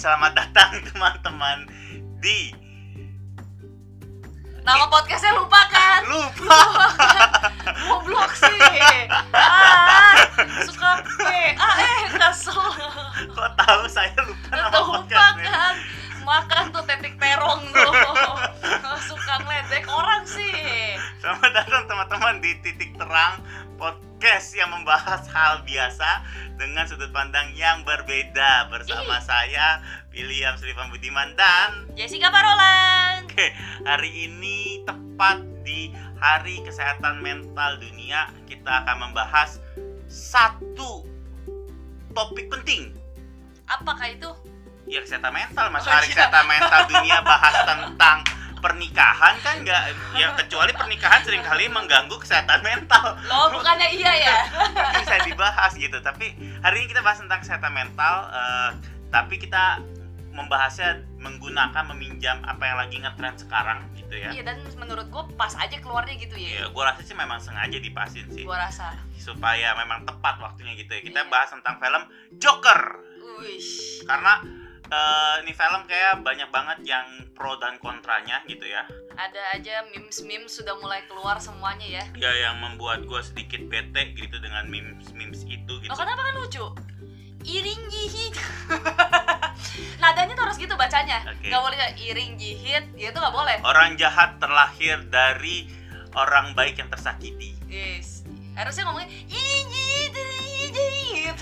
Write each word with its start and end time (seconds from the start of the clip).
selamat 0.00 0.32
datang 0.32 0.80
teman-teman 0.88 1.68
di 2.24 2.56
Nama 4.64 4.88
podcastnya 4.88 5.36
lupa 5.36 5.60
kan? 5.68 6.00
lupa 6.08 6.56
Goblok 7.84 8.32
sih. 8.32 9.04
Ah, 9.36 10.24
suka 10.64 11.04
PA 11.04 11.70
eh 11.84 12.00
kesel. 12.16 12.64
kok 13.28 13.50
tahu 13.60 13.84
saya 13.92 14.16
lupa 14.24 14.48
nama 14.56 14.72
lupa 14.72 15.04
podcastnya 15.04 15.52
kan? 15.52 15.74
Makan 16.24 16.64
tuh 16.72 16.82
tetik 16.88 17.20
terong 17.20 17.60
tuh. 17.68 17.92
Suka 19.04 19.34
ngeledek 19.44 19.84
orang 19.84 20.24
sih. 20.24 20.96
selamat 21.20 21.52
datang 21.52 21.84
teman-teman 21.84 22.40
di 22.40 22.56
titik 22.64 22.96
terang 22.96 23.36
podcast 24.20 24.52
yang 24.52 24.68
membahas 24.68 25.24
hal 25.32 25.64
biasa 25.64 26.20
dengan 26.60 26.84
sudut 26.84 27.08
pandang 27.08 27.56
yang 27.56 27.80
berbeda 27.88 28.68
bersama 28.68 29.16
Ih. 29.16 29.24
saya 29.24 29.80
William 30.12 30.52
Sullivan 30.60 30.92
Budiman 30.92 31.32
dan 31.40 31.88
Jessica 31.96 32.28
Parolan. 32.28 33.24
Oke, 33.24 33.48
hari 33.88 34.28
ini 34.28 34.84
tepat 34.84 35.40
di 35.64 35.96
Hari 36.20 36.60
Kesehatan 36.68 37.24
Mental 37.24 37.80
Dunia 37.80 38.28
kita 38.44 38.84
akan 38.84 39.08
membahas 39.08 39.56
satu 40.04 41.08
topik 42.12 42.52
penting. 42.52 42.92
Apakah 43.72 44.04
itu? 44.04 44.28
Ya 44.84 45.00
kesehatan 45.00 45.32
mental, 45.32 45.72
Mas. 45.72 45.88
Oh, 45.88 45.96
Hari 45.96 46.12
iya. 46.12 46.28
Kesehatan 46.28 46.44
Mental 46.44 46.80
Dunia 46.92 47.24
bahas 47.24 47.56
tentang 47.72 48.20
pernikahan 48.60 49.34
kan 49.38 49.56
nggak 49.58 49.82
ya 50.14 50.32
kecuali 50.34 50.70
pernikahan 50.70 51.20
sering 51.20 51.40
kali 51.40 51.66
mengganggu 51.66 52.14
kesehatan 52.14 52.60
mental 52.60 53.16
Loh, 53.24 53.50
bukannya 53.50 53.88
iya 53.90 54.12
ya? 54.14 54.36
bisa 54.94 55.16
dibahas 55.24 55.72
gitu 55.74 55.98
tapi 55.98 56.32
hari 56.60 56.80
ini 56.80 56.88
kita 56.88 57.00
bahas 57.00 57.18
tentang 57.18 57.40
kesehatan 57.40 57.72
mental 57.72 58.28
eh, 58.28 58.70
tapi 59.08 59.36
kita 59.36 59.80
membahasnya 60.30 61.02
menggunakan 61.18 61.84
meminjam 61.90 62.38
apa 62.40 62.62
yang 62.62 62.78
lagi 62.78 62.96
ngetren 62.96 63.34
sekarang 63.34 63.82
gitu 63.92 64.14
ya 64.14 64.30
Iya 64.30 64.42
dan 64.44 64.62
menurut 64.76 65.06
gue 65.06 65.24
pas 65.34 65.50
aja 65.52 65.74
keluarnya 65.76 66.14
gitu 66.16 66.38
Ya, 66.38 66.62
ya. 66.62 66.64
gue 66.70 66.82
rasa 66.82 67.02
sih 67.02 67.12
memang 67.12 67.36
sengaja 67.36 67.76
dipasin 67.76 68.30
sih 68.30 68.46
Gue 68.46 68.54
rasa. 68.54 68.94
supaya 69.12 69.74
memang 69.74 70.02
tepat 70.02 70.38
waktunya 70.38 70.72
gitu 70.74 70.92
ya. 70.92 71.02
Kita 71.02 71.20
Iya. 71.20 71.28
bahas 71.28 71.50
tentang 71.50 71.76
film 71.76 72.02
Joker 72.38 72.80
Wih. 73.36 73.60
karena 74.06 74.38
eh, 74.90 75.34
ini 75.46 75.52
film 75.54 75.82
kayak 75.86 76.20
banyak 76.26 76.50
banget 76.50 76.78
yang 76.84 77.06
pro 77.32 77.56
dan 77.62 77.78
kontranya 77.78 78.42
gitu 78.44 78.66
ya. 78.66 78.84
Ada 79.14 79.58
aja 79.58 79.74
memes-memes 79.94 80.50
sudah 80.50 80.76
mulai 80.82 81.06
keluar 81.06 81.38
semuanya 81.38 81.86
ya. 81.86 82.04
Ya 82.18 82.30
yang 82.50 82.60
membuat 82.60 83.06
gue 83.06 83.20
sedikit 83.22 83.62
bete 83.70 84.12
gitu 84.18 84.36
dengan 84.42 84.66
memes-memes 84.66 85.46
itu 85.46 85.72
gitu. 85.80 85.90
Loh 85.90 85.98
kenapa 85.98 86.20
kan 86.26 86.34
lucu? 86.36 86.66
Iring 87.40 87.82
jihit. 87.88 88.36
Nadanya 90.02 90.36
tuh 90.36 90.44
harus 90.44 90.58
gitu 90.60 90.74
bacanya. 90.76 91.24
Oke. 91.24 91.48
Gak 91.48 91.60
boleh 91.64 91.76
iring 91.96 92.36
jihit, 92.36 92.84
ya 93.00 93.08
itu 93.08 93.18
gak 93.18 93.32
boleh. 93.32 93.56
Orang 93.64 93.96
jahat 93.96 94.36
terlahir 94.36 95.00
dari 95.08 95.72
orang 96.12 96.52
baik 96.52 96.76
yang 96.76 96.92
tersakiti. 96.92 97.56
Yes. 97.64 98.28
Harusnya 98.52 98.84
ngomongnya 98.90 99.08
iring 99.32 99.66
jihit, 99.72 100.12
jihit. 100.68 101.36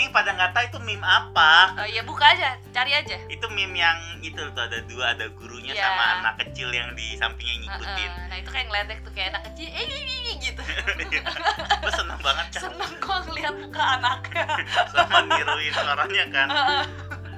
Ini 0.00 0.08
pada 0.16 0.32
nggak 0.32 0.56
tahu 0.56 0.64
itu 0.64 0.78
meme 0.80 1.04
apa. 1.04 1.76
Oh 1.76 1.84
iya 1.84 2.00
buka 2.00 2.24
aja, 2.32 2.56
cari 2.72 2.96
aja. 2.96 3.20
Itu 3.28 3.52
meme 3.52 3.76
yang 3.76 4.00
itu 4.24 4.40
tuh 4.56 4.62
ada 4.64 4.80
dua 4.88 5.12
ada 5.12 5.28
gurunya 5.28 5.76
Iya. 5.76 5.84
sama 5.84 6.04
anak 6.24 6.34
kecil 6.40 6.72
yang 6.72 6.88
di 6.96 7.20
sampingnya 7.20 7.68
ngikutin. 7.68 8.08
Heeh. 8.08 8.28
Nah 8.32 8.36
itu 8.40 8.48
kayak 8.48 8.66
ngeledek 8.72 8.98
tuh 9.04 9.12
kayak 9.12 9.28
anak 9.36 9.42
kecil, 9.52 9.68
eh 9.68 9.84
eh, 9.84 10.34
gitu. 10.40 10.62
Gue 11.84 11.92
seneng 11.92 12.16
banget 12.24 12.46
kan 12.48 12.60
Seneng 12.64 12.92
kok 12.96 13.18
ngeliat 13.28 13.54
muka 13.60 13.84
anaknya. 14.00 14.44
sama 14.96 15.16
niruin 15.28 15.72
suaranya 15.76 16.24
kan. 16.32 16.48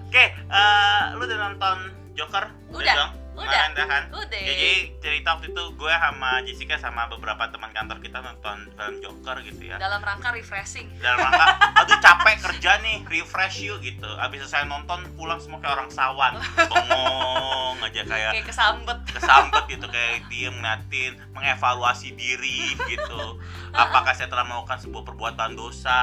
Oke, 0.06 0.24
eh, 0.30 1.02
lu 1.18 1.22
udah 1.26 1.38
nonton 1.50 1.76
Joker? 2.14 2.46
Udah, 2.70 2.94
dong? 2.94 3.12
Udah. 3.32 3.42
Kemarin 3.42 3.70
dah 3.72 3.86
kan? 3.86 4.02
Udah. 4.12 4.40
Jadi 4.42 4.70
cerita 4.98 5.28
waktu 5.32 5.46
itu 5.48 5.62
gue 5.72 5.92
sama 5.94 6.30
Jessica 6.42 6.76
sama 6.76 7.02
beberapa 7.06 7.48
teman 7.48 7.70
kantor 7.70 7.98
kita 7.98 8.18
nonton 8.18 8.56
film 8.70 8.94
Joker 8.98 9.36
gitu 9.40 9.62
ya. 9.64 9.76
Dalam 9.76 10.00
rangka 10.00 10.30
refreshing. 10.30 10.86
Dalam 10.98 11.18
rangka, 11.20 11.46
aduh 11.76 11.98
capek 11.98 12.36
kerja 12.42 12.72
nih, 12.78 12.96
refresh 13.04 13.60
you 13.60 13.76
gitu. 13.78 14.08
Abis 14.18 14.42
selesai 14.42 14.64
nonton 14.64 15.02
pulang 15.14 15.38
semua 15.38 15.58
kayak 15.58 15.74
orang 15.74 15.88
sawan, 15.88 16.32
bengong 16.70 17.76
aja 17.80 18.02
kayak 18.04 18.30
Kayak 18.32 18.46
kesambet. 18.46 18.98
kesambet 19.08 19.61
gitu 19.72 19.86
kayak 19.86 20.28
diem 20.28 20.52
ngeliatin, 20.52 21.12
mengevaluasi 21.32 22.12
diri 22.12 22.76
gitu. 22.76 23.40
Apakah 23.72 24.12
saya 24.12 24.28
telah 24.28 24.44
melakukan 24.44 24.76
sebuah 24.78 25.02
perbuatan 25.02 25.52
dosa 25.52 26.00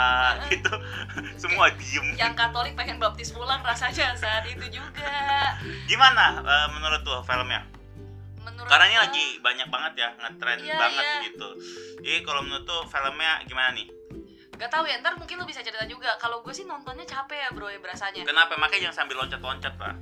gitu. 0.48 0.74
Semua 1.42 1.70
diem. 1.72 2.16
Yang 2.16 2.34
Katolik 2.36 2.74
pengen 2.74 2.98
baptis 2.98 3.30
pulang 3.30 3.62
rasanya 3.62 4.14
saat 4.14 4.44
itu 4.44 4.66
juga. 4.70 5.14
Gimana 5.86 6.42
eh, 6.42 6.68
menurut 6.72 7.02
tuh 7.02 7.22
filmnya? 7.22 7.62
Menurut 8.40 8.66
Karena 8.66 8.86
ini 8.86 8.96
gua- 8.96 9.04
lagi 9.06 9.26
banyak 9.40 9.68
banget 9.68 9.94
ya 9.98 10.10
ngetren 10.18 10.60
Iya, 10.60 10.76
banget 10.76 11.06
iya. 11.06 11.20
gitu. 11.30 11.50
Jadi 12.00 12.20
kalau 12.24 12.42
menurut 12.42 12.66
tuh 12.66 12.82
filmnya 12.86 13.44
gimana 13.46 13.72
nih? 13.74 13.88
Gak 14.56 14.68
tahu 14.70 14.84
ya, 14.84 15.00
ntar 15.00 15.16
mungkin 15.16 15.40
lu 15.40 15.48
bisa 15.48 15.64
cerita 15.64 15.86
juga. 15.86 16.20
Kalau 16.20 16.44
gue 16.44 16.52
sih 16.52 16.68
nontonnya 16.68 17.08
capek 17.08 17.48
ya 17.48 17.50
bro 17.50 17.72
ya 17.72 17.80
berasanya. 17.80 18.28
Kenapa? 18.28 18.60
Makanya 18.60 18.90
jangan 18.90 18.98
sambil 19.06 19.16
loncat-loncat 19.18 19.72
pak. 19.78 19.96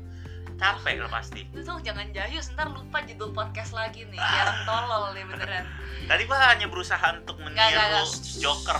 Capek 0.58 0.96
lah 1.00 1.12
pasti. 1.12 1.46
Lu 1.54 1.62
tuh 1.62 1.78
jangan 1.80 2.10
jayus, 2.10 2.50
ntar 2.52 2.68
lupa 2.68 3.06
judul 3.06 3.30
podcast 3.30 3.72
lagi 3.72 4.04
nih. 4.06 4.18
Biar 4.18 4.48
tolol 4.68 5.14
nih 5.14 5.24
beneran. 5.24 5.66
Tadi 6.06 6.22
gua 6.26 6.38
hanya 6.50 6.66
berusaha 6.66 7.08
untuk 7.16 7.38
meniru. 7.38 8.04
Joker. 8.42 8.80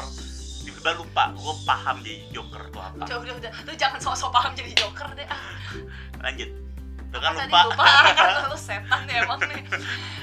Tiba-tiba 0.66 0.92
lupa, 0.98 1.24
gua 1.38 1.54
paham 1.64 2.02
jadi 2.02 2.26
Joker 2.34 2.64
tuh 2.70 2.82
apa. 2.82 3.04
Udah, 3.06 3.18
udah, 3.22 3.34
udah. 3.38 3.52
Lu 3.64 3.74
jangan 3.78 4.00
sok-sok 4.02 4.34
paham 4.34 4.52
jadi 4.52 4.74
joker 4.74 5.08
deh. 5.14 5.28
Ah, 5.30 5.40
Lanjut. 6.26 6.50
Tuh 7.08 7.20
kan 7.24 7.32
tadi 7.40 7.54
lupa. 7.54 7.62
lupa 7.72 7.86
kan 8.20 8.52
lu 8.52 8.58
setan 8.58 9.02
ya 9.06 9.24
emang 9.24 9.40
nih. 9.46 9.64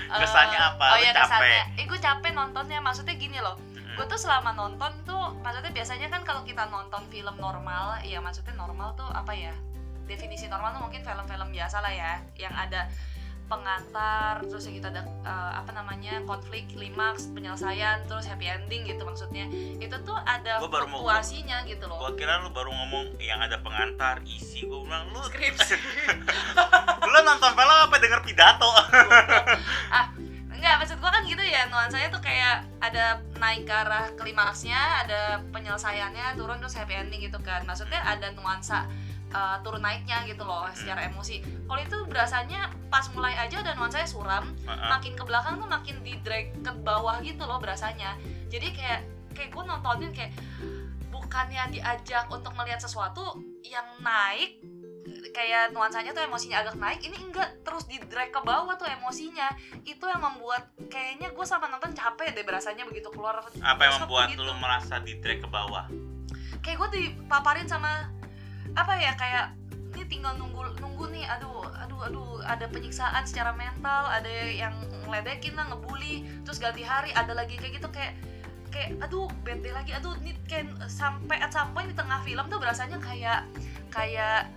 Eh, 0.04 0.20
Kesannya 0.22 0.60
apa? 0.60 0.84
Oh 0.94 0.94
Lu 0.94 1.02
iya 1.02 1.10
kesannya. 1.10 1.62
Eh 1.74 1.84
gue 1.88 1.98
capek 1.98 2.30
nontonnya. 2.36 2.78
Maksudnya 2.78 3.18
gini 3.18 3.40
loh. 3.42 3.58
Gue 3.96 4.06
tuh 4.06 4.14
selama 4.14 4.54
nonton 4.54 4.92
tuh 5.02 5.34
maksudnya 5.42 5.74
biasanya 5.74 6.06
kan 6.06 6.22
kalau 6.22 6.46
kita 6.46 6.70
nonton 6.70 7.02
film 7.10 7.34
normal 7.34 7.98
ya 8.02 8.22
maksudnya 8.22 8.54
normal 8.54 8.94
tuh 8.94 9.06
apa 9.06 9.34
ya 9.34 9.50
definisi 10.04 10.46
normal 10.46 10.76
tuh 10.76 10.82
mungkin 10.82 11.00
film-film 11.00 11.48
biasa 11.50 11.76
lah 11.80 11.92
ya 11.92 12.12
yang 12.36 12.52
ada 12.52 12.88
pengantar 13.44 14.40
terus 14.48 14.64
yang 14.64 14.80
kita 14.80 14.88
ada 14.88 15.02
eh, 15.04 15.52
apa 15.60 15.70
namanya 15.76 16.24
konflik 16.24 16.64
klimaks 16.72 17.28
penyelesaian 17.28 18.00
terus 18.08 18.24
happy 18.24 18.48
ending 18.48 18.88
gitu 18.88 19.04
maksudnya 19.04 19.44
itu 19.76 19.92
tuh 20.00 20.16
ada 20.16 20.64
Gua 20.64 20.72
baru 20.72 20.86
mau- 20.88 21.04
fluktuasinya 21.04 21.60
gitu 21.68 21.84
loh 21.84 22.00
Gua 22.00 22.16
kira 22.16 22.40
lu 22.40 22.48
baru 22.50 22.72
ngomong 22.72 23.20
yang 23.20 23.44
ada 23.44 23.60
pengantar 23.60 24.24
isi. 24.24 24.64
Gua 24.64 24.80
bilang 24.88 25.12
lu 25.12 25.20
skripsi 25.28 25.76
lu 27.12 27.18
nonton 27.20 27.52
film 27.52 27.76
apa 27.84 27.96
denger 28.00 28.20
pidato? 28.24 28.64
ah 30.00 30.08
enggak 30.48 30.74
maksud 30.80 30.96
gua 30.96 31.12
kan 31.12 31.22
gitu 31.28 31.44
ya 31.44 31.68
nuansanya 31.68 32.08
tuh 32.08 32.24
kayak 32.24 32.64
ada 32.80 33.20
naik 33.36 33.68
ke 33.68 33.74
arah 33.76 34.08
klimaksnya 34.16 35.04
ada 35.04 35.20
penyelesaiannya 35.52 36.40
turun 36.40 36.56
terus 36.64 36.72
happy 36.74 36.96
ending 36.96 37.20
gitu 37.20 37.36
kan 37.44 37.60
maksudnya 37.68 38.00
ada 38.00 38.32
nuansa 38.32 38.88
uh, 39.34 39.58
turun 39.66 39.82
naiknya 39.82 40.22
gitu 40.24 40.46
loh 40.46 40.64
secara 40.72 41.10
emosi. 41.10 41.42
Kalau 41.66 41.80
itu 41.82 41.98
berasanya 42.06 42.70
pas 42.88 43.04
mulai 43.10 43.34
aja 43.34 43.60
ada 43.60 43.74
nuansanya 43.74 44.06
suram 44.06 44.54
makin 44.64 45.18
ke 45.18 45.24
belakang 45.26 45.58
tuh 45.58 45.66
makin 45.68 45.98
di 46.06 46.14
drag 46.22 46.54
ke 46.62 46.72
bawah 46.86 47.18
gitu 47.20 47.42
loh 47.44 47.58
berasanya. 47.58 48.14
Jadi 48.48 48.70
kayak 48.72 49.00
kayak 49.34 49.50
gue 49.50 49.62
nontonin 49.66 50.14
kayak 50.14 50.32
bukannya 51.10 51.74
diajak 51.74 52.30
untuk 52.30 52.54
melihat 52.54 52.78
sesuatu 52.78 53.42
yang 53.66 53.84
naik 53.98 54.62
kayak 55.34 55.74
nuansanya 55.74 56.14
tuh 56.14 56.22
emosinya 56.22 56.62
agak 56.62 56.78
naik 56.78 57.02
ini 57.02 57.18
enggak. 57.18 57.58
Terus 57.66 57.90
di 57.90 57.98
drag 58.06 58.30
ke 58.30 58.40
bawah 58.40 58.78
tuh 58.78 58.86
emosinya. 58.86 59.50
Itu 59.82 60.06
yang 60.06 60.22
membuat 60.22 60.70
kayaknya 60.86 61.34
gue 61.34 61.46
sama 61.46 61.66
nonton 61.66 61.90
capek 61.90 62.30
deh 62.30 62.46
berasanya 62.46 62.86
begitu 62.86 63.10
keluar 63.10 63.42
Apa 63.42 63.82
yang 63.82 64.06
membuat 64.06 64.30
begitu. 64.30 64.46
lu 64.46 64.54
merasa 64.62 65.02
di 65.02 65.18
drag 65.18 65.42
ke 65.42 65.50
bawah? 65.50 65.90
kayak 66.64 66.80
gue 66.80 66.90
dipaparin 66.96 67.68
sama 67.68 68.08
apa 68.74 68.92
ya 68.98 69.12
kayak 69.14 69.46
ini 69.94 70.04
tinggal 70.10 70.34
nunggu 70.34 70.74
nunggu 70.82 71.10
nih 71.14 71.24
aduh 71.30 71.70
aduh 71.78 72.00
aduh 72.10 72.30
ada 72.42 72.66
penyiksaan 72.66 73.22
secara 73.24 73.54
mental 73.54 74.10
ada 74.10 74.28
yang 74.50 74.74
ngeledekin 75.06 75.54
lah 75.54 75.70
ngebully 75.70 76.26
terus 76.42 76.58
ganti 76.58 76.82
hari 76.82 77.14
ada 77.14 77.30
lagi 77.32 77.54
kayak 77.54 77.78
gitu 77.78 77.88
kayak 77.94 78.18
kayak 78.74 78.98
aduh 78.98 79.30
bete 79.46 79.70
lagi 79.70 79.94
aduh 79.94 80.18
ini 80.18 80.34
kayak 80.50 80.66
sampai 80.90 81.38
at 81.38 81.54
some 81.54 81.70
point 81.70 81.86
di 81.86 81.94
tengah 81.94 82.18
film 82.26 82.44
tuh 82.50 82.58
berasanya 82.58 82.98
kayak 82.98 83.46
kayak 83.94 84.50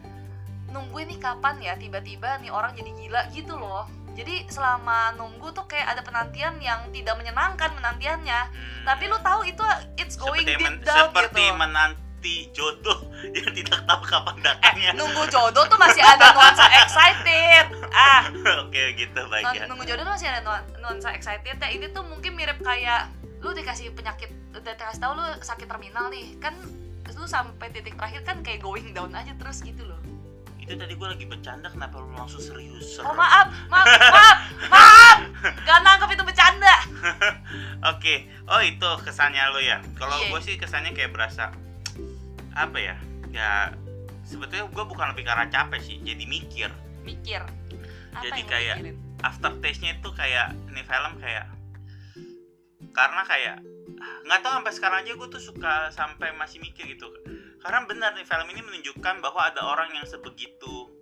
nungguin 0.73 1.07
nih 1.07 1.19
kapan 1.21 1.55
ya 1.63 1.73
tiba-tiba 1.79 2.41
nih 2.43 2.51
orang 2.51 2.75
jadi 2.75 2.91
gila 2.91 3.21
gitu 3.31 3.55
loh. 3.55 3.87
Jadi 4.17 4.49
selama 4.49 5.13
nunggu 5.13 5.53
tuh 5.53 5.69
kayak 5.69 5.93
ada 5.93 6.01
penantian 6.01 6.57
yang 6.57 6.89
tidak 6.89 7.15
menyenangkan 7.21 7.69
menantiannya. 7.77 8.41
Hmm. 8.49 8.83
tapi 8.83 9.03
lu 9.07 9.17
tahu 9.21 9.45
itu 9.45 9.63
it's 10.01 10.17
going 10.17 10.41
seperti, 10.41 10.63
men- 10.63 10.81
deep 10.81 10.89
down 10.89 11.13
seperti 11.13 11.43
gitu. 11.45 11.55
menanti 11.55 12.06
jodoh 12.51 12.99
yang 13.35 13.49
tidak 13.53 13.79
tahu 13.83 14.01
kapan 14.03 14.35
eh 14.35 14.43
datangnya. 14.43 14.91
nunggu 14.93 15.23
jodoh 15.29 15.63
tuh 15.63 15.77
masih 15.77 16.01
ada 16.01 16.33
nuansa 16.33 16.65
excited 16.75 17.65
ah 17.89 18.23
Oke 18.65 18.95
gitu 18.95 19.21
baik 19.27 19.45
ya. 19.53 19.65
nunggu 19.65 19.85
jodoh 19.85 20.03
tuh 20.03 20.13
masih 20.13 20.27
ada 20.27 20.41
nuan- 20.41 20.67
nuansa 20.79 21.13
excited 21.13 21.55
ya 21.55 21.67
ini 21.69 21.87
tuh 21.89 22.01
mungkin 22.01 22.33
mirip 22.33 22.57
kayak 22.59 23.07
lu 23.39 23.53
dikasih 23.53 23.93
penyakit 23.93 24.27
udah 24.51 24.73
dikasih 24.73 24.99
tahu 24.99 25.13
lu 25.13 25.25
sakit 25.39 25.65
terminal 25.65 26.09
nih 26.09 26.35
kan 26.37 26.57
lu 27.07 27.23
sampai 27.23 27.69
titik 27.69 27.95
terakhir 27.95 28.21
kan 28.23 28.41
kayak 28.41 28.59
going 28.59 28.91
down 28.91 29.09
aja 29.11 29.31
terus 29.33 29.61
gitu 29.61 29.83
loh 29.83 29.97
itu 30.57 30.75
tadi 30.75 30.93
gue 30.93 31.07
lagi 31.07 31.23
bercanda 31.23 31.71
kenapa 31.71 31.95
lu 31.97 32.11
langsung 32.11 32.43
serius 32.43 32.99
Oh 32.99 33.13
maaf, 33.13 33.47
maaf, 33.67 33.87
maaf, 34.15 34.37
maaf. 34.67 35.17
Gak 35.63 35.79
nangkep 35.79 36.09
itu 36.11 36.23
bercanda. 36.25 36.75
Oke, 37.87 38.27
oh 38.43 38.59
itu 38.59 38.89
kesannya 38.99 39.47
lo 39.47 39.61
ya. 39.61 39.79
Kalau 39.95 40.17
Iya. 40.17 40.27
gue 40.27 40.39
sih 40.43 40.55
kesannya 40.57 40.91
kayak 40.91 41.15
berasa 41.15 41.55
apa 42.57 42.77
ya? 42.77 42.95
Ya 43.29 43.51
sebetulnya 44.25 44.65
gue 44.65 44.83
bukan 44.83 45.13
lebih 45.13 45.23
karena 45.23 45.45
capek 45.47 45.79
sih, 45.79 46.01
jadi 46.01 46.23
mikir. 46.25 46.69
Mikir. 47.05 47.45
Apa 48.11 48.23
Jadi 48.23 48.41
kayak- 48.43 48.79
mikirin? 48.81 48.97
After 49.17 49.49
taste-nya 49.57 49.97
itu 49.97 50.09
kayak 50.11 50.53
ini 50.67 50.81
film 50.81 51.13
kayak 51.17 51.45
karena 52.91 53.21
kayak 53.23 53.57
nggak 54.25 54.39
tahu 54.41 54.53
sampai 54.53 54.73
sekarang 54.73 54.97
aja 55.01 55.11
gue 55.13 55.27
tuh 55.27 55.41
suka 55.41 55.89
sampai 55.89 56.33
masih 56.33 56.57
mikir 56.59 56.85
gitu. 56.87 57.09
Karena 57.57 57.85
benar 57.85 58.13
nih 58.13 58.21
film 58.23 58.45
ini 58.47 58.61
menunjukkan 58.61 59.15
bahwa 59.19 59.41
ada 59.43 59.61
orang 59.63 59.89
yang 59.91 60.05
sebegitu 60.05 60.93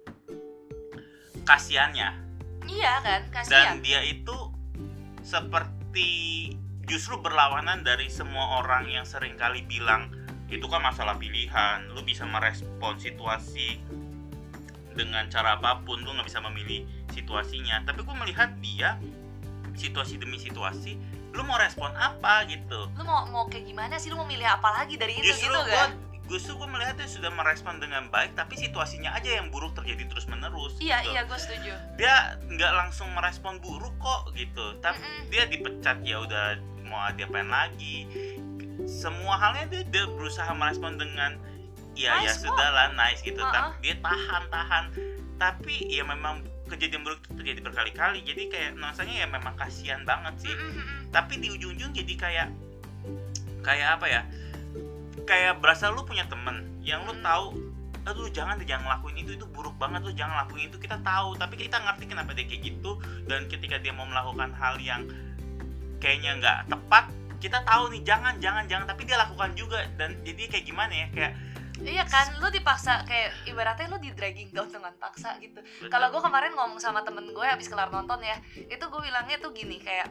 kasihannya 1.43 2.09
Iya 2.65 2.93
kan, 2.97 3.21
dan 3.21 3.21
kasihan. 3.29 3.75
dia 3.83 4.01
itu 4.01 4.33
seperti 5.21 6.09
justru 6.85 7.19
berlawanan 7.19 7.83
dari 7.83 8.07
semua 8.07 8.63
orang 8.63 8.87
yang 8.87 9.05
sering 9.05 9.35
kali 9.35 9.61
bilang 9.61 10.09
itu 10.45 10.65
kan 10.65 10.77
masalah 10.79 11.15
pilihan 11.15 11.89
lu 11.89 12.01
bisa 12.01 12.23
merespon 12.23 12.95
situasi 12.95 13.81
dengan 14.93 15.27
cara 15.27 15.57
apa 15.57 15.81
pun 15.81 15.99
lu 15.99 16.09
nggak 16.09 16.25
bisa 16.25 16.39
memilih 16.39 16.83
situasinya 17.11 17.83
tapi 17.83 18.01
gue 18.01 18.15
melihat 18.15 18.49
dia 18.59 18.95
situasi 19.75 20.15
demi 20.15 20.37
situasi 20.37 20.95
lu 21.35 21.43
mau 21.43 21.59
respon 21.59 21.91
apa 21.91 22.47
gitu 22.47 22.87
Lu 22.95 23.03
mau 23.03 23.27
mau 23.27 23.43
kayak 23.45 23.67
gimana 23.67 23.99
sih? 23.99 24.07
Lu 24.07 24.15
mau 24.15 24.23
milih 24.23 24.47
apa 24.47 24.71
lagi 24.71 24.95
dari 24.95 25.19
itu 25.19 25.27
justru 25.27 25.51
gitu 25.51 25.59
gue 25.59 25.75
kan? 25.75 25.91
justru 26.25 26.51
gue 26.55 26.65
melihat 26.65 26.95
dia 26.95 27.05
sudah 27.05 27.29
merespon 27.29 27.77
dengan 27.77 28.07
baik 28.07 28.33
tapi 28.33 28.55
situasinya 28.55 29.13
aja 29.13 29.37
yang 29.37 29.51
buruk 29.51 29.75
terjadi 29.75 30.07
terus 30.07 30.25
menerus 30.25 30.73
Iya, 30.79 31.03
gitu. 31.03 31.11
iya, 31.11 31.21
gue 31.21 31.37
setuju. 31.37 31.71
dia 31.99 32.15
nggak 32.49 32.71
langsung 32.73 33.11
merespon 33.11 33.59
buruk 33.59 33.93
kok 33.99 34.31
gitu 34.31 34.79
tapi 34.79 35.03
Mm-mm. 35.03 35.27
dia 35.27 35.43
dipecat 35.45 36.01
ya 36.01 36.23
udah 36.23 36.55
mau 36.81 37.03
diapain 37.11 37.45
lagi 37.45 38.07
semua 38.85 39.35
halnya 39.35 39.65
dia, 39.67 39.81
dia 39.83 40.05
berusaha 40.07 40.49
merespon 40.51 40.95
dengan 40.95 41.37
ya 41.93 42.19
ya 42.19 42.27
Nice 42.27 42.39
kok. 42.39 42.51
sudahlah 42.51 42.87
nice 42.93 43.21
gitu 43.21 43.39
Uh-uh. 43.39 43.51
tapi 43.51 43.75
dia 43.81 43.95
tahan 43.99 44.43
tahan 44.49 44.85
tapi 45.35 45.75
ya 45.87 46.03
memang 46.03 46.43
kejadian 46.65 47.05
buruk 47.05 47.21
itu 47.21 47.31
terjadi 47.37 47.59
berkali-kali 47.61 48.19
jadi 48.21 48.41
kayak 48.47 48.69
nuansanya 48.75 49.23
ya 49.23 49.27
memang 49.27 49.53
kasihan 49.53 50.01
banget 50.03 50.33
sih 50.43 50.51
Mm-mm, 50.51 50.75
mm-mm. 50.75 50.99
tapi 51.09 51.37
di 51.37 51.47
ujung-ujung 51.49 51.93
jadi 51.93 52.13
kayak 52.15 52.47
kayak 53.61 53.99
apa 53.99 54.05
ya 54.07 54.21
kayak 55.23 55.57
berasa 55.59 55.89
lu 55.89 56.03
punya 56.03 56.25
temen 56.25 56.65
yang 56.81 57.01
lu 57.03 57.13
Hmm. 57.13 57.23
tahu 57.23 57.45
aduh 58.05 58.29
jangan 58.29 58.61
deh 58.61 58.69
jangan 58.69 58.85
ngelakuin 58.85 59.17
itu 59.17 59.31
itu 59.33 59.45
buruk 59.49 59.73
banget 59.81 60.05
lu 60.05 60.13
jangan 60.13 60.45
lakuin 60.45 60.69
itu 60.69 60.77
kita 60.77 61.01
tahu 61.01 61.33
tapi 61.35 61.57
kita 61.57 61.81
ngerti 61.81 62.05
kenapa 62.05 62.37
dia 62.37 62.45
kayak 62.45 62.61
gitu 62.63 63.01
dan 63.25 63.49
ketika 63.49 63.81
dia 63.81 63.89
mau 63.89 64.05
melakukan 64.05 64.53
hal 64.53 64.77
yang 64.77 65.09
kayaknya 65.97 66.37
nggak 66.37 66.57
tepat 66.69 67.09
kita 67.45 67.61
tahu 67.61 67.93
nih 67.93 68.01
jangan 68.01 68.41
jangan 68.41 68.65
jangan 68.65 68.85
tapi 68.89 69.05
dia 69.05 69.21
lakukan 69.21 69.53
juga 69.53 69.85
dan 70.01 70.17
jadi 70.25 70.49
kayak 70.49 70.65
gimana 70.65 70.93
ya 70.93 71.09
kayak 71.13 71.33
Iya 71.75 72.07
kan, 72.07 72.39
lu 72.39 72.47
dipaksa 72.47 73.03
kayak 73.03 73.35
ibaratnya 73.51 73.91
lu 73.91 73.99
di 73.99 74.15
dragging 74.15 74.47
down 74.55 74.71
dengan 74.71 74.95
paksa 74.95 75.35
gitu. 75.43 75.59
Kalau 75.91 76.07
gue 76.07 76.23
kemarin 76.23 76.55
ngomong 76.55 76.79
sama 76.79 77.03
temen 77.03 77.27
gue 77.35 77.43
habis 77.43 77.67
kelar 77.67 77.91
nonton 77.91 78.23
ya, 78.23 78.39
itu 78.55 78.79
gue 78.79 79.01
bilangnya 79.03 79.43
tuh 79.43 79.51
gini 79.51 79.83
kayak 79.83 80.07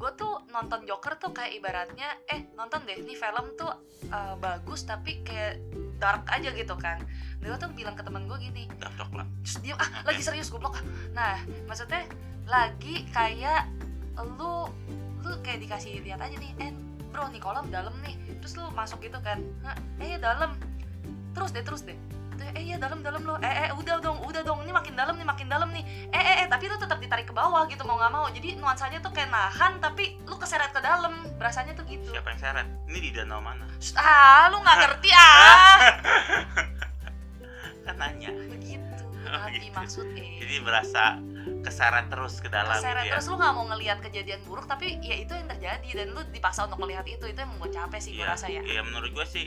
gue 0.00 0.10
tuh 0.16 0.40
nonton 0.48 0.88
Joker 0.88 1.20
tuh 1.20 1.36
kayak 1.36 1.60
ibaratnya 1.60 2.08
eh 2.24 2.48
nonton 2.56 2.88
deh 2.88 3.04
nih 3.04 3.20
film 3.20 3.52
tuh 3.52 3.68
uh, 4.08 4.34
bagus 4.40 4.88
tapi 4.88 5.20
kayak 5.20 5.60
dark 6.00 6.24
aja 6.32 6.56
gitu 6.56 6.72
kan. 6.80 7.04
Dia 7.44 7.60
tuh 7.60 7.68
bilang 7.76 7.92
ke 7.92 8.00
temen 8.00 8.24
gue 8.24 8.40
gini, 8.40 8.64
udah 8.80 8.92
coklat 8.96 9.28
dia 9.60 9.76
ah 9.76 10.08
lagi 10.08 10.24
serius 10.24 10.48
goblok 10.48 10.80
ah. 10.80 10.84
Nah 11.12 11.36
maksudnya 11.68 12.08
lagi 12.48 13.04
kayak 13.12 13.68
lu 14.40 14.72
lu 15.24 15.34
kayak 15.40 15.58
dikasih 15.64 16.04
lihat 16.04 16.20
aja 16.20 16.36
nih, 16.36 16.52
eh 16.60 16.70
bro 17.10 17.26
nih 17.32 17.40
kolam 17.40 17.66
dalam 17.72 17.94
nih, 18.04 18.14
terus 18.40 18.54
lu 18.54 18.68
masuk 18.72 19.00
gitu 19.00 19.16
kan, 19.24 19.40
eh 19.98 20.20
dalam, 20.20 20.54
terus 21.32 21.50
deh 21.50 21.64
terus 21.64 21.82
deh, 21.82 21.96
eh 22.54 22.60
iya 22.60 22.76
dalam 22.76 23.00
dalam 23.00 23.24
lo, 23.24 23.40
eh 23.40 23.68
eh 23.68 23.70
udah 23.72 24.02
dong 24.04 24.20
udah 24.26 24.42
dong 24.44 24.60
ini 24.66 24.72
makin 24.74 24.92
dalam 24.92 25.14
nih 25.16 25.24
makin 25.24 25.48
dalam 25.48 25.68
nih, 25.72 25.84
eh 26.12 26.20
eh 26.20 26.36
eh 26.44 26.46
tapi 26.50 26.68
lu 26.68 26.76
tetap 26.76 27.00
ditarik 27.00 27.24
ke 27.24 27.34
bawah 27.34 27.64
gitu 27.70 27.82
mau 27.88 27.96
nggak 27.96 28.12
mau, 28.12 28.26
jadi 28.28 28.58
nuansanya 28.60 29.00
tuh 29.00 29.14
kayak 29.16 29.32
nahan 29.32 29.80
tapi 29.80 30.20
lu 30.28 30.36
keseret 30.36 30.74
ke 30.74 30.80
dalam, 30.84 31.24
berasanya 31.40 31.72
tuh 31.72 31.86
gitu. 31.88 32.10
siapa 32.12 32.28
yang 32.34 32.40
seret? 32.42 32.66
Ini 32.90 32.98
di 33.00 33.10
danau 33.16 33.40
mana? 33.40 33.64
Shh, 33.80 33.96
Ah 33.96 34.52
lu 34.52 34.60
nggak 34.60 34.76
ngerti 34.82 35.10
ah, 35.14 35.78
kan 37.88 37.96
nanya. 37.96 38.30
Begitu, 38.50 38.82
Oh, 39.24 39.40
tapi 39.40 39.56
gitu. 39.56 39.72
maksud 39.72 40.06
eh. 40.20 40.36
jadi 40.36 40.60
berasa 40.60 41.16
keseret 41.64 42.06
terus 42.08 42.40
ke 42.40 42.48
dalam 42.48 42.76
Keseret 42.76 43.04
gitu 43.04 43.10
ya 43.10 43.12
terus 43.16 43.26
lu 43.28 43.36
nggak 43.36 43.52
mau 43.52 43.64
ngelihat 43.74 43.98
kejadian 44.00 44.40
buruk 44.48 44.64
tapi 44.64 44.96
ya 45.04 45.16
itu 45.20 45.32
yang 45.36 45.48
terjadi 45.48 45.88
dan 45.92 46.06
lu 46.16 46.20
dipaksa 46.32 46.64
untuk 46.64 46.80
melihat 46.80 47.04
itu 47.04 47.24
itu 47.28 47.38
yang 47.38 47.50
membuat 47.52 47.72
capek 47.72 48.00
sih 48.00 48.12
gue 48.16 48.24
Iya, 48.24 48.32
rasa 48.32 48.46
ya 48.48 48.62
iya 48.64 48.80
menurut 48.80 49.10
gue 49.12 49.26
sih 49.28 49.46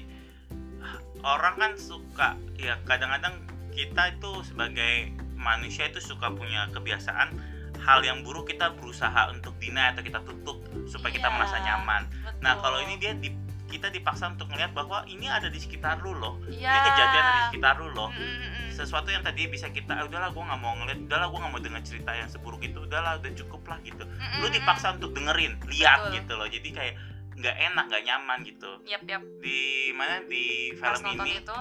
orang 1.25 1.55
kan 1.57 1.71
suka 1.75 2.37
ya 2.57 2.77
kadang-kadang 2.85 3.41
kita 3.73 4.17
itu 4.17 4.31
sebagai 4.45 5.13
manusia 5.37 5.89
itu 5.89 6.01
suka 6.01 6.33
punya 6.33 6.69
kebiasaan 6.73 7.37
hal 7.77 7.99
yang 8.01 8.25
buruk 8.25 8.49
kita 8.49 8.73
berusaha 8.73 9.29
untuk 9.29 9.53
deny 9.61 9.93
atau 9.93 10.01
kita 10.01 10.19
tutup 10.25 10.57
supaya 10.89 11.13
kita 11.13 11.29
Iya, 11.29 11.35
merasa 11.37 11.57
nyaman. 11.61 12.03
Betul. 12.09 12.41
Nah 12.41 12.53
kalau 12.59 12.79
ini 12.81 12.97
dia 12.97 13.13
di, 13.13 13.29
kita 13.69 13.93
dipaksa 13.93 14.33
untuk 14.33 14.49
melihat 14.49 14.73
bahwa 14.73 15.05
ini 15.05 15.29
ada 15.29 15.47
di 15.47 15.59
sekitar 15.61 16.01
lu 16.01 16.17
loh, 16.17 16.41
iya. 16.49 16.73
ini 16.73 16.79
kejadian 16.89 17.23
ada 17.23 17.31
di 17.31 17.43
sekitar 17.53 17.73
lu 17.77 17.87
loh. 17.93 18.09
Mm, 18.11 18.17
mm, 18.17 18.49
mm. 18.49 18.56
Sesuatu 18.77 19.09
yang 19.09 19.25
tadi 19.25 19.49
bisa 19.49 19.67
kita, 19.67 19.89
"Ah, 19.91 20.05
udahlah 20.05 20.29
gue 20.29 20.37
nggak 20.39 20.61
mau 20.61 20.77
ngeliat, 20.77 20.99
udahlah 21.01 21.27
gue 21.27 21.39
nggak 21.41 21.51
mau 21.51 21.57
dengar 21.59 21.81
cerita 21.81 22.11
yang 22.13 22.29
seburuk 22.29 22.61
itu, 22.61 22.77
udahlah 22.79 23.17
udah 23.17 23.31
cukup 23.33 23.65
lah 23.65 23.81
gitu. 23.81 24.05
Mm, 24.05 24.21
mm, 24.21 24.37
Lu 24.37 24.47
dipaksa 24.47 24.93
untuk 24.93 25.11
dengerin, 25.11 25.57
lihat 25.65 25.99
Betul. 25.99 26.13
gitu 26.13 26.33
loh. 26.37 26.47
Jadi 26.47 26.69
kayak 26.69 26.93
nggak 27.33 27.55
enak, 27.63 27.85
nggak 27.87 28.03
nyaman 28.05 28.39
gitu. 28.43 28.71
Yap 28.85 29.01
yap. 29.03 29.21
Di 29.41 29.59
mana 29.91 30.21
di 30.21 30.45
Pas 30.77 30.93
film 30.95 31.17
ini 31.17 31.41
itu. 31.41 31.57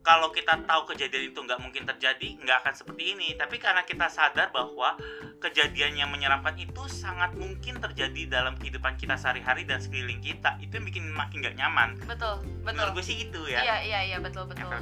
kalau 0.00 0.30
kita 0.30 0.54
tahu 0.62 0.86
kejadian 0.86 1.34
itu 1.34 1.38
nggak 1.40 1.58
mungkin 1.58 1.82
terjadi 1.84 2.38
nggak 2.38 2.62
akan 2.62 2.74
seperti 2.78 3.18
ini 3.18 3.34
tapi 3.34 3.58
karena 3.58 3.82
kita 3.82 4.06
sadar 4.06 4.54
bahwa 4.54 4.94
kejadian 5.42 5.98
yang 5.98 6.06
menyeramkan 6.06 6.54
itu 6.54 6.78
sangat 6.86 7.34
mungkin 7.34 7.82
terjadi 7.82 8.30
dalam 8.30 8.54
kehidupan 8.54 8.94
kita 8.94 9.18
sehari-hari 9.18 9.66
dan 9.66 9.82
sekeliling 9.82 10.22
kita 10.22 10.62
itu 10.62 10.78
yang 10.78 10.86
bikin 10.86 11.10
makin 11.10 11.42
nggak 11.42 11.58
nyaman 11.58 11.98
Betul 12.06 12.38
betul. 12.62 12.70
menurut 12.70 12.92
gue 12.94 13.04
sih 13.04 13.18
itu 13.18 13.50
ya 13.50 13.66
Iya 13.66 13.76
iya 13.82 14.00
iya 14.06 14.18
betul 14.22 14.46
betul. 14.46 14.70
Apa? 14.70 14.78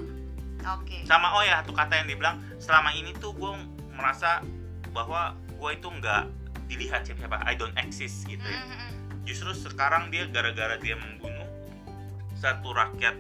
Oke. 0.67 1.05
sama 1.05 1.29
oh 1.31 1.43
ya 1.43 1.61
satu 1.61 1.73
kata 1.73 1.93
yang 1.95 2.09
dibilang 2.09 2.37
selama 2.57 2.91
ini 2.91 3.13
tuh 3.15 3.33
gue 3.33 3.53
merasa 3.91 4.41
bahwa 4.91 5.33
gue 5.51 5.71
itu 5.73 5.89
nggak 5.89 6.25
dilihat 6.67 7.05
siapa-siapa 7.05 7.45
I 7.45 7.55
don't 7.55 7.77
exist 7.77 8.25
gitu 8.25 8.43
ya 8.43 8.57
Mm, 8.57 8.67
mm, 8.67 8.79
mm. 8.79 8.93
justru 9.25 9.51
sekarang 9.53 10.09
dia 10.09 10.25
gara-gara 10.27 10.77
dia 10.77 10.97
membunuh 10.97 11.45
satu 12.35 12.73
rakyat 12.73 13.17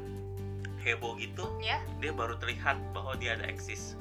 heboh 0.80 1.16
gitu 1.16 1.44
Ya. 1.58 1.80
dia 1.98 2.12
baru 2.12 2.36
terlihat 2.36 2.76
bahwa 2.90 3.16
dia 3.16 3.34
ada 3.34 3.44
eksis 3.44 3.96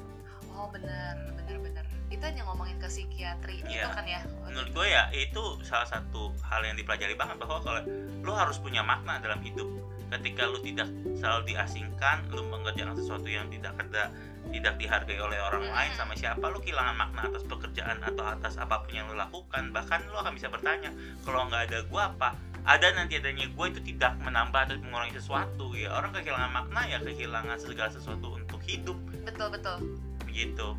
Oh 0.48 0.70
benar 0.70 1.18
benar 1.34 1.58
benar. 1.58 1.82
Itu 2.06 2.22
yang 2.22 2.46
ngomongin 2.46 2.78
ke 2.78 2.86
psikiatri 2.86 3.58
itu 3.58 3.74
Iya. 3.74 3.90
kan 3.90 4.06
ya. 4.06 4.22
menurut 4.44 4.70
gue 4.70 4.86
ya 4.86 5.10
itu 5.10 5.42
salah 5.60 5.82
satu 5.84 6.30
hal 6.42 6.62
yang 6.62 6.76
dipelajari 6.76 7.12
banget 7.12 7.36
bahwa 7.36 7.58
kalau 7.58 7.80
lu 8.22 8.30
harus 8.30 8.56
punya 8.56 8.80
makna 8.80 9.18
dalam 9.18 9.42
hidup 9.42 9.66
ketika 10.12 10.48
lu 10.48 10.58
tidak 10.60 10.88
selalu 11.16 11.54
diasingkan 11.54 12.28
lu 12.32 12.44
mengerjakan 12.50 12.96
sesuatu 12.98 13.28
yang 13.28 13.46
tidak 13.48 13.72
ada 13.80 14.10
tidak 14.52 14.74
dihargai 14.78 15.18
oleh 15.18 15.40
orang 15.40 15.66
lain 15.66 15.92
sama 15.96 16.14
siapa 16.14 16.44
lu 16.52 16.60
kehilangan 16.60 16.94
makna 16.94 17.26
atas 17.32 17.42
pekerjaan 17.48 17.98
atau 18.04 18.22
atas 18.28 18.54
apa 18.60 18.84
pun 18.84 18.92
yang 18.92 19.08
lu 19.10 19.16
lakukan. 19.16 19.72
Bahkan 19.72 20.12
lu 20.12 20.16
akan 20.20 20.32
bisa 20.36 20.52
bertanya 20.52 20.92
kalau 21.24 21.48
nggak 21.48 21.72
ada 21.72 21.78
gue 21.82 22.02
apa? 22.02 22.36
Ada 22.64 22.96
nanti 22.96 23.20
adanya 23.20 23.44
gue 23.50 23.66
itu 23.72 23.80
tidak 23.92 24.16
menambah 24.24 24.68
atau 24.68 24.76
mengurangi 24.80 25.16
sesuatu. 25.16 25.74
Ya 25.74 25.90
orang 25.96 26.12
kehilangan 26.12 26.52
makna 26.52 26.80
ya 26.86 26.98
kehilangan 27.02 27.56
segala 27.60 27.90
sesuatu 27.90 28.36
untuk 28.36 28.60
hidup. 28.64 28.96
Betul 29.24 29.48
betul. 29.52 29.76
begitu 30.24 30.74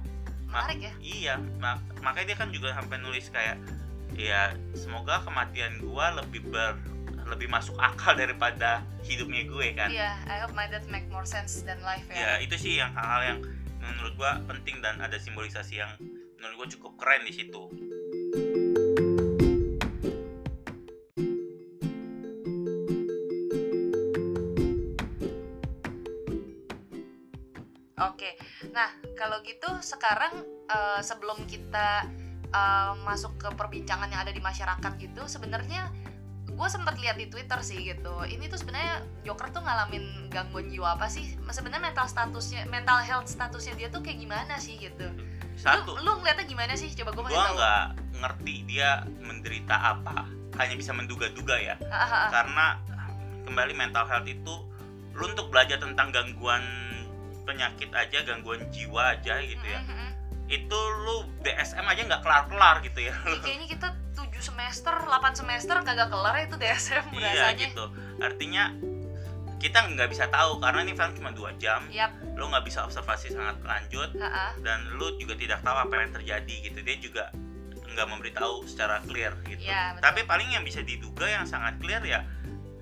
Menarik 0.51 0.79
ya. 0.83 0.93
Iya, 0.99 1.35
mak- 1.59 1.83
makanya 1.99 2.31
dia 2.31 2.37
kan 2.39 2.49
juga 2.51 2.71
sampai 2.75 2.97
nulis 3.03 3.27
kayak 3.31 3.59
ya 4.15 4.55
semoga 4.71 5.19
kematian 5.27 5.83
gua 5.83 6.15
lebih 6.15 6.47
ber 6.47 6.79
lebih 7.25 7.49
masuk 7.49 7.73
akal 7.81 8.13
daripada 8.13 8.85
hidupnya 9.01 9.43
gue 9.49 9.67
kan. 9.73 9.89
Iya, 9.89 10.13
I 10.29 10.37
hope 10.45 10.53
my 10.53 10.69
death 10.69 10.85
make 10.87 11.09
more 11.09 11.25
sense 11.25 11.65
than 11.65 11.81
life 11.81 12.05
Ya, 12.13 12.37
ya. 12.37 12.45
itu 12.45 12.55
sih 12.57 12.77
yang 12.77 12.93
hal-hal 12.93 13.21
yang 13.35 13.39
menurut 13.81 14.13
gua 14.17 14.41
penting 14.45 14.81
dan 14.81 14.97
ada 15.01 15.17
simbolisasi 15.17 15.81
yang 15.81 15.93
menurut 16.37 16.65
gua 16.65 16.67
cukup 16.69 16.91
keren 17.01 17.21
di 17.25 17.33
situ. 17.33 17.63
Oke, 27.95 28.35
nah 28.75 28.91
kalau 29.15 29.39
gitu 29.47 29.71
sekarang 29.79 30.43
eh, 30.67 30.99
sebelum 30.99 31.47
kita 31.47 32.03
eh, 32.51 32.91
masuk 33.07 33.39
ke 33.39 33.49
perbincangan 33.55 34.11
yang 34.11 34.21
ada 34.27 34.35
di 34.35 34.43
masyarakat 34.43 34.91
gitu, 34.99 35.23
sebenarnya 35.31 35.87
gue 36.55 36.67
sempat 36.71 36.95
lihat 36.95 37.19
di 37.19 37.27
Twitter 37.27 37.59
sih 37.59 37.83
gitu 37.83 38.23
ini 38.31 38.47
tuh 38.47 38.55
sebenarnya 38.55 39.03
Joker 39.27 39.51
tuh 39.51 39.59
ngalamin 39.59 40.31
gangguan 40.31 40.71
jiwa 40.71 40.95
apa 40.95 41.11
sih? 41.11 41.35
Sebenarnya 41.51 41.91
mental 41.91 42.07
statusnya 42.07 42.63
mental 42.71 43.03
health 43.03 43.27
statusnya 43.27 43.75
dia 43.75 43.87
tuh 43.91 43.99
kayak 43.99 44.23
gimana 44.23 44.55
sih 44.55 44.79
gitu? 44.79 45.03
Satu 45.59 45.99
lu, 45.99 46.07
lu 46.07 46.11
ngeliatnya 46.23 46.47
gimana 46.47 46.73
sih? 46.79 46.87
Coba 46.95 47.11
gue 47.11 47.23
gue 47.27 47.35
nggak 47.35 47.85
ngerti 48.23 48.55
dia 48.71 49.03
menderita 49.19 49.75
apa 49.75 50.23
hanya 50.55 50.75
bisa 50.79 50.95
menduga-duga 50.95 51.59
ya. 51.59 51.75
Karena 52.31 52.79
kembali 53.43 53.73
mental 53.75 54.07
health 54.07 54.25
itu 54.25 54.55
lu 55.15 55.25
untuk 55.31 55.51
belajar 55.51 55.79
tentang 55.79 56.11
gangguan 56.11 56.63
penyakit 57.45 57.93
aja 57.93 58.25
gangguan 58.25 58.63
jiwa 58.73 59.15
aja 59.15 59.37
gitu 59.45 59.63
ya 59.63 59.79
Mm-hmm. 59.85 60.09
itu 60.45 60.79
lu 61.05 61.25
DSM 61.41 61.85
aja 61.85 62.01
nggak 62.05 62.21
kelar-kelar 62.21 62.77
gitu 62.85 63.01
ya. 63.01 63.13
Ih, 63.25 63.41
kayaknya 63.41 63.65
kita 63.65 63.87
7 64.35 64.51
semester 64.51 64.91
8 64.91 65.39
semester 65.39 65.75
kagak 65.87 66.11
kelar 66.11 66.35
ya 66.35 66.43
itu 66.43 66.55
DSM 66.59 67.05
iya 67.15 67.31
rasanya 67.31 67.67
gitu. 67.71 67.85
Artinya 68.19 68.63
kita 69.55 69.79
nggak 69.95 70.09
bisa 70.11 70.27
tahu 70.29 70.59
karena 70.59 70.83
ini 70.83 70.93
film 70.93 71.13
cuma 71.15 71.31
dua 71.31 71.55
jam. 71.55 71.87
Yap, 71.87 72.11
lu 72.35 72.51
nggak 72.51 72.67
bisa 72.67 72.83
observasi 72.83 73.31
sangat 73.31 73.57
lanjut. 73.63 74.11
Ha-ha. 74.19 74.53
dan 74.61 74.83
lu 74.99 75.15
juga 75.15 75.39
tidak 75.39 75.63
tahu 75.63 75.73
apa 75.73 75.93
yang 76.03 76.11
terjadi 76.11 76.55
gitu. 76.67 76.79
Dia 76.83 76.97
juga 76.99 77.23
nggak 77.95 78.07
memberitahu 78.11 78.67
secara 78.67 78.99
clear 79.07 79.31
gitu. 79.47 79.71
Iya, 79.71 79.95
betul. 79.95 80.03
tapi 80.03 80.19
paling 80.27 80.51
yang 80.51 80.67
bisa 80.67 80.83
diduga 80.83 81.31
yang 81.31 81.47
sangat 81.47 81.79
clear 81.79 82.03
ya 82.03 82.27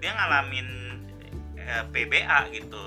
dia 0.02 0.12
ngalamin 0.18 0.68
eh, 1.56 1.84
PBA 1.94 2.50
gitu. 2.58 2.84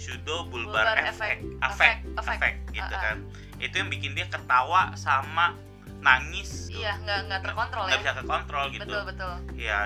Pseudo 0.00 0.48
bulbar 0.48 0.96
Bulbar 0.96 1.12
effect. 1.12 1.40
Effect. 1.60 2.56
gitu 2.72 2.94
Uh-uh. 2.94 3.04
kan. 3.04 3.16
Itu 3.60 3.74
yang 3.80 3.88
bikin 3.92 4.16
dia 4.16 4.28
ketawa 4.28 4.96
sama 4.96 5.56
nangis 6.00 6.68
iya 6.68 6.96
nggak 6.98 7.18
nggak 7.26 7.40
terkontrol 7.42 7.84
nggak 7.84 7.94
ya 7.94 8.02
bisa 8.02 8.12
kekontrol 8.16 8.64
gitu 8.68 8.82
betul 8.84 9.02
betul 9.04 9.34
ya 9.54 9.78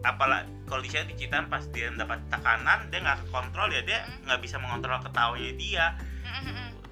apalah 0.00 0.40
kalau 0.64 0.80
di 0.80 0.88
diceritain 0.88 1.46
pas 1.46 1.64
dia 1.68 1.92
dapat 1.92 2.18
tekanan 2.26 2.88
dia 2.88 2.98
nggak 3.00 3.18
kekontrol 3.24 3.68
ya 3.68 3.82
dia 3.82 3.98
Mm. 4.02 4.26
nggak 4.26 4.40
bisa 4.40 4.56
mengontrol 4.56 4.98
ketawanya 4.98 5.52
dia 5.54 5.86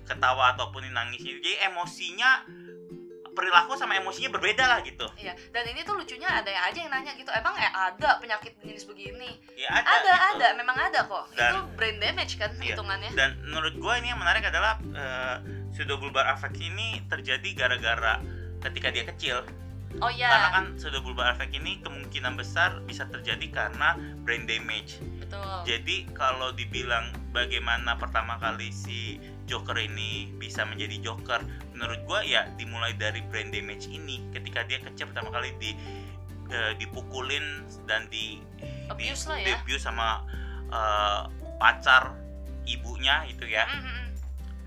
ketawa 0.04 0.52
ataupun 0.52 0.88
nangisnya 0.88 1.37
jadi 1.37 1.68
emosinya 1.68 2.42
perilaku 3.32 3.78
sama 3.78 3.94
emosinya 3.94 4.35
berbeda 4.35 4.66
lah 4.66 4.82
gitu 4.82 5.06
Iya, 5.14 5.30
dan 5.54 5.62
ini 5.64 5.87
tuh 5.87 5.94
lucunya 5.94 6.26
ada 6.26 6.49
yang 6.49 6.64
aja 6.64 6.78
yang 6.80 6.90
nanya 6.90 7.14
gitu, 7.14 7.30
emang 7.30 7.54
eh 7.54 7.70
ada 7.70 8.18
penyakit 8.18 8.58
jenis 8.58 8.82
begini? 8.82 9.38
ya 9.54 9.70
ada 9.70 9.87
Ada, 9.87 9.94
gitu. 10.02 10.28
ada, 10.35 10.49
memang 10.58 10.75
ada 10.76 11.00
kok. 11.06 11.25
Dan- 11.32 11.54
itu 11.54 11.58
brain 11.78 11.97
damage 11.99 12.35
kan 12.35 12.50
Iya. 12.58 12.75
hitungannya. 12.75 13.11
dan 13.14 13.38
menurut 13.40 13.78
gue 13.78 13.92
ini 13.94 14.11
yang 14.11 14.18
menarik 14.18 14.42
adalah 14.42 14.75
uh, 14.90 15.37
pseudobulbar 15.70 16.26
affect 16.26 16.58
ini 16.58 16.99
terjadi 17.06 17.47
gara-gara 17.54 18.18
ketika 18.62 18.88
dia 18.91 19.05
kecil 19.07 19.47
Oh 20.05 20.12
iya, 20.12 20.29
karena 20.29 20.49
kan 20.53 20.65
pseudobulbar 20.77 21.33
affect 21.33 21.57
ini 21.57 21.81
kemungkinan 21.81 22.37
besar 22.37 22.85
bisa 22.85 23.09
terjadi 23.09 23.49
karena 23.49 23.97
brain 24.21 24.45
damage 24.45 25.00
betul. 25.17 25.65
jadi 25.65 26.05
kalau 26.12 26.53
dibilang 26.53 27.09
bagaimana 27.33 27.97
pertama 27.97 28.37
kali 28.37 28.69
si 28.69 29.17
Joker 29.49 29.81
ini 29.81 30.29
bisa 30.37 30.69
menjadi 30.69 31.00
Joker 31.00 31.41
menurut 31.73 32.05
gue 32.05 32.21
ya 32.37 32.53
dimulai 32.61 32.93
dari 33.00 33.25
brain 33.33 33.49
damage 33.49 33.88
ini 33.88 34.21
ketika 34.37 34.61
dia 34.69 34.77
kecil 34.85 35.09
pertama 35.09 35.33
kali 35.33 35.57
di 35.57 35.73
eh, 36.53 36.77
dipukulin 36.77 37.65
dan 37.88 38.12
di 38.12 38.45
Abuse 38.93 39.25
di, 39.25 39.29
lah 39.33 39.38
di 39.41 39.50
ya. 39.50 39.57
abuse 39.57 39.83
sama 39.88 40.21
eh, 40.69 41.21
pacar 41.57 42.12
ibunya 42.69 43.25
itu 43.25 43.49
ya 43.49 43.65
Mm-mm. 43.65 44.12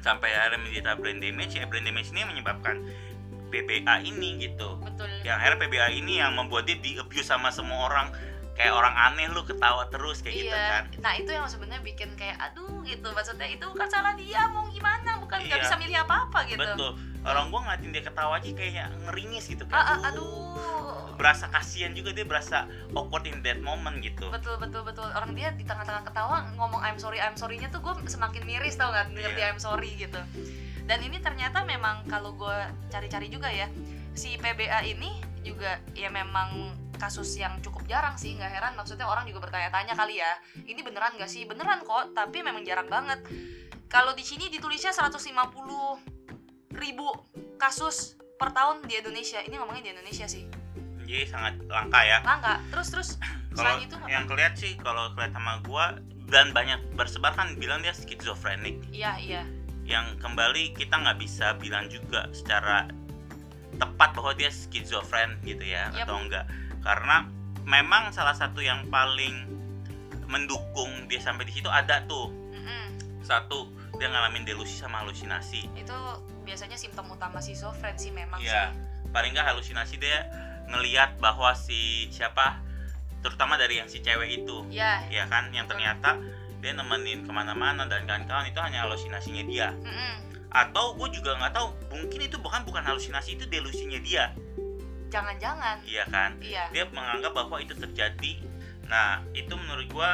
sampai 0.02 0.34
akhirnya 0.34 0.66
menderita 0.66 0.92
brain 0.98 1.22
damage 1.22 1.54
ya 1.62 1.70
brain 1.70 1.86
damage 1.86 2.10
ini 2.10 2.26
menyebabkan 2.26 2.82
PBA 3.52 3.96
ini 4.02 4.30
gitu 4.42 4.80
Betul. 4.80 5.12
yang 5.22 5.36
akhirnya 5.38 5.60
PBA 5.62 5.88
ini 5.94 6.18
yang 6.18 6.32
membuat 6.34 6.66
dia 6.66 6.80
di 6.80 6.96
abuse 6.96 7.28
sama 7.28 7.52
semua 7.52 7.86
orang 7.86 8.08
kayak 8.52 8.72
orang 8.72 8.94
aneh 8.94 9.28
lu 9.32 9.44
ketawa 9.44 9.88
terus 9.88 10.20
kayak 10.20 10.36
gitu 10.38 10.52
iya. 10.52 10.68
kan 10.72 10.84
Nah 11.00 11.14
itu 11.16 11.32
yang 11.32 11.48
sebenarnya 11.48 11.82
bikin 11.82 12.14
kayak 12.14 12.36
aduh 12.38 12.84
gitu. 12.84 13.10
Maksudnya 13.10 13.48
itu 13.48 13.64
kan 13.74 13.88
salah 13.88 14.14
dia 14.14 14.44
mau 14.52 14.68
gimana? 14.68 15.18
Bukan 15.18 15.40
nggak 15.40 15.60
Iya. 15.60 15.66
bisa 15.66 15.76
milih 15.80 15.98
apa-apa 16.04 16.40
gitu. 16.46 16.60
betul 16.60 16.92
orang 17.22 17.54
gua 17.54 17.60
ngeliatin 17.64 17.90
dia 17.94 18.04
ketawa 18.04 18.42
aja 18.42 18.50
kayaknya 18.50 18.86
ngeringis 19.06 19.46
gitu 19.46 19.64
ah, 19.70 19.78
kayak 19.94 20.10
aduh. 20.14 21.14
berasa 21.16 21.46
kasihan 21.48 21.94
juga 21.94 22.10
dia 22.12 22.26
berasa 22.26 22.66
awkward 22.98 23.30
in 23.30 23.38
that 23.46 23.62
moment 23.62 24.02
gitu 24.02 24.26
betul 24.34 24.58
betul 24.58 24.82
betul 24.82 25.06
orang 25.06 25.38
dia 25.38 25.54
di 25.54 25.62
tengah-tengah 25.62 26.02
ketawa 26.02 26.50
ngomong 26.58 26.82
I'm 26.82 26.98
sorry 26.98 27.22
I'm 27.22 27.38
sorry-nya 27.38 27.70
tuh 27.70 27.78
gue 27.80 27.94
semakin 28.10 28.42
miris 28.42 28.74
tau 28.74 28.90
gak 28.90 29.14
denger 29.14 29.32
Iya. 29.32 29.38
dia 29.38 29.46
I'm 29.54 29.62
sorry 29.62 29.94
gitu 29.96 30.18
dan 30.92 31.00
ini 31.08 31.24
ternyata 31.24 31.64
memang 31.64 32.04
kalau 32.12 32.36
gue 32.36 32.60
cari-cari 32.92 33.32
juga 33.32 33.48
ya 33.48 33.72
si 34.12 34.36
PBA 34.36 34.92
ini 34.92 35.24
juga 35.40 35.80
ya 35.96 36.12
memang 36.12 36.76
kasus 37.00 37.40
yang 37.40 37.64
cukup 37.64 37.88
jarang 37.88 38.20
sih 38.20 38.36
nggak 38.36 38.52
heran. 38.52 38.76
Maksudnya 38.76 39.08
orang 39.08 39.24
juga 39.24 39.48
bertanya-tanya 39.48 39.96
kali 39.96 40.20
ya 40.20 40.36
ini 40.68 40.84
beneran 40.84 41.16
gak 41.16 41.32
sih? 41.32 41.48
Beneran 41.48 41.88
kok 41.88 42.12
tapi 42.12 42.44
memang 42.44 42.68
jarang 42.68 42.92
banget. 42.92 43.24
Kalau 43.88 44.12
di 44.12 44.28
sini 44.28 44.52
ditulisnya 44.52 44.92
150 44.92 45.32
ribu 46.76 47.08
kasus 47.56 48.20
per 48.36 48.52
tahun 48.52 48.84
di 48.84 49.00
Indonesia. 49.00 49.40
Ini 49.40 49.56
ngomongnya 49.64 49.88
di 49.88 49.92
Indonesia 49.96 50.28
sih. 50.28 50.44
Jadi 51.08 51.24
sangat 51.24 51.56
langka 51.72 52.04
ya. 52.04 52.20
Langka. 52.28 52.60
Terus 52.68 52.88
terus 52.92 53.10
kalau 53.56 53.80
itu 53.80 53.96
apa? 53.96 54.12
yang 54.12 54.28
kelihat 54.28 54.60
sih 54.60 54.76
kalau 54.76 55.08
kelihat 55.16 55.40
sama 55.40 55.64
gua 55.64 56.04
dan 56.28 56.52
banyak 56.52 56.84
bersebar 57.00 57.32
kan 57.32 57.56
bilang 57.56 57.80
dia 57.80 57.96
skizofrenik. 57.96 58.76
Iya 58.92 59.16
iya 59.24 59.44
yang 59.86 60.18
kembali 60.22 60.78
kita 60.78 60.94
nggak 60.94 61.18
bisa 61.20 61.58
bilang 61.58 61.90
juga 61.90 62.30
secara 62.32 62.88
tepat 63.80 64.14
bahwa 64.14 64.32
dia 64.36 64.52
skizofren 64.52 65.40
gitu 65.42 65.64
ya 65.64 65.90
Yap. 65.96 66.06
atau 66.06 66.16
enggak. 66.22 66.46
Karena 66.82 67.26
memang 67.66 68.14
salah 68.14 68.36
satu 68.36 68.62
yang 68.62 68.90
paling 68.90 69.48
mendukung 70.30 71.10
dia 71.12 71.20
sampai 71.20 71.44
di 71.48 71.54
situ 71.54 71.68
ada 71.68 72.04
tuh. 72.08 72.32
Mm-mm. 72.32 72.88
satu 73.22 73.70
dia 74.02 74.10
ngalamin 74.10 74.44
delusi 74.48 74.78
sama 74.78 75.06
halusinasi. 75.06 75.70
Itu 75.78 75.98
biasanya 76.42 76.76
simptom 76.76 77.06
utama 77.14 77.38
schizofren 77.38 77.94
sih 77.96 78.10
memang 78.10 78.42
Iya, 78.42 78.74
paling 79.14 79.38
nggak 79.38 79.54
halusinasi 79.54 80.02
dia 80.02 80.26
ngeliat 80.72 81.22
bahwa 81.22 81.54
si 81.54 82.10
siapa 82.10 82.58
terutama 83.22 83.60
dari 83.62 83.78
yang 83.78 83.86
si 83.86 84.02
cewek 84.02 84.42
itu. 84.42 84.66
Sih 84.74 84.82
ya 84.82 85.06
ya 85.10 85.30
kan? 85.30 85.54
Yang 85.54 85.78
ternyata 85.78 86.18
dia 86.62 86.72
nemenin 86.78 87.26
ke 87.26 87.32
mana-mana 87.34 87.90
dan 87.90 88.06
kawan-kawan 88.06 88.46
itu 88.48 88.60
hanya 88.62 88.86
halusinasinya 88.86 89.44
dia. 89.50 89.70
Mm-mm. 89.82 90.16
atau 90.52 90.92
gue 91.00 91.08
juga 91.16 91.32
nggak 91.40 91.56
tahu 91.56 91.72
mungkin 91.96 92.28
itu 92.28 92.36
bukan 92.36 92.68
bukan 92.68 92.84
halusinasi 92.84 93.40
itu 93.40 93.48
delusinya 93.48 94.00
dia. 94.04 94.36
Jangan-jangan. 95.08 95.80
Iya 95.88 96.04
kan? 96.12 96.36
Iya. 96.44 96.68
Dia 96.76 96.84
menganggap 96.92 97.32
bahwa 97.32 97.60
itu 97.64 97.72
terjadi. 97.72 98.34
Nah 98.92 99.24
itu 99.32 99.56
menurut 99.56 99.88
gue 99.88 100.12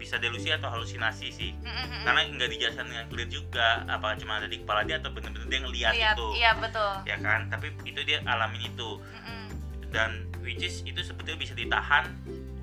bisa 0.00 0.20
delusi 0.20 0.52
atau 0.52 0.68
halusinasi 0.68 1.28
sih. 1.32 1.50
Mm-mm. 1.64 2.04
karena 2.04 2.28
nggak 2.28 2.48
dijelaskan 2.52 2.84
dengan 2.92 3.04
clear 3.08 3.28
juga 3.28 3.88
apakah 3.88 4.16
cuma 4.20 4.36
ada 4.36 4.48
di 4.48 4.60
kepala 4.60 4.84
dia 4.84 5.00
atau 5.00 5.08
benar-benar 5.12 5.48
dia 5.48 5.60
ngeliat 5.64 5.92
Lihat, 5.96 6.16
itu. 6.16 6.26
iya 6.36 6.50
betul. 6.60 6.92
Ya 7.08 7.16
kan? 7.20 7.40
Tapi 7.48 7.66
itu 7.88 8.00
dia 8.04 8.18
alamin 8.28 8.68
itu. 8.68 9.00
Mm-mm. 9.00 9.44
dan 9.94 10.26
which 10.42 10.60
is 10.60 10.82
itu 10.84 11.00
sebetulnya 11.00 11.38
bisa 11.38 11.54
ditahan 11.54 12.10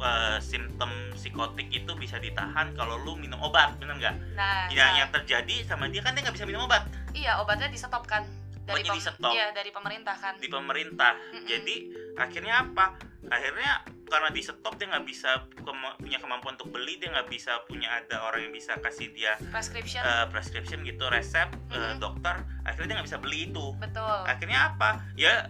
eh, 0.01 0.38
simptom 0.39 0.89
psikotik 1.13 1.70
itu 1.70 1.91
bisa 1.96 2.17
ditahan 2.17 2.74
kalau 2.74 2.98
lu 3.00 3.13
minum 3.15 3.38
obat 3.39 3.77
bener 3.77 3.96
nggak? 3.96 4.15
nah 4.34 4.65
Yang, 4.67 4.81
nah, 4.84 4.98
yang 4.98 5.10
terjadi 5.12 5.55
sama 5.63 5.86
dia 5.88 6.01
kan 6.01 6.12
dia 6.12 6.22
nggak 6.22 6.36
bisa 6.36 6.46
minum 6.46 6.65
obat 6.65 6.84
iya 7.13 7.38
obatnya 7.38 7.67
di 7.67 7.77
stop 7.77 8.03
kan 8.03 8.25
dari 8.62 8.81
Obatnya 8.84 8.93
di-stop. 8.96 9.31
iya 9.31 9.48
dari 9.51 9.70
pemerintah 9.70 10.15
kan 10.15 10.34
di 10.38 10.46
pemerintah. 10.48 11.17
Mm-mm. 11.34 11.43
Jadi 11.43 11.75
akhirnya 12.13 12.62
apa? 12.62 12.93
Akhirnya 13.27 13.72
karena 14.05 14.29
di 14.29 14.38
stop 14.39 14.77
dia 14.77 14.86
nggak 14.88 15.01
bisa 15.03 15.29
kema- 15.58 15.98
punya 15.98 16.22
kemampuan 16.22 16.53
untuk 16.53 16.70
beli, 16.70 16.96
dia 16.96 17.10
nggak 17.10 17.25
bisa 17.25 17.58
punya 17.65 17.89
ada 17.89 18.22
orang 18.22 18.46
yang 18.46 18.53
bisa 18.53 18.77
kasih 18.77 19.10
dia 19.10 19.34
prescription 19.50 20.00
eh, 20.00 20.29
prescription 20.29 20.86
gitu 20.86 21.10
resep 21.10 21.50
eh, 21.67 21.74
Mm-mm. 21.74 21.98
dokter. 21.98 22.38
Akhirnya 22.62 22.86
dia 22.86 22.96
nggak 23.01 23.10
bisa 23.10 23.17
beli 23.17 23.50
itu. 23.50 23.65
betul 23.75 24.17
Akhirnya 24.24 24.60
apa? 24.70 24.89
Ya 25.15 25.50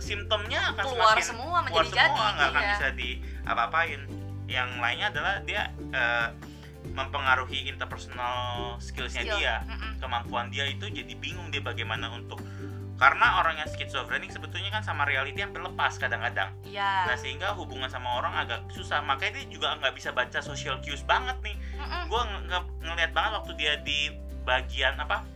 simptomnya 0.00 0.60
akan 0.74 0.84
keluar 0.84 1.16
semakin 1.16 1.24
semua 1.24 1.58
keluar 1.66 1.84
menjadi 1.84 1.90
jadi 1.90 2.06
semua 2.10 2.28
nggak 2.34 2.48
akan 2.50 2.62
iya. 2.62 2.72
bisa 2.72 2.86
di 2.94 3.10
apa-apain 3.44 4.00
yang 4.44 4.70
lainnya 4.78 5.06
adalah 5.08 5.34
dia 5.42 5.62
eh, 5.92 6.28
mempengaruhi 6.92 7.64
interpersonal 7.64 8.76
skillsnya 8.76 9.24
Skill. 9.24 9.38
dia. 9.40 9.54
Mm-mm. 9.64 9.96
kemampuan 10.04 10.52
dia 10.52 10.68
itu 10.68 10.84
jadi 10.92 11.12
bingung 11.16 11.48
dia 11.48 11.64
bagaimana 11.64 12.12
untuk 12.12 12.44
karena 12.94 13.42
orang 13.42 13.58
yang 13.58 13.66
skizofrenik 13.66 14.30
sebetulnya 14.30 14.70
kan 14.70 14.82
sama 14.86 15.02
reality 15.02 15.42
hampir 15.42 15.58
lepas 15.58 15.98
kadang-kadang. 15.98 16.54
Iya. 16.62 17.10
Nah 17.10 17.16
sehingga 17.18 17.50
hubungan 17.58 17.90
sama 17.90 18.22
orang 18.22 18.38
agak 18.38 18.70
susah. 18.70 19.02
Makanya 19.02 19.42
dia 19.42 19.46
juga 19.50 19.74
nggak 19.82 19.98
bisa 19.98 20.14
baca 20.14 20.38
social 20.38 20.78
cues 20.78 21.02
banget 21.02 21.34
nih. 21.42 21.58
Gue 22.06 22.22
ngeliat 22.86 23.10
banget 23.10 23.32
waktu 23.42 23.52
dia 23.58 23.72
di 23.82 24.14
bagian 24.46 24.94
apa 25.00 25.26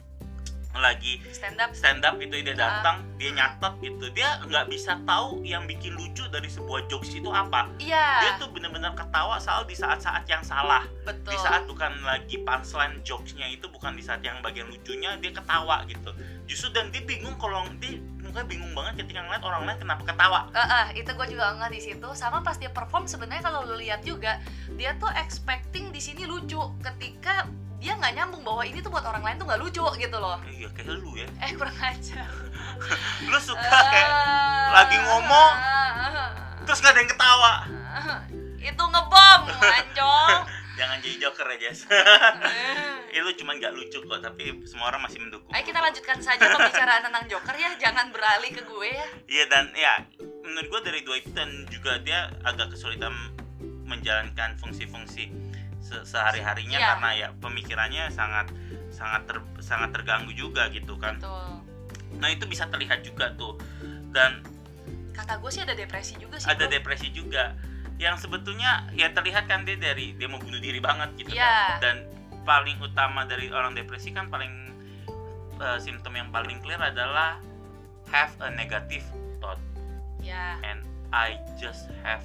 lagi 0.77 1.19
stand 1.33 1.59
up. 1.59 1.71
stand 1.73 2.05
up 2.05 2.15
gitu 2.21 2.39
dia 2.39 2.55
Ah. 2.55 2.61
datang 2.85 2.97
dia 3.17 3.31
nyatet 3.35 3.75
gitu. 3.83 4.07
Dia 4.15 4.39
nggak 4.47 4.69
bisa 4.69 5.01
tahu 5.03 5.43
yang 5.43 5.67
bikin 5.67 5.97
lucu 5.97 6.29
dari 6.31 6.47
sebuah 6.47 6.87
jokes 6.87 7.17
itu 7.17 7.27
apa. 7.33 7.67
Dia 7.81 7.89
iya 7.89 8.31
tuh 8.39 8.53
bener-bener 8.53 8.95
ketawa 8.95 9.41
selalu 9.41 9.75
di 9.75 9.77
saat-saat 9.77 10.25
yang 10.29 10.45
salah. 10.45 10.85
Betul. 11.03 11.33
di 11.33 11.39
saat 11.41 11.65
bukan 11.65 11.93
lagi 12.05 12.37
punchline 12.45 13.01
jokesnya 13.01 13.49
itu 13.49 13.65
bukan 13.73 13.97
di 13.97 14.05
saat 14.05 14.21
yang 14.21 14.39
bagian 14.45 14.69
lucunya 14.69 15.17
dia 15.17 15.33
ketawa 15.33 15.83
gitu. 15.89 16.13
Justru 16.45 16.69
dan 16.77 16.93
dia 16.93 17.01
bingung 17.01 17.37
kalau 17.41 17.65
dia 17.81 17.97
mukanya 18.21 18.45
bingung 18.45 18.73
banget 18.77 19.05
ketika 19.05 19.25
ngeliat 19.25 19.41
orang 19.41 19.65
lain 19.65 19.79
kenapa 19.81 20.03
ketawa. 20.05 20.41
Eh, 20.53 20.61
eh, 20.61 20.87
itu 21.01 21.11
gue 21.17 21.27
juga 21.33 21.57
nggak 21.57 21.73
di 21.73 21.81
situ. 21.81 22.09
Sama 22.13 22.45
pas 22.45 22.61
dia 22.61 22.69
perform 22.69 23.09
sebenarnya 23.09 23.41
kalau 23.41 23.65
lu 23.65 23.77
lihat 23.81 24.05
juga 24.05 24.37
dia 24.77 24.93
tuh 25.01 25.09
expecting 25.17 25.89
di 25.89 26.01
sini 26.01 26.29
lucu. 26.29 26.61
Ketika 26.85 27.49
dia 27.79 27.95
nggak 27.95 28.13
nyambung 28.19 28.43
bahwa 28.43 28.63
ini 28.67 28.83
tuh 28.83 28.91
buat 28.91 29.07
orang 29.07 29.23
lain 29.23 29.37
tuh 29.39 29.47
nggak 29.47 29.61
lucu 29.63 29.87
gitu 30.03 30.17
loh. 30.19 30.39
Eh, 30.51 30.67
iya 30.67 30.69
kayak 30.75 30.99
lu 30.99 31.15
ya. 31.15 31.29
Eh 31.39 31.55
kurang 31.55 31.79
aja 31.79 32.27
lu 33.31 33.39
suka 33.39 33.71
kayak 33.91 34.11
lagi 34.71 34.97
ngomong, 35.03 35.55
terus 36.67 36.79
gak 36.83 36.95
ada 36.95 37.01
yang 37.01 37.11
ketawa. 37.11 37.53
Itu 38.59 38.85
ngebom 38.85 39.41
anjol 39.63 40.31
jangan 40.79 40.97
jadi 41.03 41.17
joker 41.19 41.49
Jess. 41.59 41.91
Itu 43.19 43.31
cuma 43.43 43.59
nggak 43.59 43.75
lucu 43.75 43.99
kok 43.99 44.21
tapi 44.23 44.63
semua 44.63 44.95
orang 44.95 45.03
masih 45.03 45.19
mendukung 45.19 45.51
Ayo 45.51 45.67
kita 45.67 45.83
lanjutkan 45.83 46.23
saja 46.23 46.55
pembicaraan 46.55 47.03
tentang 47.03 47.25
Joker 47.27 47.57
ya, 47.59 47.75
jangan 47.81 48.15
beralih 48.15 48.53
ke 48.55 48.63
gue 48.63 48.89
ya. 48.95 49.07
iya 49.27 49.45
dan 49.51 49.75
ya 49.75 50.07
menurut 50.47 50.69
gua 50.71 50.81
dari 50.87 51.01
dua 51.03 51.19
itu 51.19 51.35
dan 51.35 51.67
juga 51.69 51.99
dia 52.01 52.31
agak 52.47 52.73
kesulitan 52.73 53.11
menjalankan 53.89 54.55
fungsi-fungsi 54.61 55.29
se- 55.89 56.05
sehari-harinya 56.05 56.77
Iya. 56.77 56.89
karena 56.91 57.09
ya 57.15 57.29
pemikirannya 57.35 58.05
sangat 58.11 58.53
sangat 58.91 59.25
ter- 59.25 59.49
sangat 59.59 59.91
terganggu 59.91 60.33
juga 60.33 60.69
gitu 60.69 60.95
kan 60.97 61.17
Tuh. 61.17 61.57
nah 62.15 62.29
itu 62.29 62.45
bisa 62.45 62.69
terlihat 62.69 63.01
juga 63.03 63.33
tuh 63.35 63.57
dan 64.11 64.45
Kata 65.11 65.35
gue 65.35 65.51
sih 65.51 65.61
ada 65.61 65.75
depresi 65.75 66.15
juga 66.15 66.39
sih. 66.39 66.47
ada 66.47 66.63
bro. 66.63 66.71
depresi 66.71 67.09
juga 67.11 67.57
yang 67.99 68.15
sebetulnya 68.15 68.87
ya 68.93 69.11
terlihat 69.11 69.45
kan 69.45 69.65
dia 69.65 69.75
dari 69.75 70.15
dia 70.15 70.29
mau 70.29 70.39
bunuh 70.39 70.61
diri 70.61 70.79
banget 70.79 71.11
gitu 71.17 71.33
Iya. 71.33 71.81
kan 71.81 71.81
dan 71.81 71.97
paling 72.45 72.79
utama 72.79 73.25
dari 73.25 73.51
orang 73.51 73.73
depresi 73.73 74.13
kan 74.13 74.29
paling 74.29 74.71
eh, 75.59 75.79
simptom 75.79 76.13
yang 76.13 76.31
paling 76.31 76.61
clear 76.61 76.79
adalah 76.79 77.41
have 78.07 78.31
a 78.39 78.51
negative 78.51 79.03
thought 79.39 79.59
Ya, 80.19 80.59
and 80.63 80.83
I 81.09 81.39
just 81.57 81.87
have 82.03 82.21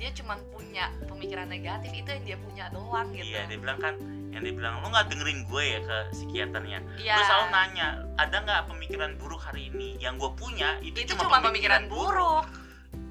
dia 0.00 0.10
cuma 0.16 0.40
punya 0.48 0.88
pemikiran 1.04 1.44
negatif 1.44 1.92
itu 1.92 2.08
yang 2.08 2.24
dia 2.24 2.36
punya 2.40 2.64
doang 2.72 3.12
gitu. 3.12 3.28
iya 3.28 3.44
dia 3.44 3.58
bilang 3.60 3.76
kan 3.76 3.94
yang 4.32 4.40
dia 4.40 4.54
bilang 4.56 4.80
lu 4.80 4.88
nggak 4.88 5.12
dengerin 5.12 5.44
gue 5.44 5.64
ya 5.76 5.80
ke 5.84 5.96
psikiaternya 6.16 6.78
Iya. 6.96 7.14
lu 7.14 7.22
selalu 7.28 7.46
nanya 7.52 7.88
ada 8.16 8.36
nggak 8.40 8.60
pemikiran 8.72 9.10
buruk 9.20 9.40
hari 9.44 9.68
ini 9.68 10.00
yang 10.00 10.16
gue 10.16 10.32
punya 10.32 10.80
itu, 10.80 11.04
itu 11.04 11.12
cuma 11.12 11.44
pemikiran 11.44 11.84
buruk. 11.92 12.48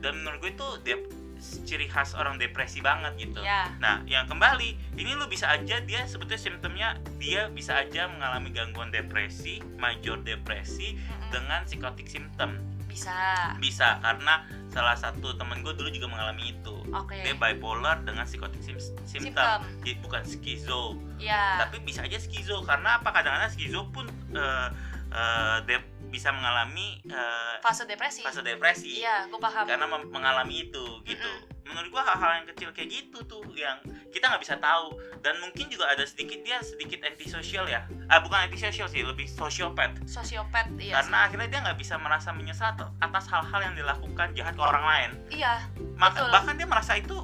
dan 0.01 0.17
menurut 0.17 0.39
gue 0.41 0.51
itu 0.57 0.67
dep- 0.81 1.09
ciri 1.39 1.87
khas 1.87 2.11
orang 2.11 2.35
depresi 2.35 2.79
banget 2.79 3.15
gitu 3.17 3.39
Ya, 3.39 3.71
Nah, 3.77 4.03
yang 4.05 4.25
kembali, 4.25 4.69
ini 4.93 5.11
lu 5.13 5.25
bisa 5.25 5.47
aja 5.47 5.79
dia 5.79 6.03
sebetulnya 6.03 6.37
simptomnya 6.37 6.87
dia 7.15 7.47
bisa 7.47 7.79
aja 7.79 8.05
mengalami 8.05 8.49
gangguan 8.49 8.89
depresi, 8.89 9.57
major 9.75 10.19
depresi 10.19 10.93
mm-mm. 10.93 11.29
dengan 11.29 11.63
psikotik 11.63 12.05
simptom. 12.05 12.59
bisa. 12.85 13.53
Bisa 13.57 14.01
karena 14.01 14.43
salah 14.67 14.97
satu 14.97 15.37
temen 15.37 15.61
gue 15.61 15.71
dulu 15.71 15.87
juga 15.87 16.09
mengalami 16.09 16.51
itu. 16.51 16.73
Oke. 16.89 17.21
Dia 17.21 17.31
bipolar 17.31 18.01
dengan 18.01 18.25
psikotik 18.25 18.59
sim- 18.59 18.81
simptom. 19.05 19.29
Simptom. 19.29 19.59
Jadi 19.79 19.93
bukan 20.01 20.23
skizo. 20.25 20.97
Ya. 21.15 21.61
Tapi 21.61 21.79
bisa 21.79 22.01
aja 22.01 22.17
skizo 22.17 22.65
karena 22.65 22.97
apa 22.97 23.13
kadang-kadang 23.13 23.53
skizo 23.53 23.85
pun 23.87 24.09
eh, 24.33 24.67
eh, 25.09 25.57
dep- 25.63 25.98
bisa 26.09 26.29
mengalami 26.29 26.99
eh, 27.05 27.55
Fase 27.61 27.85
depresi. 27.85 28.21
fase 28.21 28.41
depresi 28.41 28.99
Iya, 28.99 29.29
gue 29.29 29.37
paham. 29.37 29.65
karena 29.65 29.85
mengalami 29.87 30.67
itu 30.67 30.85
gitu 31.05 31.29
menurut 31.63 31.93
gua 31.93 32.01
hal-hal 32.01 32.41
yang 32.41 32.47
kecil 32.49 32.73
kayak 32.73 32.89
gitu 32.89 33.21
tuh 33.23 33.45
yang 33.53 33.77
kita 34.09 34.25
nggak 34.25 34.41
bisa 34.41 34.57
tahu 34.57 34.89
dan 35.21 35.37
mungkin 35.37 35.69
juga 35.69 35.85
ada 35.85 36.01
sedikit 36.01 36.41
dia 36.41 36.57
sedikit 36.65 37.05
antisosial 37.05 37.69
ya 37.69 37.85
ah 38.09 38.17
bukan 38.17 38.49
antisosial 38.49 38.89
sih 38.89 39.05
lebih 39.05 39.29
sosiopat 39.29 39.93
Sosiopat, 40.03 40.65
iya. 40.81 40.97
karena 40.97 41.29
akhirnya 41.29 41.45
dia 41.47 41.59
nggak 41.61 41.77
bisa 41.77 41.93
merasa 41.95 42.33
menyesal 42.33 42.73
atas 42.97 43.29
hal-hal 43.29 43.61
yang 43.61 43.75
dilakukan 43.77 44.33
jahat 44.33 44.57
ke 44.57 44.63
orang 44.65 44.81
lain 44.81 45.09
sih. 45.29 45.45
Iya. 45.45 45.61
maka 45.93 46.25
Betul. 46.25 46.33
bahkan 46.33 46.53
dia 46.57 46.65
merasa 46.65 46.93
itu 46.97 47.17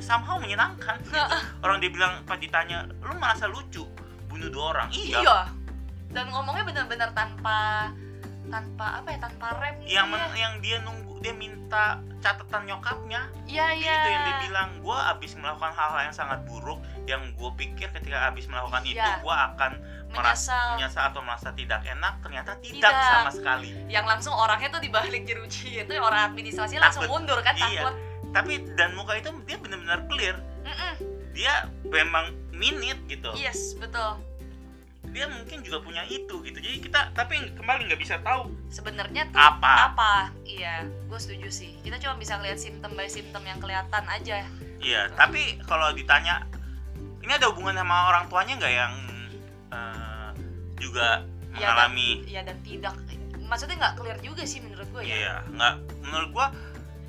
somehow 0.00 0.40
menyenangkan 0.40 0.96
gitu. 1.04 1.20
orang 1.60 1.76
dia 1.76 1.90
bilang 1.92 2.24
pas 2.24 2.40
ditanya 2.40 2.88
lu 3.04 3.12
merasa 3.20 3.44
lucu 3.44 3.84
bunuh 4.32 4.48
dua 4.48 4.64
orang 4.72 4.88
iya, 4.90 5.20
Iya. 5.20 5.38
Dan 6.12 6.28
ngomongnya 6.28 6.64
benar-benar 6.64 7.10
tanpa 7.12 7.88
tanpa 8.50 9.00
apa 9.00 9.08
ya 9.08 9.18
tanpa 9.22 9.46
rem 9.56 9.80
gitu 9.80 9.96
yang 9.96 10.12
ya. 10.12 10.28
yang 10.36 10.54
dia 10.60 10.76
nunggu 10.82 11.14
dia 11.22 11.32
minta 11.32 12.02
catatan 12.20 12.68
nyokapnya 12.68 13.30
Iya, 13.48 13.66
iya. 13.72 13.96
itu 13.96 14.08
yang 14.10 14.24
dia 14.28 14.36
bilang 14.44 14.68
gue 14.76 14.98
abis 15.08 15.38
melakukan 15.38 15.72
hal-hal 15.72 16.10
yang 16.10 16.12
sangat 16.12 16.42
buruk 16.44 16.76
yang 17.06 17.22
gue 17.32 17.50
pikir 17.56 17.88
ketika 17.88 18.28
abis 18.28 18.50
melakukan 18.50 18.82
itu 18.84 18.98
Iya. 18.98 19.24
gue 19.24 19.34
akan 19.48 19.72
merasa 20.12 20.76
menyesal 20.76 21.08
atau 21.08 21.24
merasa 21.24 21.48
tidak 21.56 21.80
enak 21.86 22.20
ternyata 22.20 22.52
tidak, 22.60 22.92
Tidak. 22.92 23.08
sama 23.08 23.30
sekali 23.32 23.70
yang 23.88 24.04
langsung 24.04 24.34
orangnya 24.36 24.68
tuh 24.68 24.82
dibalik 24.84 25.22
jeruji 25.24 25.80
itu 25.80 25.92
orang 25.96 26.34
administrasi 26.34 26.76
langsung 26.76 27.08
Takut. 27.08 27.14
mundur 27.24 27.38
kan 27.40 27.56
Iya. 27.56 27.88
takut 27.88 27.94
tapi 28.36 28.52
dan 28.76 28.92
muka 28.92 29.16
itu 29.16 29.32
dia 29.46 29.56
benar-benar 29.56 30.04
clear 30.10 30.36
Mm-mm. 30.66 30.92
dia 31.32 31.72
memang 31.88 32.36
minit 32.52 33.00
gitu 33.06 33.32
yes 33.32 33.78
betul 33.80 34.20
dia 35.12 35.28
mungkin 35.28 35.60
juga 35.60 35.84
punya 35.84 36.02
itu 36.08 36.40
gitu. 36.40 36.58
Jadi 36.58 36.88
kita 36.88 37.12
tapi 37.12 37.36
kembali 37.52 37.92
nggak 37.92 38.00
bisa 38.00 38.16
tahu 38.24 38.48
sebenarnya 38.72 39.28
tuh 39.28 39.36
apa. 39.38 39.92
apa? 39.92 40.14
Iya 40.48 40.88
gue 40.88 41.18
setuju 41.20 41.52
sih. 41.52 41.76
Kita 41.84 42.00
cuma 42.00 42.16
bisa 42.16 42.40
ngeliat 42.40 42.56
simptom 42.56 42.96
by 42.96 43.06
simptom 43.06 43.44
yang 43.44 43.60
kelihatan 43.60 44.04
aja. 44.08 44.48
Iya 44.80 45.12
tapi 45.12 45.60
kalau 45.68 45.92
ditanya 45.92 46.48
ini 47.22 47.32
ada 47.36 47.52
hubungan 47.52 47.76
sama 47.76 48.08
orang 48.08 48.24
tuanya 48.32 48.56
nggak 48.58 48.74
yang 48.74 48.94
eh, 49.70 50.30
juga 50.80 51.22
Iya, 51.52 51.68
mengalami? 51.68 52.10
iya 52.24 52.40
dan 52.40 52.56
tidak. 52.64 52.96
Maksudnya 53.44 53.76
nggak 53.76 53.94
clear 54.00 54.18
juga 54.24 54.42
sih 54.48 54.64
menurut 54.64 54.88
gue 54.88 55.02
ya. 55.04 55.14
Iya, 55.20 55.34
nggak 55.52 55.74
menurut 56.00 56.30
gua 56.32 56.46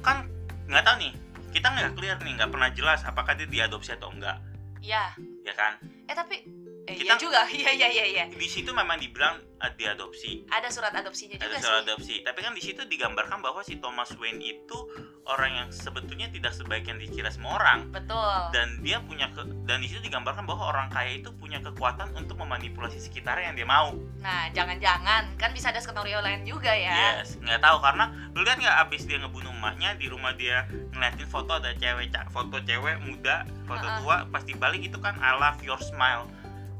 kan 0.03 0.27
nggak 0.67 0.83
tahu 0.83 0.95
nih. 0.99 1.13
Kita 1.55 1.67
nggak 1.71 1.91
clear 1.95 2.17
nih, 2.19 2.33
nggak 2.35 2.51
pernah 2.51 2.69
jelas 2.75 2.99
apakah 3.07 3.39
dia 3.39 3.47
diadopsi 3.47 3.95
atau 3.95 4.11
enggak, 4.11 4.35
iya. 4.83 5.13
Ya 5.47 5.53
kan? 5.55 5.79
eh 6.09 6.15
tapi 6.17 6.43
eh, 6.85 6.95
Kita- 6.95 7.05
iya 7.05 7.15
juga. 7.15 7.41
Iya 7.53 7.71
iya 7.71 7.87
iya 7.89 8.05
iya. 8.05 8.25
Di 8.27 8.47
situ 8.47 8.71
memang 8.71 8.99
dibilang 8.99 9.39
eh, 9.59 9.71
diadopsi, 9.75 10.43
ada 10.51 10.67
surat 10.67 10.91
adopsinya 10.91 11.39
ada 11.39 11.45
juga 11.47 11.57
soal 11.59 11.79
sih. 11.79 11.83
adopsi. 11.87 12.15
Tapi 12.21 12.39
kan 12.41 12.53
di 12.53 12.63
situ 12.63 12.81
digambarkan 12.83 13.39
bahwa 13.39 13.63
si 13.63 13.79
Thomas 13.79 14.11
Wayne 14.19 14.41
itu 14.41 14.77
orang 15.23 15.51
yang 15.55 15.67
sebetulnya 15.71 16.27
tidak 16.27 16.51
sebaik 16.51 16.83
yang 16.83 16.99
dikira 16.99 17.31
semua 17.31 17.55
orang. 17.55 17.87
Betul. 17.89 18.51
Dan 18.51 18.83
dia 18.83 18.99
punya 18.99 19.31
ke, 19.31 19.47
dan 19.63 19.79
di 19.79 19.87
situ 19.87 20.03
digambarkan 20.03 20.43
bahwa 20.43 20.67
orang 20.75 20.87
kaya 20.91 21.23
itu 21.23 21.31
punya 21.39 21.63
kekuatan 21.63 22.11
untuk 22.19 22.35
memanipulasi 22.35 22.99
sekitarnya 22.99 23.53
yang 23.53 23.57
dia 23.57 23.67
mau. 23.67 23.95
nah 24.19 24.51
jangan-jangan. 24.51 25.35
Kan 25.39 25.55
bisa 25.55 25.71
ada 25.71 25.79
skenario 25.79 26.19
lain 26.19 26.43
juga 26.43 26.75
ya. 26.75 27.19
Yes, 27.23 27.39
nggak 27.39 27.63
tahu. 27.63 27.79
Karena 27.79 28.11
lu 28.35 28.43
lihat 28.43 28.59
nggak 28.59 28.77
abis 28.87 29.07
dia 29.07 29.19
ngebunuh 29.23 29.51
emaknya 29.53 29.95
di 29.95 30.11
rumah 30.11 30.35
dia 30.35 30.67
ngeliatin 30.91 31.27
foto 31.31 31.55
ada 31.55 31.71
cewek 31.79 32.11
foto 32.35 32.59
cewek 32.59 32.99
muda, 33.07 33.47
foto 33.63 33.87
Uh-uh. 33.87 33.99
tua, 34.03 34.17
pas 34.27 34.43
dibalik 34.43 34.83
itu 34.83 34.99
kan 34.99 35.15
I 35.23 35.39
love 35.39 35.63
your 35.63 35.79
smile 35.79 36.27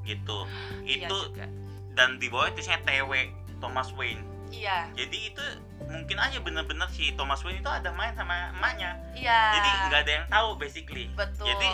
gitu. 0.04 0.48
Iya 0.84 1.08
itu 1.08 1.18
juga. 1.32 1.46
dan 1.94 2.18
di 2.18 2.28
bawah 2.28 2.50
tulisnya 2.52 2.80
TW 2.84 3.12
Thomas 3.64 3.90
Wayne. 3.96 4.22
iya 4.54 4.90
Jadi 4.94 5.34
itu 5.34 5.44
mungkin 5.90 6.18
aja 6.22 6.38
bener-bener 6.42 6.86
si 6.94 7.14
Thomas 7.18 7.42
Wayne 7.42 7.62
itu 7.62 7.70
ada 7.72 7.90
main 7.94 8.14
sama 8.14 8.54
emaknya. 8.54 8.98
iya 9.16 9.58
Jadi 9.58 9.70
nggak 9.90 10.00
ada 10.06 10.12
yang 10.12 10.28
tahu 10.30 10.50
basically. 10.58 11.06
betul 11.16 11.48
Jadi 11.48 11.70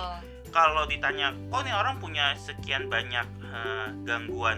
kalau 0.50 0.90
ditanya, 0.90 1.30
kok 1.54 1.62
nih 1.62 1.76
orang 1.78 2.02
punya 2.02 2.34
sekian 2.34 2.90
banyak 2.90 3.26
eh, 3.54 3.88
gangguan 4.02 4.58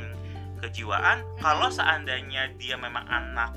kejiwaan? 0.63 1.19
Kalau 1.43 1.67
seandainya 1.67 2.47
dia 2.55 2.79
memang 2.79 3.03
anak 3.11 3.51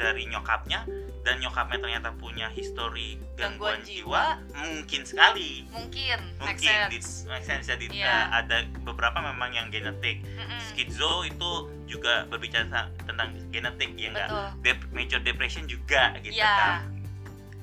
dari 0.00 0.24
nyokapnya 0.24 0.88
dan 1.26 1.42
nyokapnya 1.42 1.82
ternyata 1.82 2.14
punya 2.14 2.46
histori 2.48 3.18
gangguan, 3.34 3.76
Gangguan 3.76 3.78
jiwa, 3.82 4.22
jiwa. 4.38 4.62
mungkin 4.62 5.02
sekali. 5.02 5.66
mungkin 5.68 6.18
make 6.38 6.54
Mungkin 6.54 6.78
di, 6.86 6.98
sense 7.02 7.26
make 7.26 7.42
sense. 7.42 7.66
Jadi 7.66 7.90
Iya. 7.90 8.06
eh, 8.06 8.24
ada 8.32 8.56
beberapa 8.80 9.18
memang 9.18 9.50
yang 9.50 9.66
genetik. 9.66 10.22
Mm-mm. 10.22 10.60
Skizo 10.62 11.26
itu 11.26 11.50
juga 11.84 12.24
berbicara 12.26 12.70
tentang 13.02 13.34
genetik 13.50 13.90
ya 13.92 14.08
enggak? 14.08 14.28
Dep- 14.62 14.86
major 14.90 15.18
depression 15.18 15.66
juga 15.66 16.14
gitu 16.22 16.38
Iya. 16.38 16.54
kan. 16.54 16.94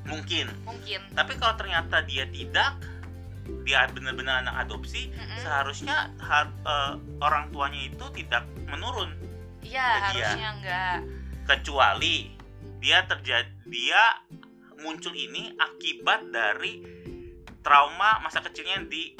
Mungkin. 0.04 0.52
mungkin 0.64 1.00
Tapi 1.16 1.40
kalau 1.40 1.56
ternyata 1.56 2.04
dia 2.04 2.28
tidak, 2.28 2.76
dia 3.64 3.88
benar-benar 3.88 4.44
anak 4.44 4.68
adopsi, 4.68 5.08
Mm-mm. 5.08 5.40
seharusnya 5.40 6.12
har- 6.18 6.52
eh, 6.52 6.94
orang 7.18 7.48
tuanya 7.50 7.88
itu 7.88 8.06
tidak 8.14 8.44
menurun 8.66 9.16
iya 9.64 10.04
harusnya 10.04 10.50
enggak 10.52 10.96
kecuali 11.46 12.36
dia 12.84 13.08
terjadi 13.08 13.48
dia 13.64 14.04
muncul 14.84 15.16
ini 15.16 15.56
akibat 15.56 16.28
dari 16.28 16.84
trauma 17.64 18.20
masa 18.20 18.44
kecilnya 18.44 18.84
di 18.84 19.16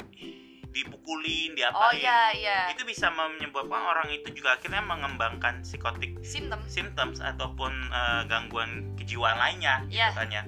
dipukulin 0.74 1.54
oh 1.54 1.56
diapain 1.56 2.02
iya 2.02 2.20
iya. 2.34 2.58
Itu 2.74 2.82
bisa 2.82 3.06
menyebabkan 3.06 3.78
orang 3.78 4.10
itu 4.10 4.34
juga 4.34 4.58
akhirnya 4.58 4.82
mengembangkan 4.82 5.62
psikotik 5.62 6.18
simptom 6.26 6.58
symptoms 6.66 7.22
ataupun 7.22 7.70
eh, 7.94 8.22
gangguan 8.26 8.90
kejiwaan 8.98 9.38
lainnya 9.38 9.86
Iya. 9.86 10.10
gitu 10.10 10.18
kan 10.18 10.28
ya. 10.28 10.42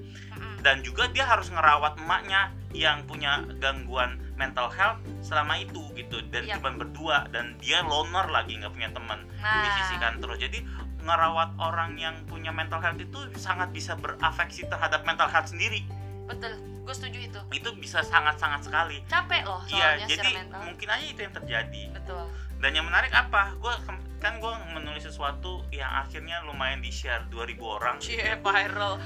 Dan 0.66 0.82
juga 0.82 1.06
dia 1.14 1.22
harus 1.22 1.46
ngerawat 1.46 2.02
emaknya 2.02 2.50
yang 2.74 3.06
punya 3.06 3.46
gangguan 3.62 4.18
mental 4.34 4.66
health 4.66 4.98
selama 5.22 5.62
itu 5.62 5.78
gitu. 5.94 6.18
Dan 6.34 6.42
Iya. 6.50 6.58
cuma 6.58 6.74
berdua 6.74 7.30
dan 7.30 7.54
dia 7.62 7.86
loner 7.86 8.26
lagi 8.26 8.58
nggak 8.58 8.74
punya 8.74 8.90
teman. 8.90 9.22
Nah. 9.38 9.62
disisikan 9.62 10.18
terus. 10.18 10.42
Jadi 10.42 10.58
ngerawat 11.06 11.54
orang 11.62 11.94
yang 11.94 12.18
punya 12.26 12.50
mental 12.50 12.82
health 12.82 12.98
itu 12.98 13.18
sangat 13.38 13.70
bisa 13.70 13.94
berafeksi 13.94 14.66
terhadap 14.66 15.06
mental 15.06 15.30
health 15.30 15.48
sendiri. 15.54 15.86
Betul 16.26 16.76
gue 16.86 16.94
setuju 16.94 17.18
itu. 17.18 17.40
Itu 17.50 17.70
bisa 17.82 18.00
sangat-sangat 18.06 18.70
sekali. 18.70 19.02
Capek 19.10 19.42
loh 19.42 19.60
iya 19.66 19.98
soalnya 19.98 20.06
jadi 20.06 20.22
secara 20.22 20.38
mental. 20.38 20.60
mungkin 20.62 20.88
aja 20.88 21.06
itu 21.10 21.20
yang 21.26 21.34
terjadi. 21.34 21.82
Betul. 21.90 22.24
Dan 22.62 22.70
yang 22.78 22.86
menarik 22.86 23.12
apa? 23.12 23.42
Gue 23.58 23.74
kan 24.22 24.38
gue 24.38 24.52
menulis 24.72 25.02
sesuatu 25.04 25.66
yang 25.74 25.90
akhirnya 25.90 26.40
lumayan 26.46 26.80
di 26.80 26.94
share 26.94 27.26
2000 27.28 27.58
orang. 27.66 27.94
Cie 27.98 28.38
viral. 28.38 28.94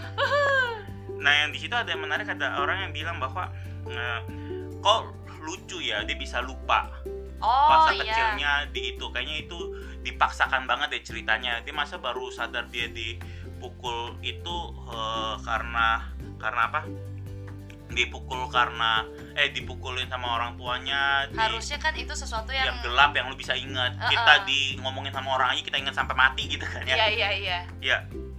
Nah 1.21 1.45
yang 1.45 1.53
di 1.53 1.61
situ 1.61 1.77
ada 1.77 1.85
yang 1.93 2.01
menarik 2.01 2.25
ada 2.33 2.65
orang 2.65 2.89
yang 2.89 2.93
bilang 2.97 3.21
bahwa 3.21 3.53
eh, 3.93 4.21
kok 4.81 5.13
lucu 5.45 5.85
ya 5.85 6.01
dia 6.01 6.17
bisa 6.17 6.41
lupa 6.41 6.89
oh 7.41 7.69
masa 7.69 7.91
iya. 7.97 8.03
kecilnya 8.05 8.53
di 8.73 8.81
itu 8.97 9.05
kayaknya 9.13 9.37
itu 9.49 9.59
dipaksakan 10.01 10.65
banget 10.65 10.89
deh 10.97 11.03
ceritanya. 11.05 11.61
Dia 11.65 11.75
masa 11.77 12.01
baru 12.01 12.33
sadar 12.33 12.69
dia 12.73 12.89
dipukul 12.89 14.17
itu 14.25 14.57
eh, 14.89 15.35
karena 15.45 16.09
karena 16.41 16.63
apa? 16.73 16.81
Dipukul 17.91 18.47
karena 18.55 19.03
eh 19.35 19.51
dipukulin 19.51 20.07
sama 20.07 20.39
orang 20.39 20.55
tuanya 20.55 21.27
di, 21.27 21.35
harusnya 21.35 21.75
kan 21.83 21.91
itu 21.99 22.15
sesuatu 22.15 22.55
yang 22.55 22.71
yang 22.71 22.79
gelap 22.87 23.11
yang 23.19 23.27
lu 23.27 23.35
bisa 23.35 23.59
ingat. 23.59 23.99
Uh-uh. 23.99 24.11
kita 24.15 24.35
di 24.47 24.79
ngomongin 24.79 25.11
sama 25.11 25.35
orang 25.35 25.59
aja 25.59 25.63
kita 25.67 25.77
ingat 25.83 25.99
sampai 25.99 26.15
mati 26.15 26.47
gitu 26.47 26.63
kan 26.63 26.87
ya. 26.87 26.95
Iya 26.95 27.09
iya 27.11 27.31
iya. 27.35 27.59
Ya 27.83 27.97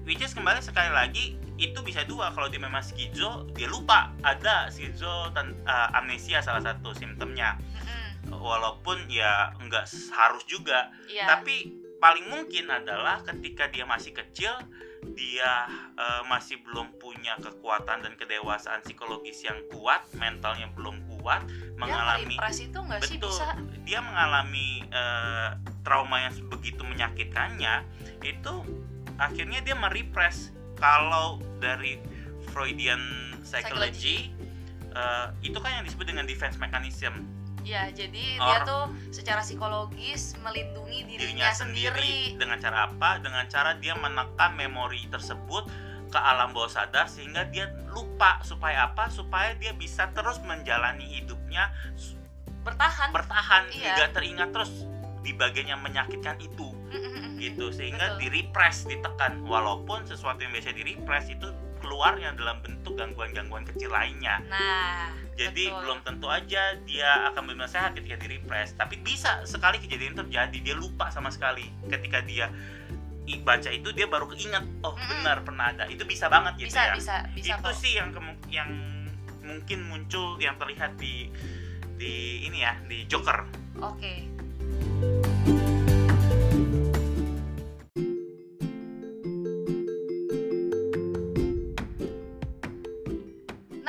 which 0.08 0.24
is 0.24 0.32
kembali 0.32 0.64
sekali 0.64 0.88
lagi 0.96 1.36
itu 1.60 1.78
bisa 1.84 2.02
dua. 2.08 2.32
Kalau 2.32 2.48
dia 2.48 2.64
memang 2.64 2.80
skizo 2.80 3.46
dia 3.52 3.68
lupa 3.68 4.16
ada 4.24 4.72
skizo 4.72 5.30
dan 5.36 5.54
uh, 5.68 6.00
amnesia 6.00 6.40
salah 6.40 6.64
satu 6.64 6.96
simptomnya. 6.96 7.60
Walaupun 8.32 9.08
ya 9.12 9.52
nggak 9.60 9.86
harus 10.16 10.44
juga. 10.48 10.90
Iya. 11.12 11.28
Tapi 11.28 11.82
paling 12.02 12.26
mungkin 12.34 12.72
adalah 12.72 13.22
ketika 13.22 13.70
dia 13.70 13.86
masih 13.86 14.16
kecil 14.18 14.52
dia 15.14 15.66
eh, 15.98 16.24
masih 16.30 16.62
belum 16.66 16.98
punya 17.02 17.38
kekuatan 17.42 18.06
dan 18.06 18.14
kedewasaan 18.18 18.82
psikologis 18.86 19.42
yang 19.46 19.58
kuat 19.74 20.06
mentalnya 20.18 20.70
belum 20.78 20.98
kuat 21.18 21.46
dia 21.46 21.78
mengalami 21.78 22.38
itu 22.38 22.78
nggak 22.78 23.02
sih 23.06 23.18
betul. 23.18 23.34
bisa? 23.34 23.58
Dia 23.86 24.00
mengalami 24.02 24.86
eh, 24.90 25.50
trauma 25.82 26.26
yang 26.26 26.34
begitu 26.50 26.82
menyakitkannya 26.86 27.86
itu 28.22 28.54
akhirnya 29.18 29.62
dia 29.62 29.78
merepress 29.78 30.54
kalau 30.82 31.38
dari 31.62 32.02
Freudian 32.50 33.38
psychology, 33.46 34.34
eh, 34.94 35.28
itu 35.46 35.58
kan 35.62 35.82
yang 35.82 35.86
disebut 35.86 36.10
dengan 36.10 36.26
defense 36.26 36.58
mechanism 36.58 37.26
ya 37.64 37.88
jadi 37.90 38.26
dia 38.36 38.58
Orang- 38.60 38.68
tuh 38.68 38.84
secara 39.10 39.42
psikologis 39.42 40.34
melindungi 40.40 41.06
dirinya, 41.06 41.48
dirinya 41.48 41.50
sendiri. 41.54 42.36
dengan 42.36 42.58
cara 42.58 42.78
apa? 42.86 43.18
Dengan 43.18 43.46
cara 43.48 43.72
dia 43.76 43.94
menekan 43.94 44.52
memori 44.54 45.06
tersebut 45.08 45.70
ke 46.08 46.20
alam 46.20 46.52
bawah 46.52 46.68
sadar 46.68 47.08
sehingga 47.08 47.48
dia 47.48 47.72
lupa 47.88 48.42
supaya 48.42 48.88
apa? 48.88 49.08
Supaya 49.08 49.56
dia 49.56 49.72
bisa 49.72 50.12
terus 50.12 50.42
menjalani 50.42 51.08
hidupnya 51.08 51.72
bertahan. 52.62 53.10
bertahan 53.10 53.64
Iya. 53.72 53.96
tidak 53.96 54.10
teringat 54.14 54.50
terus 54.52 54.72
di 55.22 55.32
bagian 55.32 55.70
yang 55.70 55.82
menyakitkan 55.82 56.38
itu. 56.38 56.74
Gitu 57.38 57.72
sehingga 57.72 58.14
Betul. 58.14 58.20
di 58.20 58.28
repress 58.32 58.86
ditekan. 58.86 59.42
Walaupun 59.44 60.04
sesuatu 60.04 60.42
yang 60.42 60.52
biasa 60.52 60.74
di 60.74 60.84
repress 60.84 61.26
itu 61.30 61.48
keluarnya 61.92 62.32
dalam 62.40 62.64
bentuk 62.64 62.96
gangguan-gangguan 62.96 63.68
kecil 63.68 63.92
lainnya. 63.92 64.40
Nah 64.48 65.12
jadi 65.36 65.68
betul. 65.68 65.80
belum 65.84 66.00
tentu 66.08 66.28
aja 66.32 66.80
dia 66.88 67.28
akan 67.28 67.52
benar 67.52 67.68
sehat 67.68 68.00
ketika 68.00 68.16
di 68.24 68.40
repress. 68.40 68.72
Tapi 68.80 68.96
bisa 69.04 69.44
sekali 69.44 69.76
kejadian 69.84 70.16
terjadi 70.16 70.56
dia 70.64 70.76
lupa 70.80 71.12
sama 71.12 71.28
sekali 71.28 71.68
ketika 71.92 72.24
dia 72.24 72.48
baca 73.44 73.72
itu 73.72 73.96
dia 73.96 74.12
baru 74.12 74.28
keinget 74.28 74.64
oh 74.84 74.96
Mm-mm. 74.96 75.08
benar 75.20 75.44
pernah 75.44 75.76
ada. 75.76 75.84
Itu 75.92 76.08
bisa 76.08 76.32
banget 76.32 76.64
gitu 76.64 76.72
bisa 76.72 76.82
ya. 76.88 76.94
bisa 76.96 77.16
bisa 77.36 77.54
itu 77.60 77.68
kok. 77.68 77.76
sih 77.76 77.92
yang 78.00 78.16
kemu- 78.16 78.48
yang 78.48 78.72
mungkin 79.44 79.84
muncul 79.84 80.40
yang 80.40 80.56
terlihat 80.56 80.96
di 80.96 81.28
di 82.00 82.48
ini 82.48 82.64
ya 82.64 82.80
di 82.88 83.04
Joker. 83.12 83.44
Oke 83.84 84.32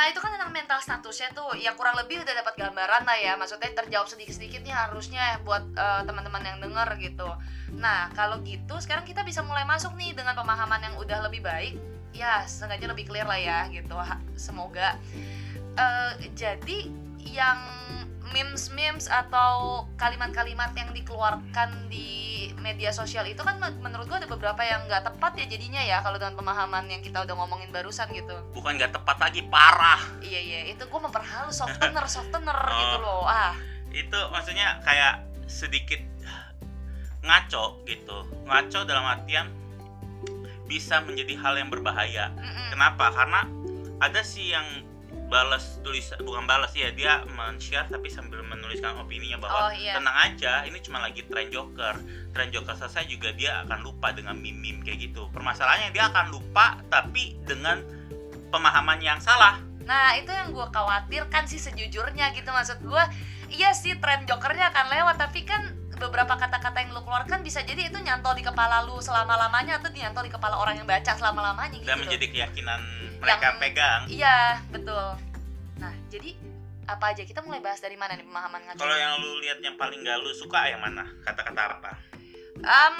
Nah 0.02 0.10
itu 0.10 0.18
kan 0.18 0.34
tentang 0.34 0.50
mental 0.50 0.82
statusnya 0.82 1.30
tuh. 1.30 1.54
Ya 1.54 1.78
kurang 1.78 1.94
lebih 1.94 2.26
udah 2.26 2.34
dapat 2.42 2.58
gambaran 2.58 3.06
lah 3.06 3.14
ya. 3.22 3.38
Maksudnya 3.38 3.70
terjawab 3.70 4.10
sedikit-sedikitnya 4.10 4.74
harusnya 4.74 5.38
buat 5.46 5.62
eh, 5.78 6.02
teman-teman 6.02 6.42
yang 6.42 6.58
denger 6.58 6.98
gitu. 6.98 7.30
Nah 7.78 8.10
kalau 8.10 8.42
gitu 8.42 8.82
sekarang 8.82 9.06
kita 9.06 9.22
bisa 9.22 9.46
mulai 9.46 9.62
masuk 9.62 9.94
nih 9.94 10.10
dengan 10.10 10.34
pemahaman 10.34 10.90
yang 10.90 10.94
udah 10.98 11.22
lebih 11.30 11.46
baik. 11.46 11.78
Ya 12.10 12.42
sengaja 12.50 12.90
lebih 12.90 13.06
clear 13.06 13.30
lah 13.30 13.38
ya 13.38 13.70
gitu. 13.70 13.94
Semoga. 14.34 14.98
Eh, 15.78 16.12
jadi 16.34 16.90
yang 17.22 17.62
memes-memes 18.34 19.06
atau 19.06 19.86
kalimat-kalimat 19.94 20.74
yang 20.74 20.90
dikeluarkan 20.90 21.86
di 21.86 22.31
media 22.62 22.88
sosial 22.88 23.26
itu 23.26 23.42
kan 23.42 23.58
men- 23.58 23.76
menurut 23.76 24.06
gua 24.06 24.16
ada 24.16 24.26
beberapa 24.26 24.62
yang 24.62 24.86
nggak 24.86 25.02
tepat 25.04 25.34
ya 25.36 25.44
jadinya 25.44 25.82
ya 25.82 25.98
kalau 26.00 26.16
dengan 26.16 26.34
pemahaman 26.34 26.86
yang 26.86 27.02
kita 27.02 27.18
udah 27.20 27.34
ngomongin 27.34 27.68
barusan 27.68 28.06
gitu. 28.10 28.32
Bukan 28.54 28.78
nggak 28.78 28.94
tepat 28.94 29.18
lagi 29.18 29.42
parah. 29.44 29.98
Iya 30.22 30.40
iya. 30.40 30.58
Itu 30.70 30.86
gua 30.86 31.02
memperhalus 31.02 31.58
softener 31.58 32.06
softener 32.14 32.54
Oh. 32.56 32.78
gitu 32.78 32.96
loh. 32.98 33.22
Ah. 33.26 33.52
Itu 33.90 34.18
maksudnya 34.30 34.78
kayak 34.80 35.20
sedikit 35.44 36.00
ngaco 37.22 37.82
gitu. 37.84 38.18
Ngaco 38.46 38.80
dalam 38.82 39.04
artian 39.04 39.50
bisa 40.64 41.02
menjadi 41.02 41.36
hal 41.36 41.54
yang 41.58 41.68
berbahaya. 41.68 42.32
Mm-mm. 42.32 42.68
kenapa? 42.72 43.12
Karena 43.12 43.44
ada 44.00 44.20
sih 44.22 44.50
yang 44.50 44.64
balas 45.32 45.80
tulis 45.80 46.12
bukan 46.20 46.44
balas 46.44 46.76
ya 46.76 46.92
dia 46.92 47.24
men-share 47.32 47.88
tapi 47.88 48.12
sambil 48.12 48.44
menuliskan 48.44 48.92
opininya 49.00 49.40
Oh, 49.40 49.48
bahwa 49.48 49.72
iya. 49.72 49.96
tenang 49.96 50.16
aja 50.28 50.52
ini 50.68 50.76
cuma 50.84 51.00
lagi 51.00 51.24
tren 51.24 51.48
joker. 51.48 51.96
Tren 52.36 52.52
joker 52.52 52.76
selesai 52.76 53.08
juga 53.08 53.32
dia 53.32 53.64
akan 53.64 53.80
lupa 53.80 54.12
dengan 54.12 54.36
meme-meme 54.36 54.84
kayak 54.84 55.08
gitu. 55.08 55.32
Permasalahannya 55.32 55.90
dia 55.96 56.12
akan 56.12 56.28
lupa 56.28 56.76
tapi 56.92 57.40
dengan 57.48 57.80
pemahaman 58.52 59.00
yang 59.00 59.16
salah. 59.24 59.56
Nah 59.88 60.14
itu 60.20 60.28
yang 60.28 60.52
gua 60.52 60.68
khawatirkan 60.68 61.48
sih 61.48 61.58
sejujurnya 61.58 62.36
gitu 62.36 62.52
maksud 62.52 62.84
gua. 62.84 63.08
Iya 63.48 63.72
sih 63.72 63.96
tren 63.96 64.28
jokernya 64.28 64.68
akan 64.68 64.86
lewat 64.92 65.16
tapi 65.16 65.48
kan 65.48 65.81
beberapa 66.02 66.34
kata-kata 66.34 66.78
yang 66.80 66.90
lu 66.90 67.02
keluarkan 67.02 67.40
bisa 67.40 67.62
jadi 67.62 67.86
itu 67.86 67.98
nyantol 67.98 68.34
di 68.34 68.42
kepala 68.42 68.82
lu 68.82 68.98
selama-lamanya 68.98 69.78
atau 69.78 69.88
nyantol 69.88 70.26
di 70.26 70.32
kepala 70.32 70.58
orang 70.58 70.74
yang 70.74 70.88
baca 70.88 71.14
selama-lamanya 71.14 71.78
gitu 71.78 71.86
dan 71.86 71.98
menjadi 72.02 72.26
keyakinan 72.28 72.80
mereka 73.22 73.46
Yang- 73.48 73.60
pegang 73.62 74.00
Iya, 74.10 74.38
betul. 74.68 75.06
Nah, 75.78 75.92
jadi 76.08 76.30
apa 76.82 77.04
aja 77.10 77.22
kita 77.22 77.40
mulai 77.40 77.62
bahas 77.62 77.78
dari 77.78 77.94
mana 77.94 78.18
nih 78.18 78.26
pemahaman 78.26 78.60
ngaco? 78.66 78.78
Kalau 78.78 78.96
yang 78.96 79.14
lu 79.22 79.38
lihat 79.38 79.58
yang 79.62 79.78
paling 79.78 80.02
gak 80.02 80.18
lu 80.18 80.34
suka 80.34 80.66
yang 80.66 80.82
mana? 80.82 81.06
Kata-kata 81.22 81.78
apa? 81.78 81.92
Em, 82.58 82.94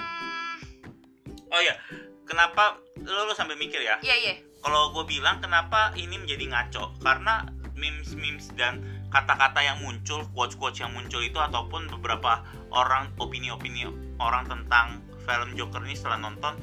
Oh 1.48 1.60
iya, 1.60 1.76
kenapa 2.24 2.78
lu, 2.96 3.28
lu 3.28 3.34
sambil 3.34 3.58
mikir 3.58 3.78
ya? 3.78 3.98
iya 4.00 4.14
iya. 4.16 4.34
Kalau 4.62 4.94
gue 4.94 5.04
bilang 5.04 5.42
kenapa 5.42 5.90
ini 5.94 6.16
menjadi 6.16 6.46
ngaco? 6.48 6.94
Karena 7.02 7.42
memes-memes 7.74 8.54
dan 8.54 8.78
kata-kata 9.12 9.60
yang 9.60 9.78
muncul, 9.84 10.24
quotes-quotes 10.32 10.80
yang 10.80 10.90
muncul 10.96 11.20
itu 11.20 11.36
ataupun 11.36 11.92
beberapa 11.92 12.40
orang 12.72 13.12
opini-opini 13.20 13.84
orang 14.16 14.48
tentang 14.48 15.04
film 15.28 15.52
Joker 15.54 15.84
ini 15.84 15.94
setelah 15.94 16.18
nonton 16.18 16.56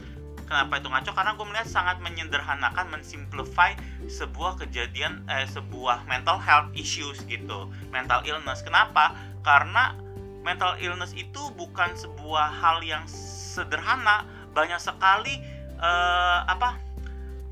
kenapa 0.49 0.81
itu 0.81 0.89
ngaco? 0.89 1.12
Karena 1.13 1.31
gue 1.38 1.45
melihat 1.45 1.69
sangat 1.69 2.01
menyederhanakan, 2.01 2.89
mensimplify 2.89 3.77
sebuah 4.09 4.57
kejadian, 4.65 5.21
eh, 5.29 5.45
sebuah 5.45 6.09
mental 6.09 6.41
health 6.41 6.73
issues 6.73 7.21
gitu, 7.29 7.69
mental 7.93 8.25
illness. 8.25 8.65
Kenapa? 8.65 9.13
Karena 9.45 9.93
mental 10.41 10.81
illness 10.81 11.13
itu 11.13 11.53
bukan 11.53 11.93
sebuah 11.93 12.49
hal 12.49 12.81
yang 12.81 13.05
sederhana, 13.05 14.25
banyak 14.57 14.81
sekali 14.81 15.38
eh, 15.79 16.39
apa 16.49 16.81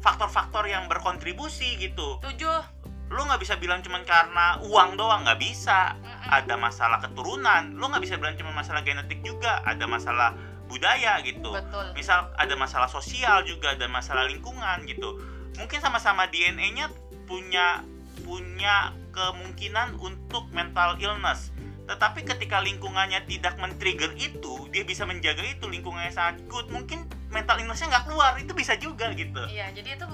faktor-faktor 0.02 0.66
yang 0.66 0.90
berkontribusi 0.90 1.78
gitu. 1.78 2.18
Tujuh. 2.22 2.60
Lu 3.08 3.24
nggak 3.24 3.40
bisa 3.40 3.56
bilang 3.56 3.80
cuman 3.80 4.04
karena 4.04 4.60
uang 4.64 5.00
doang, 5.00 5.24
nggak 5.24 5.40
bisa. 5.40 5.96
Ada 6.28 6.60
masalah 6.60 7.00
keturunan, 7.00 7.76
lu 7.80 7.88
nggak 7.88 8.04
bisa 8.04 8.16
bilang 8.20 8.36
cuma 8.36 8.52
masalah 8.52 8.84
genetik 8.84 9.24
juga, 9.24 9.64
ada 9.64 9.88
masalah 9.88 10.36
budaya 10.68 11.24
gitu. 11.24 11.56
Betul. 11.56 11.96
misal 11.96 12.28
ada 12.36 12.54
masalah 12.60 12.92
sosial 12.92 13.48
juga 13.48 13.74
ada 13.74 13.88
masalah 13.88 14.28
lingkungan 14.28 14.84
gitu. 14.86 15.18
Mungkin 15.56 15.80
sama-sama 15.80 16.28
DNA-nya 16.28 16.92
punya 17.26 17.82
punya 18.22 18.92
kemungkinan 19.16 19.98
untuk 19.98 20.52
mental 20.52 21.00
illness. 21.00 21.56
Tetapi 21.88 22.28
ketika 22.28 22.60
lingkungannya 22.60 23.24
tidak 23.24 23.56
men-trigger 23.64 24.12
itu 24.20 24.68
dia 24.76 24.84
bisa 24.84 25.08
menjaga 25.08 25.40
itu 25.48 25.72
lingkungannya 25.72 26.12
sangat 26.12 26.44
good. 26.52 26.68
Mungkin 26.68 27.08
mental 27.32 27.64
illness-nya 27.64 27.88
nggak 27.88 28.06
keluar 28.12 28.36
itu 28.36 28.52
bisa 28.52 28.76
juga 28.76 29.08
gitu. 29.16 29.40
Iya, 29.48 29.72
jadi 29.72 29.96
itu 29.96 30.06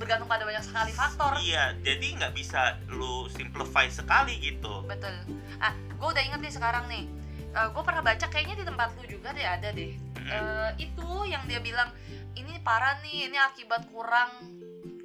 bergantung 0.00 0.24
pada 0.24 0.48
banyak 0.48 0.64
sekali 0.64 0.96
faktor. 0.96 1.36
iya 1.44 1.76
jadi 1.84 2.16
nggak 2.16 2.32
bisa 2.32 2.80
lu 2.88 3.28
simplify 3.28 3.84
sekali 3.92 4.40
gitu 4.40 4.80
Betul. 4.88 5.12
Ah, 5.60 5.76
gue 5.76 6.08
udah 6.08 6.22
inget 6.24 6.40
nih 6.40 6.52
sekarang 6.56 6.88
nih. 6.88 7.04
gue 7.50 7.82
pernah 7.82 8.00
baca 8.00 8.26
kayaknya 8.30 8.62
di 8.62 8.64
tempat 8.64 8.94
lu 8.96 9.04
juga 9.04 9.34
deh 9.36 9.44
ada 9.44 9.68
deh. 9.74 9.92
Mm, 10.16 10.30
eh, 10.30 10.70
itu 10.88 11.08
yang 11.28 11.42
dia 11.44 11.60
bilang 11.60 11.92
ini 12.38 12.56
parah 12.64 12.96
nih 13.04 13.28
ini 13.28 13.36
akibat 13.36 13.90
kurang 13.92 14.30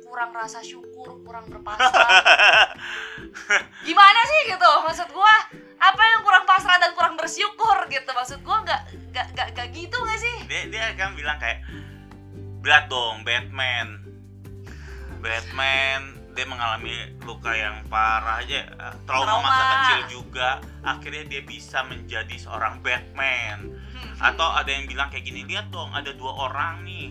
kurang 0.06 0.32
rasa 0.32 0.62
syukur 0.62 1.20
kurang 1.26 1.50
berpasrah 1.50 2.72
gimana 3.88 4.20
sih 4.30 4.40
gitu 4.54 4.70
maksud 4.86 5.10
gua 5.12 5.34
apa 5.82 6.04
yang 6.06 6.22
kurang 6.22 6.46
pasrah 6.46 6.78
dan 6.78 6.94
kurang 6.94 7.18
bersyukur 7.18 7.90
gitu 7.90 8.10
maksud 8.14 8.40
nggak 8.46 8.82
nggak 9.12 9.28
nggak 9.34 9.48
nggak 9.58 9.68
gitu 9.74 9.98
nggak 9.98 10.20
sih 10.22 10.36
dia 10.46 10.62
dia 10.70 10.86
kan 10.94 11.18
bilang 11.18 11.42
kayak 11.42 11.66
berat 12.62 12.86
dong 12.88 13.26
Batman 13.26 14.05
Batman 15.26 16.26
dia 16.36 16.46
mengalami 16.46 17.16
luka 17.24 17.56
yang 17.56 17.88
parah 17.88 18.44
aja 18.44 18.68
trauma, 19.08 19.40
Trauma. 19.40 19.48
masa 19.48 19.64
kecil 19.72 20.02
juga. 20.20 20.60
Akhirnya 20.84 21.24
dia 21.32 21.42
bisa 21.42 21.82
menjadi 21.88 22.36
seorang 22.36 22.84
Batman. 22.84 23.72
Atau 24.20 24.44
ada 24.44 24.68
yang 24.68 24.86
bilang 24.86 25.08
kayak 25.10 25.26
gini 25.26 25.48
lihat 25.48 25.72
dong 25.72 25.96
ada 25.96 26.12
dua 26.12 26.52
orang 26.52 26.84
nih. 26.84 27.10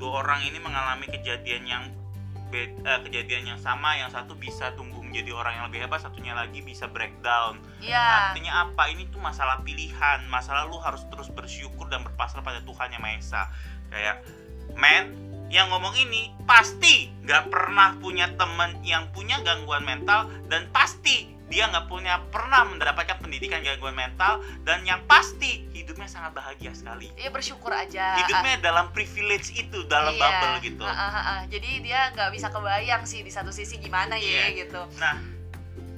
Dua 0.00 0.24
orang 0.24 0.40
ini 0.48 0.58
mengalami 0.58 1.04
kejadian 1.04 1.62
yang 1.68 1.84
eh, 2.56 3.00
kejadian 3.04 3.54
yang 3.54 3.60
sama 3.60 3.96
yang 4.00 4.08
satu 4.08 4.32
bisa 4.40 4.72
tumbuh 4.72 5.04
menjadi 5.04 5.36
orang 5.36 5.52
yang 5.60 5.64
lebih 5.68 5.84
hebat 5.84 6.00
satunya 6.00 6.32
lagi 6.32 6.64
bisa 6.64 6.88
breakdown. 6.88 7.60
Iya. 7.84 8.32
artinya 8.32 8.72
apa? 8.72 8.88
Ini 8.88 9.12
tuh 9.12 9.20
masalah 9.20 9.60
pilihan 9.60 10.24
masalah 10.32 10.64
lu 10.64 10.80
harus 10.80 11.04
terus 11.12 11.28
bersyukur 11.28 11.92
dan 11.92 12.00
berpasrah 12.08 12.40
pada 12.40 12.64
Tuhan 12.64 12.88
yang 12.96 13.04
Maha 13.04 13.20
Esa. 13.20 13.42
Kayak 13.92 14.24
men 14.74 15.12
yang 15.48 15.68
ngomong 15.68 15.92
ini 15.94 16.32
pasti 16.42 17.12
nggak 17.22 17.48
pernah 17.48 17.92
punya 17.96 18.32
temen 18.34 18.80
yang 18.80 19.04
punya 19.12 19.36
gangguan 19.40 19.84
mental 19.84 20.26
dan 20.48 20.64
pasti 20.68 21.28
dia 21.46 21.68
nggak 21.68 21.84
punya 21.84 22.16
pernah 22.32 22.64
mendapatkan 22.64 23.20
pendidikan 23.20 23.60
gangguan 23.60 23.92
mental 23.92 24.40
dan 24.64 24.80
yang 24.82 25.04
pasti 25.04 25.68
hidupnya 25.70 26.08
sangat 26.08 26.32
bahagia 26.32 26.72
sekali 26.72 27.12
Iya 27.12 27.28
bersyukur 27.28 27.68
aja. 27.68 28.16
hidupnya 28.16 28.64
dalam 28.64 28.88
privilege 28.90 29.52
itu 29.52 29.84
dalam 29.84 30.16
Iya. 30.16 30.24
bubble 30.24 30.56
gitu 30.64 30.80
Heeh, 30.82 31.10
heeh. 31.12 31.40
Jadi 31.52 31.70
dia 31.84 32.08
nggak 32.10 32.32
bisa 32.32 32.48
kebayang 32.48 33.04
sih 33.04 33.20
di 33.20 33.28
satu 33.28 33.52
sisi 33.52 33.76
gimana 33.76 34.16
ya 34.16 34.48
Iya. 34.48 34.64
gitu. 34.64 34.80
nah 34.96 35.20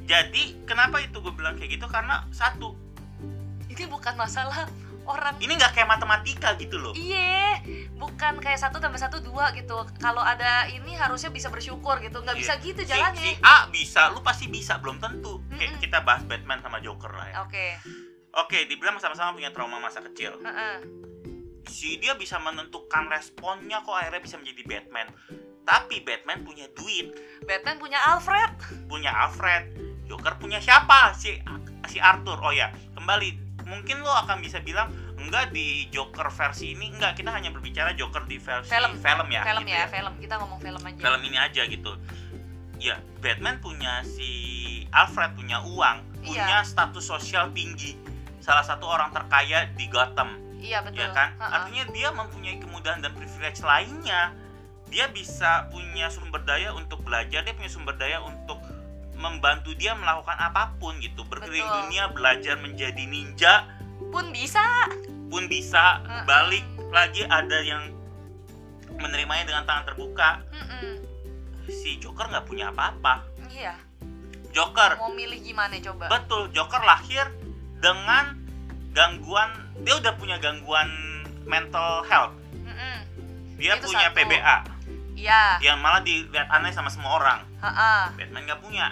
jadi 0.05 0.67
kenapa 0.67 0.99
itu 0.99 1.17
gue 1.17 1.33
bilang 1.33 1.55
kayak 1.55 1.71
gitu 1.73 1.87
karena 1.87 2.27
satu 2.29 2.75
Ini 3.65 3.87
bukan 3.87 4.15
masalah 4.15 4.67
orang 5.05 5.35
ini 5.39 5.53
nggak 5.55 5.73
kayak 5.73 5.87
matematika 5.87 6.55
gitu 6.55 6.77
loh 6.77 6.93
Iya, 6.93 7.61
bukan 7.95 8.39
kayak 8.39 8.57
satu 8.57 8.79
tambah 8.79 8.97
satu 8.97 9.21
dua 9.21 9.53
gitu. 9.53 9.75
Kalau 9.97 10.21
ada 10.21 10.67
ini 10.67 10.93
harusnya 10.93 11.29
bisa 11.29 11.49
bersyukur 11.49 11.99
gitu. 11.99 12.19
Nggak 12.19 12.37
Iya. 12.37 12.43
bisa 12.43 12.53
gitu 12.59 12.81
si, 12.81 12.89
jalannya. 12.89 13.21
si 13.21 13.33
A 13.41 13.69
bisa, 13.69 14.09
lu 14.09 14.21
pasti 14.21 14.47
bisa, 14.47 14.77
belum 14.79 14.99
tentu. 14.99 15.41
Kayak 15.51 15.71
Mm-mm. 15.71 15.83
kita 15.83 15.99
bahas 16.01 16.23
Batman 16.23 16.61
sama 16.61 16.79
Joker 16.79 17.11
lah 17.11 17.27
ya. 17.27 17.37
Oke. 17.43 17.77
Oke, 18.35 18.67
dibilang 18.67 18.99
sama-sama 18.99 19.31
punya 19.33 19.51
trauma 19.51 19.79
masa 19.79 20.03
kecil. 20.03 20.35
Heeh. 20.39 20.77
Si 21.65 21.97
dia 21.97 22.13
bisa 22.15 22.37
menentukan 22.37 23.07
responnya 23.07 23.81
kok 23.81 23.95
akhirnya 23.95 24.21
bisa 24.21 24.37
menjadi 24.37 24.63
Batman. 24.65 25.09
Tapi 25.65 26.01
Batman 26.01 26.43
punya 26.43 26.69
duit, 26.73 27.15
Batman 27.43 27.79
punya 27.79 27.97
Alfred. 28.05 28.53
punya 28.85 29.09
Alfred. 29.11 29.65
Joker 30.05 30.37
punya 30.37 30.61
siapa? 30.61 31.15
Si 31.15 31.41
si 31.87 31.97
Arthur. 31.97 32.37
Oh 32.39 32.53
ya, 32.53 32.69
kembali 32.93 33.44
mungkin 33.65 34.01
lo 34.01 34.13
akan 34.15 34.39
bisa 34.39 34.61
bilang 34.61 34.89
enggak 35.17 35.51
di 35.51 35.89
Joker 35.89 36.29
versi 36.29 36.73
ini 36.73 36.91
enggak 36.91 37.17
kita 37.17 37.31
hanya 37.31 37.49
berbicara 37.49 37.93
Joker 37.93 38.25
di 38.25 38.37
versi 38.37 38.69
Film. 38.69 38.97
film 38.97 39.29
ya 39.29 39.43
film 39.43 39.63
gitu 39.63 39.73
ya, 39.73 39.87
film. 39.89 40.13
Kita 40.19 40.35
ngomong 40.37 40.61
film 40.61 40.81
aja. 40.81 41.01
film 41.01 41.21
ini 41.23 41.37
aja 41.37 41.63
gitu 41.65 41.93
ya 42.77 42.97
Batman 43.19 43.57
punya 43.59 44.05
si 44.05 44.29
Alfred 44.91 45.33
punya 45.35 45.63
uang 45.63 45.99
Iya. 46.21 46.41
punya 46.41 46.59
status 46.63 47.05
sosial 47.05 47.53
tinggi 47.53 48.01
salah 48.41 48.65
satu 48.65 48.85
orang 48.85 49.09
terkaya 49.11 49.69
di 49.73 49.89
Gotham 49.89 50.41
Iya 50.57 50.81
betul. 50.81 51.01
ya 51.01 51.13
kan 51.13 51.37
Heeh. 51.37 51.53
artinya 51.53 51.85
dia 51.91 52.09
mempunyai 52.11 52.57
kemudahan 52.57 53.01
dan 53.01 53.13
privilege 53.13 53.61
lainnya 53.61 54.33
dia 54.89 55.09
bisa 55.09 55.69
punya 55.69 56.09
sumber 56.09 56.41
daya 56.43 56.73
untuk 56.73 57.01
belajar 57.01 57.41
dia 57.41 57.53
punya 57.53 57.69
sumber 57.69 57.93
daya 57.95 58.21
untuk 58.21 58.57
membantu 59.25 59.73
dia 59.73 59.93
melakukan 59.93 60.37
apa 60.37 60.77
pun 60.77 60.97
gitu 60.99 61.25
berkeliling 61.25 61.65
Betul. 61.65 61.81
dunia 61.83 62.05
belajar 62.09 62.55
menjadi 62.57 63.03
ninja 63.03 63.55
Pun 64.07 64.29
bisa. 64.31 64.61
pun 65.27 65.47
bisa 65.47 65.99
Heeh. 65.99 66.23
balik 66.25 66.63
lagi 66.91 67.25
ada 67.25 67.59
yang 67.59 67.91
menerimanya 68.95 69.45
dengan 69.47 69.65
tangan 69.65 69.85
terbuka 69.87 70.45
Mm-mm. 70.51 71.03
si 71.67 71.97
Joker 71.97 72.29
nggak 72.29 72.45
punya 72.45 72.69
apa-apa 72.69 73.25
Iya. 73.49 73.75
Joker 74.51 74.95
Mau 74.97 75.11
milih 75.11 75.41
gimana 75.41 75.75
coba? 75.81 76.07
betul 76.09 76.47
Joker 76.51 76.79
lahir 76.81 77.27
dengan 77.77 78.39
gangguan 78.93 79.51
dia 79.81 79.97
udah 79.97 80.15
punya 80.15 80.39
gangguan 80.39 80.87
mental 81.45 82.05
health 82.05 82.37
Mm-mm. 82.55 82.97
dia 83.57 83.75
Itu 83.75 83.89
punya 83.89 84.09
satu. 84.09 84.17
PBA 84.21 84.57
Iya. 85.15 85.43
yang 85.61 85.79
malah 85.79 85.99
dilihat 86.01 86.47
aneh 86.49 86.71
sama 86.71 86.87
semua 86.87 87.17
orang 87.17 87.41
Heeh. 87.59 88.03
Batman 88.15 88.43
nggak 88.45 88.61
punya 88.61 88.87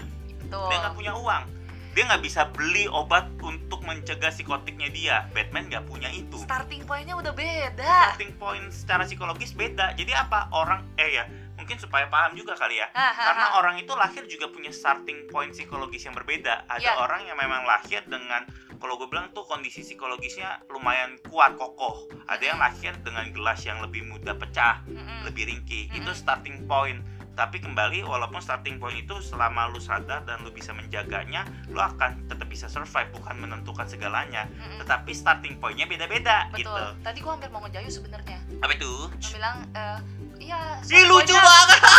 Betul. 0.52 0.68
dia 0.68 0.78
nggak 0.78 0.94
punya 0.94 1.12
uang 1.16 1.44
dia 1.92 2.04
nggak 2.04 2.22
bisa 2.22 2.42
beli 2.48 2.84
obat 2.86 3.24
untuk 3.38 3.80
mencegah 3.80 4.28
psikotiknya 4.28 4.88
dia 4.88 5.16
Batman 5.30 5.64
nggak 5.66 5.84
punya 5.84 6.08
itu 6.08 6.36
Starting 6.38 6.84
pointnya 6.84 7.12
udah 7.14 7.32
beda. 7.32 8.12
starting 8.12 8.32
point 8.34 8.68
secara 8.68 9.04
psikologis 9.04 9.52
beda 9.52 9.92
jadi 9.92 10.12
apa 10.18 10.48
orang 10.50 10.84
eh 10.96 11.08
ya 11.10 11.24
mungkin 11.54 11.76
supaya 11.78 12.04
paham 12.06 12.32
juga 12.32 12.52
kali 12.52 12.76
ya 12.76 12.88
Hahaha. 12.90 13.22
karena 13.22 13.46
orang 13.54 13.76
itu 13.78 13.92
lahir 13.94 14.24
juga 14.26 14.48
punya 14.48 14.68
starting 14.68 15.24
point 15.26 15.52
psikologis 15.52 16.02
yang 16.02 16.12
berbeda 16.12 16.64
ada 16.66 16.80
Iya. 16.82 16.96
orang 16.98 17.24
yang 17.24 17.36
memang 17.36 17.62
lahir 17.62 18.04
dengan 18.04 18.44
kalau 18.76 18.98
gue 18.98 19.06
bilang 19.06 19.30
tuh 19.30 19.46
kondisi 19.46 19.80
psikologisnya 19.80 20.64
lumayan 20.66 21.16
kuat 21.24 21.54
kokoh 21.54 21.96
ada 22.26 22.42
yang 22.42 22.58
lahir 22.58 22.92
dengan 22.98 23.30
gelas 23.30 23.62
yang 23.62 23.78
lebih 23.78 24.02
mudah 24.02 24.34
pecah 24.34 24.82
Mm-mm. 24.84 25.22
lebih 25.22 25.46
ringkih 25.46 25.86
itu 25.88 26.02
Mm-mm. 26.02 26.18
starting 26.18 26.66
point 26.66 26.98
tapi 27.32 27.58
kembali 27.58 28.04
walaupun 28.04 28.38
starting 28.38 28.76
point 28.76 28.92
itu 28.98 29.16
selama 29.18 29.72
lu 29.72 29.80
sadar 29.80 30.20
dan 30.22 30.44
lu 30.44 30.52
bisa 30.52 30.70
menjaganya 30.70 31.48
lu 31.72 31.80
akan 31.80 32.28
tetap 32.28 32.44
bisa 32.44 32.68
survive 32.68 33.08
bukan 33.10 33.40
menentukan 33.40 33.88
segalanya 33.88 34.44
Mm-mm. 34.52 34.84
tetapi 34.84 35.16
starting 35.16 35.56
pointnya 35.56 35.88
beda-beda 35.88 36.52
Betul. 36.52 36.68
gitu 36.68 36.72
Tadi 37.00 37.18
gua 37.18 37.32
hampir 37.34 37.48
mau 37.48 37.64
ngejayu 37.64 37.88
sebenarnya. 37.88 38.38
apa 38.60 38.72
itu 38.76 38.92
Gua 39.08 39.30
bilang 39.32 39.56
eh 39.72 39.98
iya. 40.44 40.60
Starting 40.84 41.08
lucu 41.08 41.32
banget 41.32 41.80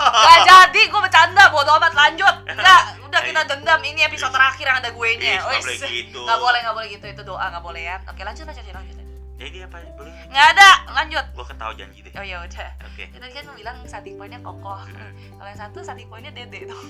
Gak 0.00 0.38
jadi, 0.44 0.80
gue 0.88 1.00
bercanda, 1.00 1.52
bodo 1.52 1.76
amat 1.76 1.92
lanjut 1.92 2.34
Enggak, 2.50 2.82
udah 3.04 3.20
kita 3.20 3.40
Ayo. 3.42 3.48
dendam, 3.52 3.80
ini 3.84 4.00
episode 4.04 4.32
terakhir 4.32 4.64
yang 4.64 4.78
ada 4.80 4.90
gue 4.92 5.08
nya 5.16 5.40
nggak 5.40 5.60
boleh 5.60 5.76
gitu 5.80 6.20
Gak 6.24 6.38
boleh, 6.40 6.58
gak 6.60 6.74
boleh 6.76 6.88
gitu, 6.88 7.06
itu 7.08 7.22
doa 7.24 7.46
gak 7.48 7.64
boleh 7.64 7.82
ya 7.84 7.96
Oke 8.08 8.22
lanjut, 8.24 8.44
lanjut, 8.44 8.64
lanjut 8.64 8.99
jadi 9.40 9.64
apa? 9.64 9.80
Boleh? 9.96 10.12
Gak 10.28 10.46
ada, 10.52 10.70
lanjut. 10.92 11.24
Gue 11.32 11.46
ketawa 11.48 11.72
janji 11.72 12.04
deh. 12.04 12.12
Oh 12.12 12.20
ya 12.20 12.44
udah. 12.44 12.68
Oke. 12.84 13.08
Ya, 13.08 13.16
Tadi 13.16 13.32
kan 13.32 13.42
lu 13.48 13.52
bilang 13.56 13.76
starting 13.88 14.20
pointnya 14.20 14.40
kokoh. 14.44 14.84
Mm. 14.84 15.12
Kalau 15.32 15.48
yang 15.48 15.56
satu 15.56 15.80
starting 15.80 16.08
pointnya 16.12 16.32
dede 16.36 16.68
tuh 16.68 16.76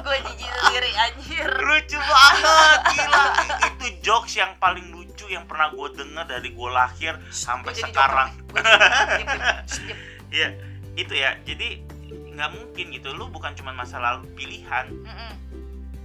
Gue 0.00 0.16
jijik 0.30 0.48
sendiri 0.48 0.90
anjir. 0.96 1.46
Lucu 1.58 1.98
banget 1.98 2.80
gila. 2.94 3.24
Itu 3.66 3.86
jokes 4.00 4.38
yang 4.38 4.54
paling 4.56 4.88
lucu 4.88 5.26
yang 5.26 5.44
pernah 5.44 5.68
gue 5.68 5.88
denger 5.92 6.24
dari 6.24 6.48
gue 6.54 6.70
lahir 6.70 7.18
sampai 7.28 7.74
sekarang. 7.74 8.30
joker. 8.32 8.54
Gua 8.54 8.62
jadi- 8.62 9.18
diem, 9.18 9.28
diem, 9.28 9.42
shh, 9.66 9.80
diem. 9.84 9.98
ya 10.30 10.48
itu 10.96 11.14
ya. 11.18 11.30
Jadi 11.42 11.68
nggak 12.30 12.50
mungkin 12.54 12.84
gitu. 12.94 13.10
Lu 13.12 13.26
bukan 13.28 13.52
cuma 13.52 13.74
masalah 13.74 14.22
pilihan. 14.32 14.86
Mm-mm. 14.88 15.32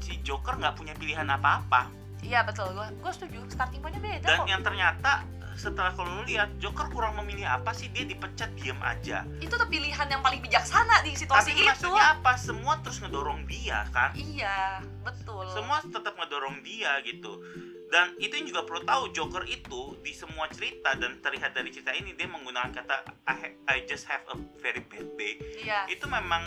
si 0.02 0.22
Joker 0.22 0.54
nggak 0.54 0.78
punya 0.78 0.94
pilihan 0.94 1.26
apa-apa 1.26 1.90
Iya 2.26 2.42
betul, 2.42 2.68
gue 2.74 2.88
gue 3.00 3.12
setuju. 3.14 3.40
Starting 3.54 3.80
pointnya 3.80 4.02
beda 4.02 4.28
dan 4.28 4.38
kok. 4.42 4.48
yang 4.50 4.62
ternyata 4.66 5.12
setelah 5.56 5.96
kalau 5.96 6.20
lu 6.20 6.24
lihat 6.28 6.52
Joker 6.60 6.92
kurang 6.92 7.16
memilih 7.16 7.48
apa 7.48 7.72
sih? 7.72 7.88
Dia 7.94 8.04
dipecat 8.04 8.52
diem 8.60 8.76
aja. 8.84 9.24
Itu 9.40 9.56
tuh 9.56 9.70
pilihan 9.72 10.04
yang 10.12 10.20
paling 10.20 10.44
bijaksana 10.44 11.00
di 11.06 11.16
situasi 11.16 11.56
tapi 11.56 11.64
itu. 11.64 11.70
maksudnya 11.70 12.06
apa? 12.20 12.32
Semua 12.36 12.74
terus 12.84 13.00
ngedorong 13.00 13.48
dia 13.48 13.88
kan? 13.96 14.12
Iya, 14.20 14.84
betul. 15.06 15.48
Semua 15.54 15.80
tetap 15.80 16.20
ngedorong 16.20 16.60
dia 16.60 17.00
gitu. 17.08 17.40
Dan 17.88 18.18
itu 18.20 18.34
yang 18.36 18.48
juga 18.52 18.62
perlu 18.68 18.82
tahu 18.84 19.04
Joker 19.16 19.48
itu 19.48 19.96
di 20.04 20.12
semua 20.12 20.52
cerita 20.52 20.98
dan 21.00 21.22
terlihat 21.24 21.56
dari 21.56 21.72
cerita 21.72 21.96
ini 21.96 22.12
dia 22.18 22.28
menggunakan 22.28 22.76
kata 22.76 22.96
I, 23.24 23.34
ha- 23.40 23.56
I 23.72 23.76
just 23.88 24.10
have 24.12 24.26
a 24.28 24.36
very 24.60 24.84
bad 24.84 25.08
day. 25.16 25.40
Iya, 25.64 25.88
itu 25.88 26.04
memang 26.10 26.44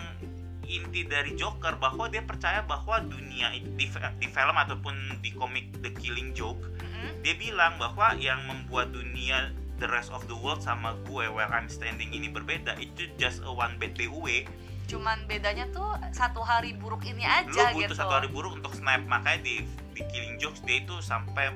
inti 0.68 1.08
dari 1.08 1.32
Joker 1.34 1.80
bahwa 1.80 2.06
dia 2.12 2.20
percaya 2.20 2.60
bahwa 2.62 3.00
dunia 3.00 3.56
itu 3.56 3.68
di, 3.74 3.88
di 3.90 4.28
film 4.28 4.56
ataupun 4.56 4.94
di 5.24 5.32
komik 5.32 5.72
The 5.80 5.96
Killing 5.96 6.36
Joke 6.36 6.60
mm-mm. 6.60 7.24
dia 7.24 7.34
bilang 7.40 7.80
bahwa 7.80 8.12
yang 8.20 8.44
membuat 8.44 8.92
dunia 8.92 9.50
the 9.80 9.88
rest 9.88 10.12
of 10.12 10.26
the 10.28 10.36
world 10.36 10.60
sama 10.60 10.92
gue 11.08 11.26
where 11.32 11.48
I'm 11.48 11.72
standing 11.72 12.12
ini 12.12 12.28
berbeda 12.28 12.76
itu 12.76 13.08
just 13.16 13.40
a 13.46 13.50
one 13.50 13.80
bad 13.80 13.96
day 13.96 14.10
away 14.10 14.44
cuman 14.88 15.28
bedanya 15.28 15.68
tuh 15.68 15.88
satu 16.16 16.40
hari 16.40 16.72
buruk 16.76 17.04
ini 17.04 17.24
lu 17.24 17.28
aja 17.28 17.72
butuh 17.76 17.80
gitu 17.84 17.94
satu 17.96 18.14
hari 18.20 18.28
buruk 18.28 18.56
untuk 18.56 18.72
snap 18.72 19.04
makanya 19.04 19.44
di 19.44 19.64
di 19.92 20.02
Killing 20.08 20.40
Jokes 20.40 20.64
dia 20.64 20.80
itu 20.80 20.96
sampai 21.04 21.52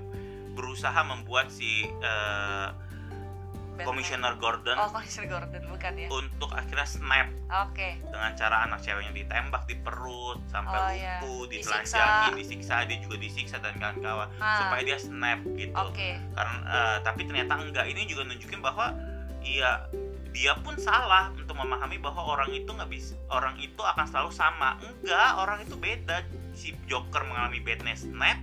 berusaha 0.53 1.01
membuat 1.05 1.49
si 1.49 1.89
eh, 1.89 2.69
Batman. 3.73 3.87
Komisioner 3.89 4.35
Gordon 4.37 4.77
oh 4.77 4.89
komisioner 4.89 5.29
Gordon 5.29 5.63
bukan 5.67 5.93
ya 5.95 6.09
untuk 6.09 6.51
akhirnya 6.53 6.85
snap 6.85 7.29
oke 7.49 7.89
dengan 8.05 8.31
cara 8.33 8.57
anak 8.65 8.79
ceweknya 8.79 9.13
ditembak 9.15 9.63
di 9.65 9.77
perut 9.77 10.39
sampai 10.47 10.77
Oh, 10.77 10.91
iya. 10.91 11.17
lumpuh, 11.19 11.49
Disiksa. 11.49 11.97
ditelanjangi, 11.97 12.31
disiksa, 12.37 12.75
dia 12.85 12.99
juga 12.99 13.17
disiksa 13.17 13.57
dan 13.59 13.75
kawan-kawan 13.75 14.29
Ah. 14.37 14.59
supaya 14.59 14.83
dia 14.83 14.99
snap 14.99 15.41
gitu. 15.53 15.73
oke 15.73 16.09
Karena 16.33 16.57
eh, 16.63 16.97
tapi 17.01 17.21
ternyata 17.25 17.53
enggak. 17.57 17.85
Ini 17.87 18.05
juga 18.05 18.23
nunjukin 18.25 18.61
bahwa 18.61 18.93
iya 19.41 19.89
dia 20.31 20.57
pun 20.59 20.77
salah 20.77 21.29
untuk 21.31 21.53
memahami 21.53 21.97
bahwa 21.99 22.25
orang 22.27 22.49
itu 22.51 22.65
nggak 22.67 22.89
bisa 22.89 23.13
orang 23.29 23.57
itu 23.59 23.77
akan 23.79 24.05
selalu 24.05 24.31
sama. 24.31 24.81
Enggak, 24.81 25.31
orang 25.35 25.59
itu 25.61 25.77
beda. 25.77 26.25
Si 26.53 26.73
Joker 26.85 27.21
mengalami 27.23 27.59
badness 27.59 28.05
snap, 28.05 28.37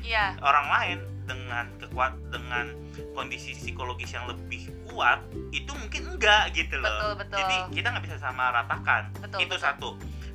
iya 0.00 0.34
orang 0.40 0.66
lain 0.68 0.98
dengan 1.26 1.66
kekuat 1.82 2.16
dengan 2.30 2.72
kondisi 3.12 3.52
psikologis 3.52 4.14
yang 4.14 4.30
lebih 4.30 4.70
kuat 4.88 5.20
itu 5.52 5.68
mungkin 5.76 6.16
enggak 6.16 6.54
gitu 6.56 6.80
loh. 6.80 6.88
Betul, 6.88 7.12
betul. 7.26 7.38
Jadi 7.42 7.56
kita 7.76 7.86
nggak 7.92 8.04
bisa 8.06 8.16
sama 8.22 8.54
ratakan. 8.54 9.12
Betul, 9.20 9.38
itu 9.44 9.54
betul. 9.58 9.60
satu. 9.60 9.90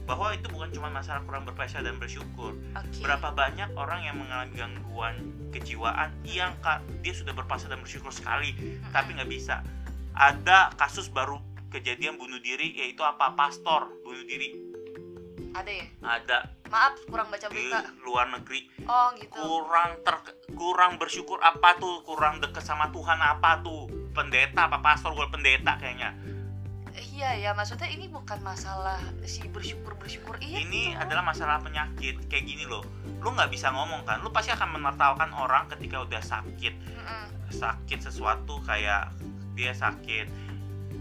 Bahwa 0.06 0.36
itu 0.36 0.47
bukan 0.51 0.69
cuma 0.75 0.91
masalah 0.91 1.23
kurang 1.23 1.47
berpasrah 1.47 1.82
dan 1.88 1.95
bersyukur. 1.97 2.54
oke 2.54 2.99
Berapa 2.99 3.32
banyak 3.32 3.71
orang 3.80 4.04
yang 4.04 4.19
mengalami 4.19 4.54
gangguan 4.54 5.15
kejiwaan 5.51 6.12
yang 6.27 6.51
dia 7.04 7.13
sudah 7.15 7.36
berpasrah 7.36 7.75
dan 7.75 7.82
bersyukur 7.84 8.12
sekali, 8.12 8.56
Mm-mm. 8.56 8.91
tapi 8.91 9.15
nggak 9.15 9.32
bisa. 9.32 9.63
Ada 10.12 10.75
kasus 10.75 11.08
baru 11.08 11.39
kejadian 11.71 12.19
bunuh 12.19 12.38
diri 12.43 12.75
yaitu 12.75 12.99
apa 12.99 13.32
pastor 13.34 13.88
bunuh 14.04 14.27
diri 14.27 14.70
ada 15.52 15.72
ya? 15.72 15.86
Ada. 16.00 16.38
Maaf 16.72 16.96
kurang 17.08 17.28
baca 17.28 17.48
di 17.52 17.68
berita. 17.68 17.80
luar 18.08 18.32
negeri. 18.32 18.72
Oh 18.88 19.12
gitu. 19.20 19.36
Kurang 19.36 19.92
ter 20.04 20.16
kurang 20.56 20.92
bersyukur 20.96 21.40
apa 21.44 21.76
tuh? 21.78 22.04
Kurang 22.08 22.40
deket 22.40 22.64
sama 22.64 22.88
Tuhan 22.96 23.20
apa 23.20 23.60
tuh? 23.60 23.92
Pendeta 24.16 24.72
apa 24.72 24.80
pastor 24.80 25.16
gue 25.16 25.28
pendeta 25.28 25.76
kayaknya. 25.80 26.16
Iya 26.92 27.40
ya 27.40 27.52
maksudnya 27.56 27.88
ini 27.88 28.12
bukan 28.12 28.44
masalah 28.44 29.00
si 29.24 29.48
bersyukur 29.48 29.96
bersyukur 29.96 30.36
iya 30.44 30.60
ini 30.60 30.96
adalah 30.96 31.24
masalah 31.24 31.60
penyakit. 31.60 32.20
Kayak 32.32 32.44
gini 32.48 32.64
loh. 32.68 32.84
Lu 33.20 33.36
nggak 33.36 33.52
bisa 33.52 33.72
ngomong 33.72 34.08
kan? 34.08 34.24
Lu 34.24 34.32
pasti 34.32 34.52
akan 34.56 34.80
menertawakan 34.80 35.32
orang 35.36 35.68
ketika 35.76 36.04
udah 36.04 36.24
sakit. 36.24 36.74
Mm-mm. 36.76 37.26
sakit 37.52 38.00
sesuatu 38.00 38.64
kayak 38.64 39.12
dia 39.60 39.76
sakit. 39.76 40.32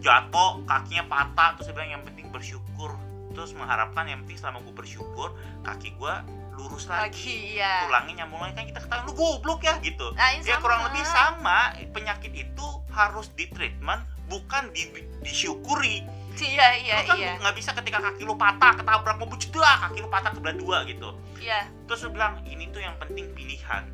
Jatuh 0.03 0.67
kakinya 0.67 1.07
patah 1.07 1.55
terus 1.55 1.71
dia 1.71 1.75
bilang 1.79 1.91
yang 2.01 2.03
penting 2.03 2.27
bersyukur 2.35 2.99
terus 3.41 3.57
mengharapkan 3.57 4.05
yang 4.05 4.21
penting 4.21 4.37
selama 4.37 4.61
gue 4.69 4.75
bersyukur 4.77 5.33
kaki 5.65 5.97
gue 5.97 6.15
lurus 6.61 6.85
lagi. 6.93 7.09
Lagi 7.09 7.39
ya 7.57 7.89
tulangnya 7.89 8.15
nyambung 8.21 8.45
lagi 8.45 8.53
kan 8.53 8.69
kita 8.69 8.81
ketahuan 8.85 9.09
lu 9.09 9.17
goblok 9.17 9.65
ya 9.65 9.81
gitu. 9.81 10.13
Nah, 10.13 10.37
ya 10.45 10.45
sama. 10.45 10.61
kurang 10.61 10.81
lebih 10.93 11.05
sama 11.09 11.59
penyakit 11.97 12.33
itu 12.37 12.67
harus 12.93 13.33
di 13.33 13.49
treatment 13.49 14.05
bukan 14.29 14.69
di, 14.77 14.93
disyukuri. 15.25 16.05
Iya 16.37 16.69
iya 16.85 16.95
lu 17.01 17.09
kan 17.09 17.17
iya. 17.17 17.33
nggak 17.41 17.57
bisa 17.57 17.73
ketika 17.81 18.13
kaki 18.13 18.29
lu 18.29 18.37
patah 18.37 18.77
ketabrak 18.77 19.17
mobil 19.17 19.41
cedah 19.41 19.89
kaki 19.89 20.05
lu 20.05 20.13
patah 20.13 20.37
kebelah 20.37 20.57
dua 20.61 20.85
gitu. 20.85 21.17
Iya. 21.41 21.65
Terus 21.89 22.05
lu 22.05 22.13
bilang 22.13 22.45
ini 22.45 22.69
tuh 22.69 22.85
yang 22.85 23.01
penting 23.01 23.25
pilihan. 23.33 23.89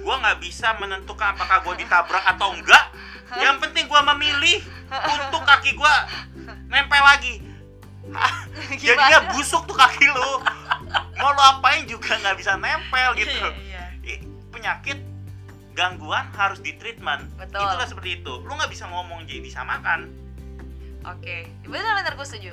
Gua 0.00 0.16
nggak 0.16 0.40
bisa 0.40 0.80
menentukan 0.80 1.36
apakah 1.36 1.60
gua 1.60 1.76
ditabrak 1.76 2.24
atau 2.24 2.56
enggak. 2.56 2.88
Yang 3.42 3.58
penting 3.58 3.84
gua 3.90 4.06
memilih 4.14 4.62
untuk 5.12 5.42
kaki 5.44 5.74
gua 5.74 6.06
nempel 6.70 7.02
lagi 7.02 7.45
jadinya 8.82 9.32
busuk 9.34 9.64
tuh 9.68 9.76
kaki 9.76 10.06
lu. 10.08 10.32
Mau 11.16 11.30
lu 11.32 11.42
apain 11.42 11.84
juga 11.88 12.16
nggak 12.20 12.36
bisa 12.36 12.56
nempel 12.56 13.16
gitu. 13.16 13.32
iya, 13.66 13.92
iya. 14.04 14.16
Penyakit 14.52 14.98
gangguan 15.76 16.32
harus 16.32 16.64
di 16.64 16.72
treatment 16.80 17.28
Betul. 17.36 17.60
itulah 17.60 17.86
seperti 17.88 18.22
itu. 18.22 18.32
Lu 18.44 18.52
nggak 18.56 18.72
bisa 18.72 18.88
ngomong 18.88 19.24
jadi 19.28 19.44
disamakan 19.44 20.26
oke. 21.06 21.36
Benar-benar 21.66 22.14
gue 22.18 22.26
setuju. 22.26 22.52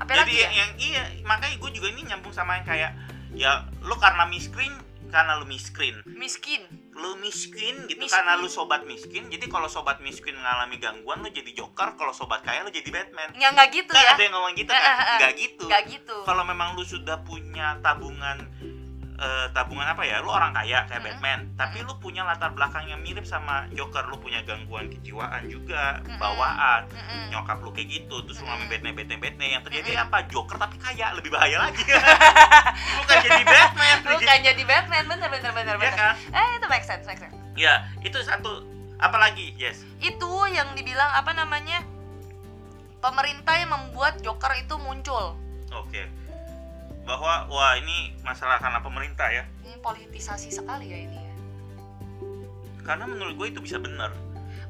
Apa 0.00 0.10
jadi 0.16 0.20
lagi 0.24 0.36
yang, 0.40 0.52
ya? 0.52 0.60
yang 0.64 0.70
iya 0.80 1.02
makanya 1.28 1.56
gue 1.60 1.70
juga 1.76 1.86
ini 1.92 2.00
nyambung 2.08 2.32
sama 2.32 2.56
yang 2.56 2.66
kayak 2.66 2.92
ya 3.36 3.68
lu 3.84 3.94
karena 4.00 4.24
miskin 4.26 4.72
karena 5.10 5.36
lu 5.36 5.46
miskin. 5.46 6.00
Miskin. 6.06 6.62
Lu 6.94 7.18
miskin 7.18 7.86
gitu 7.86 8.00
Miskin. 8.00 8.10
karena 8.10 8.38
lu 8.38 8.48
sobat 8.48 8.86
miskin. 8.86 9.26
Jadi 9.28 9.46
kalau 9.50 9.66
sobat 9.66 9.98
miskin 10.00 10.38
mengalami 10.38 10.78
gangguan 10.78 11.20
lu 11.20 11.28
jadi 11.28 11.50
joker. 11.52 11.98
Kalau 11.98 12.14
sobat 12.14 12.40
kaya 12.46 12.62
lu 12.62 12.70
jadi 12.70 12.88
batman. 12.88 13.34
Nggak 13.34 13.50
nggak 13.54 13.68
gitu 13.74 13.90
kan 13.92 14.04
ya. 14.06 14.12
ada 14.14 14.22
yang 14.22 14.34
ngomong 14.38 14.54
gitu 14.54 14.70
kan? 14.70 14.94
Nggak 15.18 15.32
gitu 15.36 15.64
nggak 15.66 15.82
gitu. 15.90 16.16
Kalau 16.24 16.42
memang 16.46 16.68
lu 16.78 16.84
sudah 16.86 17.18
punya 17.26 17.76
tabungan 17.82 18.38
eh, 19.20 19.46
tabungan 19.52 19.84
apa 19.84 20.02
ya? 20.02 20.24
Lu 20.24 20.32
orang 20.32 20.50
kaya 20.50 20.88
kayak 20.88 21.04
Mm-mm. 21.04 21.20
Batman. 21.20 21.40
Tapi 21.54 21.84
lu 21.84 21.92
punya 22.00 22.24
latar 22.24 22.50
belakang 22.50 22.88
yang 22.88 23.04
mirip 23.04 23.22
sama 23.22 23.68
Joker. 23.70 24.08
Lu 24.08 24.16
punya 24.16 24.40
gangguan 24.42 24.88
kejiwaan 24.88 25.44
juga 25.46 26.00
Mm-mm. 26.00 26.16
bawaan. 26.16 26.88
Mm-mm. 26.88 27.28
nyokap 27.30 27.60
lu 27.60 27.70
kayak 27.70 27.88
gitu 27.92 28.24
terus 28.24 28.40
lu 28.40 28.48
ngalamin 28.48 28.64
Mm-mm. 28.64 28.72
Batman 28.72 28.94
Batman 28.96 29.20
Batman. 29.20 29.48
Yang 29.52 29.62
terjadi 29.68 29.90
Mm-mm. 29.92 30.04
apa? 30.08 30.16
Joker 30.26 30.56
tapi 30.56 30.76
kaya. 30.80 31.06
Lebih 31.12 31.30
bahaya 31.30 31.56
lagi. 31.68 31.84
Bukan 32.98 33.16
jadi 33.20 33.42
Batman 33.44 33.96
bukan 34.00 34.38
jadi 34.42 34.62
Batman. 34.64 35.02
Bener 35.06 35.28
bener 35.28 35.52
bener 35.52 35.74
ya 35.76 35.80
bener. 35.80 35.94
kan? 35.94 36.14
Eh 36.32 36.48
itu 36.56 36.66
make 36.66 36.86
sense 36.88 37.04
make 37.04 37.20
sense. 37.20 37.36
Ya 37.54 37.84
itu 38.00 38.16
satu. 38.24 38.64
Apalagi? 39.00 39.56
Yes. 39.56 39.84
Itu 40.00 40.28
yang 40.48 40.72
dibilang 40.72 41.08
apa 41.12 41.32
namanya? 41.32 41.80
Pemerintah 43.00 43.56
yang 43.56 43.72
membuat 43.72 44.20
Joker 44.20 44.52
itu 44.56 44.76
muncul. 44.76 45.36
Oke 45.72 46.04
bahwa 47.10 47.50
wah 47.50 47.74
ini 47.74 48.14
masalah 48.22 48.62
karena 48.62 48.78
pemerintah 48.78 49.26
ya. 49.34 49.42
Ini 49.66 49.82
politisasi 49.82 50.54
sekali 50.54 50.86
ya 50.94 50.98
ini 51.02 51.18
ya. 51.18 51.34
Karena 52.86 53.10
menurut 53.10 53.34
gue 53.34 53.46
itu 53.50 53.60
bisa 53.62 53.82
benar. 53.82 54.14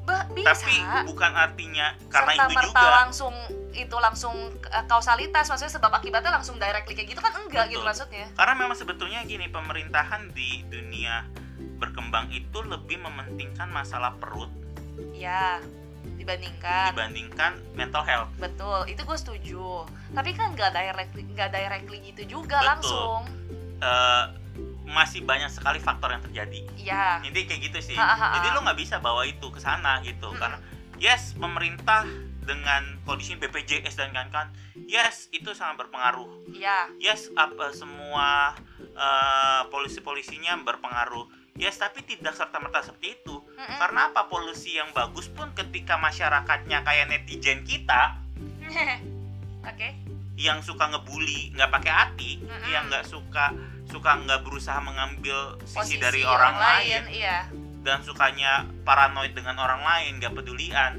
Bah, 0.01 0.25
bisa. 0.33 0.57
Tapi 0.57 1.05
bukan 1.05 1.31
artinya 1.37 1.93
karena 2.09 2.33
serta 2.33 2.45
itu 2.49 2.57
merta 2.57 2.81
juga. 2.81 2.97
langsung 3.05 3.35
itu 3.71 3.97
langsung 4.01 4.35
eh, 4.73 4.85
kausalitas 4.89 5.45
maksudnya 5.45 5.73
sebab 5.77 5.93
akibatnya 5.93 6.33
langsung 6.33 6.57
directly 6.57 6.97
kayak 6.97 7.13
gitu 7.13 7.21
kan 7.21 7.37
enggak 7.37 7.69
gitu 7.69 7.85
Betul. 7.85 7.89
maksudnya. 7.93 8.25
Karena 8.33 8.53
memang 8.57 8.73
sebetulnya 8.73 9.21
gini 9.29 9.45
pemerintahan 9.53 10.33
di 10.33 10.65
dunia 10.65 11.29
berkembang 11.77 12.33
itu 12.33 12.65
lebih 12.65 12.97
mementingkan 13.01 13.69
masalah 13.69 14.17
perut 14.17 14.49
ya 15.15 15.61
dibandingkan 16.21 16.93
dibandingkan 16.93 17.51
mental 17.73 18.05
health 18.05 18.29
betul 18.37 18.85
itu 18.85 19.01
gue 19.01 19.17
setuju 19.17 19.89
tapi 20.13 20.31
kan 20.31 20.53
nggak 20.53 20.71
directly 20.71 21.25
nggak 21.27 21.49
directly 21.49 21.97
gitu 22.05 22.37
juga 22.39 22.61
Betul. 22.61 22.69
langsung 22.69 23.21
Eh, 23.81 24.25
masih 24.85 25.25
banyak 25.25 25.49
sekali 25.49 25.81
faktor 25.81 26.13
yang 26.13 26.21
terjadi 26.21 26.61
ya 26.77 27.17
Jadi 27.25 27.39
kayak 27.49 27.61
gitu 27.65 27.79
sih. 27.81 27.97
Ha, 27.97 28.05
ha, 28.05 28.13
ha. 28.13 28.27
Jadi 28.37 28.47
lo 28.53 28.61
nggak 28.61 28.77
bisa 28.77 29.01
bawa 29.01 29.25
itu 29.25 29.49
ke 29.49 29.57
sana 29.57 29.97
gitu 30.05 30.29
Mm-mm. 30.29 30.37
karena 30.37 30.61
yes 31.01 31.33
pemerintah 31.33 32.05
dengan 32.45 33.01
kondisi 33.01 33.33
BPJS 33.37 33.97
dan 33.97 34.13
kawan-kawan 34.13 34.53
yes 34.85 35.33
itu 35.33 35.49
sangat 35.57 35.81
berpengaruh. 35.81 36.29
ya 36.53 36.93
Yes 37.01 37.33
apa 37.33 37.73
semua 37.73 38.53
eh, 38.77 39.61
polisi-polisinya 39.73 40.61
berpengaruh. 40.61 41.25
Yes 41.59 41.77
tapi 41.77 42.01
tidak 42.07 42.33
serta 42.33 42.57
merta 42.63 42.79
seperti 42.81 43.19
itu. 43.21 43.35
Mm-mm. 43.43 43.77
Karena 43.77 44.09
apa? 44.09 44.31
Polisi 44.31 44.79
yang 44.79 44.89
bagus 44.95 45.27
pun 45.27 45.51
ketika 45.51 45.99
masyarakatnya 45.99 46.81
kayak 46.81 47.11
netizen 47.11 47.67
kita 47.67 48.15
oke. 49.69 49.89
yang 50.39 50.63
suka 50.63 50.89
ngebully 50.89 51.51
nggak 51.53 51.69
pakai 51.69 51.91
hati, 51.91 52.31
Mm-mm. 52.39 52.71
yang 52.71 52.87
nggak 52.87 53.03
suka 53.03 53.51
suka 53.91 54.15
nggak 54.23 54.47
berusaha 54.47 54.79
mengambil 54.79 55.59
sisi 55.67 55.99
posisi 55.99 55.99
dari 55.99 56.23
orang, 56.23 56.55
lain 56.55 57.01
iya. 57.11 57.43
dan 57.83 57.99
sukanya 58.07 58.63
paranoid 58.87 59.35
dengan 59.35 59.59
orang 59.59 59.83
lain 59.83 60.23
gak 60.23 60.31
pedulian. 60.31 60.95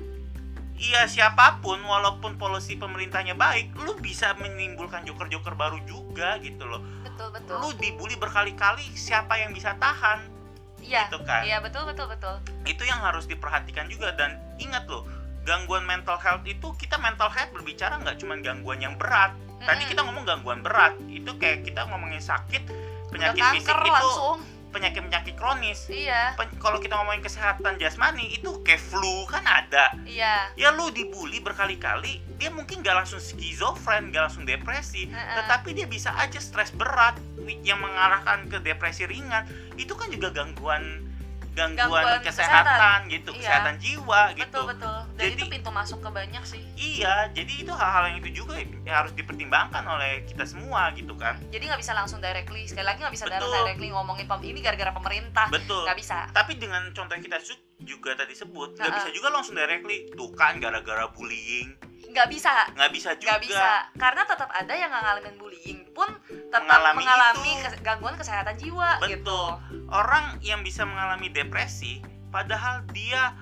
Iya 0.77 1.09
siapa 1.09 1.63
pun 1.65 1.81
walaupun 1.81 2.37
polisi 2.37 2.75
pemerintahnya 2.77 3.39
baik 3.39 3.73
lu 3.81 3.97
bisa 4.03 4.35
menimbulkan 4.37 5.07
joker-joker 5.09 5.57
baru 5.57 5.81
juga 5.89 6.37
gitu 6.45 6.69
loh. 6.69 6.85
Betul 7.07 7.33
betul. 7.33 7.57
Lu 7.65 7.71
dibully 7.81 8.19
berkali-kali 8.19 8.85
siapa 8.93 9.41
yang 9.41 9.55
bisa 9.57 9.79
tahan 9.79 10.42
iya 10.83 11.09
gitu 11.09 11.23
kan? 11.25 11.43
iya 11.47 11.59
betul 11.63 11.87
betul 11.89 12.07
betul. 12.11 12.35
Itu 12.67 12.83
yang 12.85 13.01
harus 13.01 13.25
diperhatikan 13.31 13.89
juga 13.89 14.13
dan 14.19 14.37
ingat 14.59 14.85
loh 14.91 15.07
gangguan 15.43 15.83
mental 15.83 16.19
health 16.19 16.47
itu 16.47 16.71
kita 16.79 16.99
mental 17.03 17.27
health 17.31 17.51
berbicara 17.51 17.99
nggak 17.99 18.19
cuma 18.21 18.39
gangguan 18.43 18.83
yang 18.83 18.95
berat. 18.99 19.35
Tadi 19.63 19.87
kita 19.87 20.03
ngomong 20.03 20.27
gangguan 20.27 20.61
berat 20.61 20.99
itu 21.07 21.31
kayak 21.39 21.63
kita 21.63 21.87
ngomongin 21.87 22.19
sakit 22.19 22.67
udah 23.13 23.31
penyakit 23.37 23.45
fisik 23.61 23.77
itu 23.77 23.93
langsung 23.93 24.39
penyakit 24.73 25.05
penyakit 25.05 25.35
kronis. 25.37 25.87
Iya. 25.93 26.35
Pen- 26.35 26.57
kalau 26.57 26.81
kita 26.81 26.97
ngomongin 26.97 27.21
kesehatan 27.21 27.77
jasmani 27.77 28.33
itu 28.33 28.65
kayak 28.65 28.81
flu 28.81 29.29
kan 29.29 29.45
ada. 29.45 29.93
Iya. 30.09 30.51
Ya 30.57 30.73
lu 30.73 30.89
dibully 30.91 31.39
berkali-kali 31.39 32.25
dia 32.41 32.51
mungkin 32.51 32.83
gak 32.83 33.05
langsung 33.05 33.23
skizofren 33.23 34.11
gak 34.11 34.27
langsung 34.27 34.43
depresi 34.43 35.07
Heeh. 35.07 35.37
tetapi 35.39 35.79
dia 35.79 35.87
bisa 35.87 36.11
aja 36.19 36.43
stres 36.43 36.75
berat 36.75 37.15
yang 37.63 37.79
mengarahkan 37.79 38.49
ke 38.49 38.59
depresi 38.65 39.07
ringan. 39.07 39.47
Itu 39.79 39.95
kan 39.95 40.11
juga 40.11 40.33
gangguan 40.33 41.12
gangguan, 41.53 41.77
Gangguan 41.77 42.21
kesehatan, 42.21 42.65
kesehatan. 42.65 42.99
gitu 43.07 43.31
Iya. 43.31 43.39
kesehatan 43.39 43.75
jiwa 43.77 44.21
gitu. 44.33 44.41
betul. 44.41 44.65
Betul 44.73 44.99
dan 45.13 45.25
Jadi- 45.29 45.37
itu 45.37 45.45
pintu 45.47 45.71
masuk 45.71 45.99
ke 46.01 46.11
banyak 46.11 46.43
sih. 46.43 46.63
Iya 46.75 47.15
jadi 47.31 47.53
itu 47.59 47.73
hal-hal 47.73 48.05
yang 48.09 48.19
itu 48.19 48.31
juga 48.35 48.55
yang 48.57 48.73
harus 48.89 49.13
dipertimbangkan 49.13 49.85
oleh 49.85 50.25
kita 50.25 50.45
semua 50.45 50.89
gitu 50.93 51.13
kan. 51.15 51.37
Jadi 51.49 51.63
nggak 51.69 51.79
bisa 51.79 51.93
langsung 51.93 52.19
directly 52.19 52.65
sekali 52.65 52.87
lagi 52.87 53.05
nggak 53.05 53.13
bisa 53.13 53.27
Betul. 53.29 53.53
directly 53.53 53.89
ngomongin 53.89 54.25
pem- 54.25 54.43
ini 54.43 54.59
gara-gara 54.59 54.91
pemerintah. 54.91 55.47
Betul. 55.47 55.85
Nggak 55.85 55.99
bisa. 55.99 56.19
Tapi 56.33 56.57
dengan 56.57 56.89
contoh 56.91 57.13
yang 57.13 57.23
kita 57.23 57.39
juga 57.79 58.15
tadi 58.15 58.33
sebut 58.33 58.75
nggak 58.75 58.93
bisa 58.95 59.09
juga 59.11 59.29
langsung 59.29 59.55
directly 59.55 60.09
tuh 60.11 60.31
kan 60.33 60.57
gara-gara 60.57 61.05
bullying 61.11 61.75
nggak 62.13 62.29
bisa. 62.29 62.53
Nggak 62.71 62.91
bisa 62.93 63.11
juga. 63.17 63.27
nggak 63.27 63.41
bisa. 63.43 63.69
Karena 63.97 64.23
tetap 64.23 64.49
ada 64.49 64.73
yang 64.73 64.91
ngalamin 64.91 65.35
bullying 65.35 65.81
pun 65.91 66.09
tetap 66.29 66.63
Mengalami 66.63 67.01
mengalami, 67.01 67.51
itu. 67.51 67.63
kes- 67.65 67.81
gangguan 67.81 68.15
kesehatan 68.15 68.55
jiwa 68.55 68.97
Betul. 68.99 69.11
gitu 69.11 69.41
orang 69.89 70.25
yang 70.41 70.61
bisa 70.61 70.85
mengalami 70.85 71.29
depresi 71.29 72.01
padahal 72.29 72.85
dia 72.89 73.33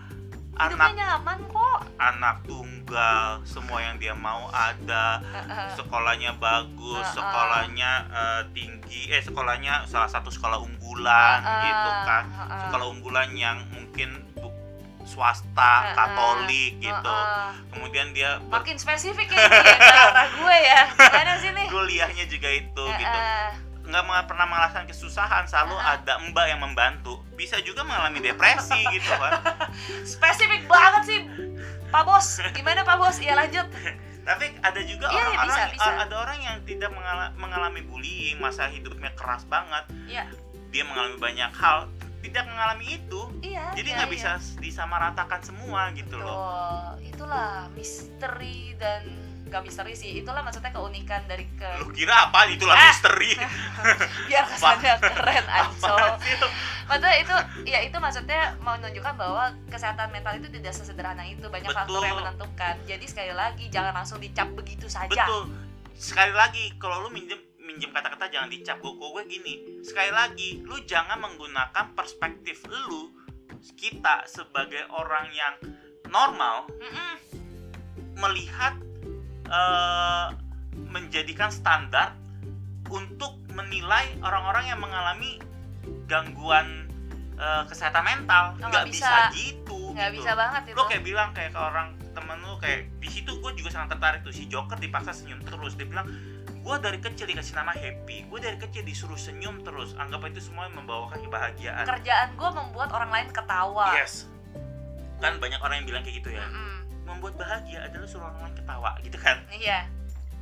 hidupnya 0.53 0.77
anak 0.77 0.93
nyaman 0.95 1.39
kok. 1.47 1.79
anak 1.97 2.37
tunggal 2.45 3.27
semua 3.45 3.81
yang 3.81 3.97
dia 3.97 4.13
mau 4.13 4.51
ada. 4.51 5.23
Sekolahnya 5.73 6.37
bagus 6.37 7.07
sekolahnya 7.11 7.91
eh, 8.09 8.43
tinggi 8.53 9.09
eh 9.09 9.21
sekolahnya 9.21 9.87
salah 9.87 10.07
satu 10.07 10.29
sekolah 10.29 10.59
unggulan 10.59 11.39
gitu 11.41 11.91
kan. 12.05 12.25
Sekolah 12.67 12.87
unggulan 12.89 13.31
yang 13.33 13.63
mungkin 13.71 14.21
swasta 15.11 15.75
Heeh. 15.83 15.95
katolik 15.99 16.73
gitu 16.79 17.11
Heeh. 17.11 17.51
kemudian 17.69 18.07
dia 18.11 18.39
ber- 18.41 18.63
makin 18.63 18.79
spesifik 18.79 19.27
ya 19.29 19.43
ya 19.43 19.75
arah 20.07 20.29
gue 20.31 20.57
ya 20.63 20.81
gimana 20.89 21.33
sih 21.37 21.51
nih 21.51 21.67
kuliahnya 21.67 22.25
juga 22.25 22.49
itu 22.49 22.85
gitu 22.87 23.19
Heeh. 23.19 23.51
nggak 23.83 24.07
pernah 24.25 24.47
merasakan 24.47 24.87
kesusahan 24.87 25.45
selalu 25.45 25.75
Heeh. 25.75 25.95
ada 25.99 26.13
mbak 26.25 26.47
yang 26.47 26.61
membantu 26.61 27.19
bisa 27.35 27.59
juga 27.61 27.83
mengalami 27.83 28.23
depresi 28.23 28.79
gitu 28.89 29.11
kan 29.11 29.43
spesifik 30.15 30.65
banget 30.65 31.03
sih 31.05 31.19
Pak 31.91 32.07
Bos 32.07 32.39
gimana 32.53 32.81
Pak 32.81 32.97
Bos 32.97 33.19
ya 33.19 33.35
lanjut 33.35 33.67
tapi 34.21 34.53
ada 34.61 34.79
juga 34.81 35.09
Iya, 35.09 35.17
iya, 35.17 35.27
orang-orang 35.33 35.49
bisa, 35.49 35.75
bisa. 35.75 35.91
ada 35.99 36.15
orang 36.15 36.39
yang 36.39 36.57
tidak 36.63 36.91
mengala- 36.93 37.33
mengalami 37.35 37.83
bullying 37.83 38.39
masa 38.39 38.69
hidupnya 38.69 39.11
keras 39.17 39.43
banget 39.45 39.83
Iya. 40.07 40.29
dia 40.71 40.85
mengalami 40.85 41.19
banyak 41.19 41.51
hal 41.51 41.91
tidak 42.21 42.45
mengalami 42.47 43.01
itu 43.01 43.21
iya 43.41 43.73
jadi 43.73 43.89
iya, 43.89 43.97
nggak 44.01 44.11
iya. 44.13 44.17
bisa 44.17 44.31
disamaratakan 44.61 45.41
semua 45.41 45.91
gitu 45.97 46.17
loh 46.21 46.37
Betul. 46.37 47.17
itulah 47.17 47.69
misteri 47.73 48.77
dan 48.77 49.03
gak 49.51 49.67
misteri 49.67 49.99
sih 49.99 50.23
itulah 50.23 50.47
maksudnya 50.47 50.71
keunikan 50.71 51.27
dari 51.27 51.43
ke 51.59 51.67
lu 51.83 51.91
kira 51.91 52.31
apa 52.31 52.47
itulah 52.47 52.79
Ah. 52.79 52.95
misteri 52.95 53.35
biar 54.31 54.47
kesannya 54.47 54.95
keren 55.03 55.45
lu? 55.45 55.67
maksudnya 56.87 57.15
itu 57.19 57.35
ya 57.67 57.79
itu 57.83 57.97
maksudnya 57.99 58.55
menunjukkan 58.63 59.15
bahwa 59.19 59.51
kesehatan 59.67 60.15
mental 60.15 60.39
itu 60.39 60.47
tidak 60.55 60.71
sesederhana 60.71 61.27
itu 61.27 61.51
banyak 61.51 61.67
faktor 61.67 61.99
Betul. 61.99 62.07
yang 62.07 62.19
menentukan 62.23 62.75
jadi 62.87 63.05
sekali 63.11 63.33
lagi 63.35 63.65
jangan 63.75 63.93
langsung 63.99 64.23
dicap 64.23 64.47
begitu 64.55 64.87
saja 64.87 65.11
betul 65.11 65.51
sekali 65.99 66.33
lagi 66.33 66.71
kalau 66.79 67.03
lu 67.05 67.11
minjem 67.11 67.50
minjem 67.71 67.95
kata-kata 67.95 68.27
jangan 68.27 68.51
dicap 68.51 68.83
gue 68.83 68.91
gue 68.91 69.23
gini 69.31 69.55
sekali 69.87 70.11
lagi 70.11 70.59
lu 70.67 70.83
jangan 70.83 71.23
menggunakan 71.23 71.95
perspektif 71.95 72.67
lu 72.67 73.15
kita 73.79 74.27
sebagai 74.27 74.91
orang 74.91 75.31
yang 75.31 75.55
normal 76.11 76.67
Mm-mm. 76.67 77.15
melihat 78.19 78.75
eh, 79.47 80.27
menjadikan 80.91 81.55
standar 81.55 82.19
untuk 82.91 83.39
menilai 83.55 84.19
orang-orang 84.19 84.67
yang 84.67 84.83
mengalami 84.83 85.39
gangguan 86.11 86.91
eh, 87.39 87.63
kesehatan 87.71 88.03
mental 88.03 88.59
nggak 88.59 88.67
nggak 88.67 88.85
bisa. 88.91 89.31
bisa. 89.31 89.39
gitu 89.39 89.95
nggak 89.95 90.11
gitu. 90.11 90.27
bisa 90.27 90.31
banget 90.35 90.63
itu 90.75 90.79
lo 90.79 90.85
kayak 90.91 91.05
bilang 91.07 91.31
kayak 91.31 91.55
ke 91.55 91.61
orang 91.63 91.95
temen 92.11 92.43
lu 92.43 92.59
kayak 92.59 92.91
di 92.99 93.07
situ 93.07 93.39
gue 93.39 93.53
juga 93.55 93.71
sangat 93.71 93.95
tertarik 93.95 94.21
tuh 94.27 94.35
si 94.35 94.51
Joker 94.51 94.75
dipaksa 94.83 95.15
senyum 95.15 95.39
terus 95.47 95.79
dia 95.79 95.87
bilang 95.87 96.11
gue 96.61 96.77
dari 96.79 96.99
kecil 96.99 97.25
dikasih 97.27 97.55
nama 97.55 97.73
happy. 97.73 98.29
Gue 98.29 98.39
dari 98.39 98.57
kecil 98.57 98.85
disuruh 98.85 99.17
senyum 99.17 99.61
terus. 99.61 99.97
Anggap 99.97 100.29
itu 100.29 100.41
semua 100.43 100.69
membawakan 100.69 101.21
kebahagiaan. 101.21 101.85
Kerjaan 101.85 102.37
gue 102.37 102.51
membuat 102.53 102.93
orang 102.93 103.11
lain 103.11 103.29
ketawa. 103.31 103.97
Yes. 103.97 104.29
Kan 105.19 105.37
banyak 105.37 105.59
orang 105.59 105.81
yang 105.81 105.87
bilang 105.89 106.03
kayak 106.03 106.21
gitu 106.21 106.31
ya. 106.31 106.45
Mm-mm. 106.45 106.79
membuat 107.03 107.35
bahagia 107.35 107.83
adalah 107.83 108.07
suruh 108.07 108.23
orang 108.25 108.47
lain 108.47 108.55
ketawa 108.55 108.91
gitu 109.03 109.19
kan? 109.19 109.43
Iya. 109.51 109.83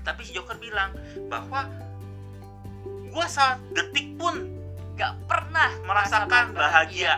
Tapi 0.04 0.20
si 0.20 0.36
Joker 0.36 0.60
bilang 0.60 0.92
bahwa 1.26 1.64
gue 2.84 3.26
saat 3.26 3.56
detik 3.72 4.20
pun 4.20 4.52
nggak 4.92 5.16
pernah 5.24 5.72
merasakan 5.82 6.52
merasa 6.52 6.60
bahagia. 6.84 7.14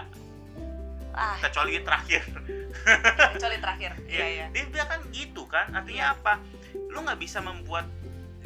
ah. 1.10 1.34
Kecuali 1.42 1.82
terakhir. 1.82 2.22
Kecuali 3.34 3.56
terakhir. 3.58 3.92
Iya 4.12 4.26
iya. 4.26 4.46
Dia 4.54 4.64
bilang 4.70 4.86
kan 4.88 5.00
gitu 5.10 5.42
kan. 5.44 5.66
Artinya 5.74 6.04
Iya. 6.06 6.14
apa? 6.14 6.32
Lu 6.88 7.02
nggak 7.02 7.18
bisa 7.18 7.42
membuat 7.42 7.90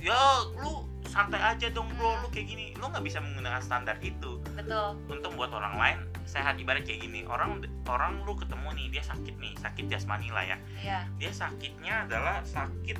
ya 0.05 0.45
lu 0.61 0.85
santai 1.09 1.41
aja 1.41 1.73
dong 1.73 1.89
bro. 1.97 2.21
Lu 2.21 2.29
kayak 2.29 2.53
gini. 2.53 2.77
Lu 2.77 2.93
nggak 2.93 3.01
bisa 3.01 3.25
menggunakan 3.25 3.65
standar 3.65 3.97
itu. 4.05 4.37
Betul. 4.53 5.01
Untuk 5.09 5.33
membuat 5.33 5.57
orang 5.57 5.75
lain 5.81 5.99
sehat 6.29 6.61
ibarat 6.61 6.85
kayak 6.85 7.07
gini. 7.07 7.25
Orang 7.25 7.65
orang 7.89 8.21
lu 8.29 8.37
ketemu 8.37 8.69
nih 8.77 8.87
dia 8.99 9.03
sakit 9.07 9.35
nih. 9.41 9.55
Sakit 9.57 9.85
jasmani 9.89 10.29
lah 10.29 10.45
ya. 10.45 10.59
Iya. 10.85 10.99
Dia 11.17 11.33
sakitnya 11.33 11.95
adalah 12.05 12.45
sakit 12.45 12.99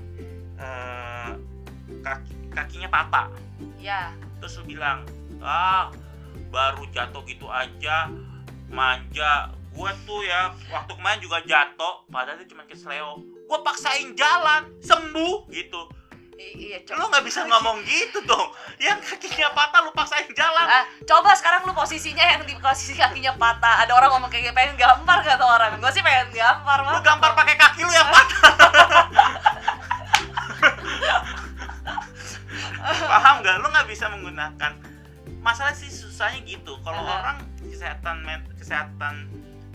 eh, 0.57 1.31
kaki 2.01 2.33
kakinya 2.55 2.89
patah. 2.89 3.29
Iya. 3.77 4.15
Terus 4.41 4.63
lu 4.63 4.79
bilang 4.79 5.05
ah 5.45 5.93
baru 6.49 6.89
jatuh 6.95 7.21
gitu 7.29 7.51
aja 7.51 8.09
manja. 8.71 9.53
Gue 9.75 9.91
tuh 10.07 10.23
ya 10.23 10.55
waktu 10.71 10.95
kemarin 10.95 11.19
juga 11.19 11.43
jatuh. 11.43 12.07
Padahal 12.07 12.39
dia 12.39 12.47
cuma 12.47 12.63
kesleo. 12.63 13.19
Gue 13.45 13.59
paksain 13.67 14.15
jalan 14.15 14.71
sembuh 14.79 15.51
gitu 15.51 15.91
Iya 16.35 16.83
lu 16.99 17.07
nggak 17.07 17.23
bisa 17.23 17.47
ngomong 17.47 17.87
gitu 17.87 18.19
dong 18.27 18.51
yang 18.83 18.99
kakinya 18.99 19.55
patah 19.55 19.87
lu 19.87 19.95
paksain 19.95 20.27
jalan 20.35 20.67
Ah, 20.67 20.83
coba 21.07 21.31
sekarang 21.39 21.63
lu 21.63 21.71
posisinya 21.71 22.27
yang 22.27 22.43
di 22.43 22.59
posisi 22.59 22.99
kakinya 22.99 23.39
patah. 23.39 23.87
Ada 23.87 23.95
orang 23.95 24.11
ngomong 24.19 24.31
kayak 24.33 24.51
pengen 24.51 24.75
gampar 24.75 25.23
gak 25.23 25.39
tuh 25.39 25.47
orang? 25.47 25.79
Gue 25.79 25.91
sih 25.95 26.03
pengen 26.03 26.35
gampar 26.35 26.83
lu 26.83 26.91
mah. 26.91 27.03
gampar 27.07 27.31
pakai 27.39 27.55
kaki 27.55 27.87
lu 27.87 27.93
yang 27.95 28.09
patah 28.11 28.43
paham 33.09 33.41
nggak 33.41 33.57
lu 33.65 33.67
nggak 33.73 33.89
bisa 33.89 34.05
menggunakan 34.13 34.73
masalah 35.41 35.73
sih 35.77 35.89
susahnya 35.89 36.41
gitu 36.45 36.77
kalau 36.85 37.05
Aha. 37.05 37.21
orang 37.21 37.37
kesehatan 37.65 38.25
kesehatan 38.61 39.15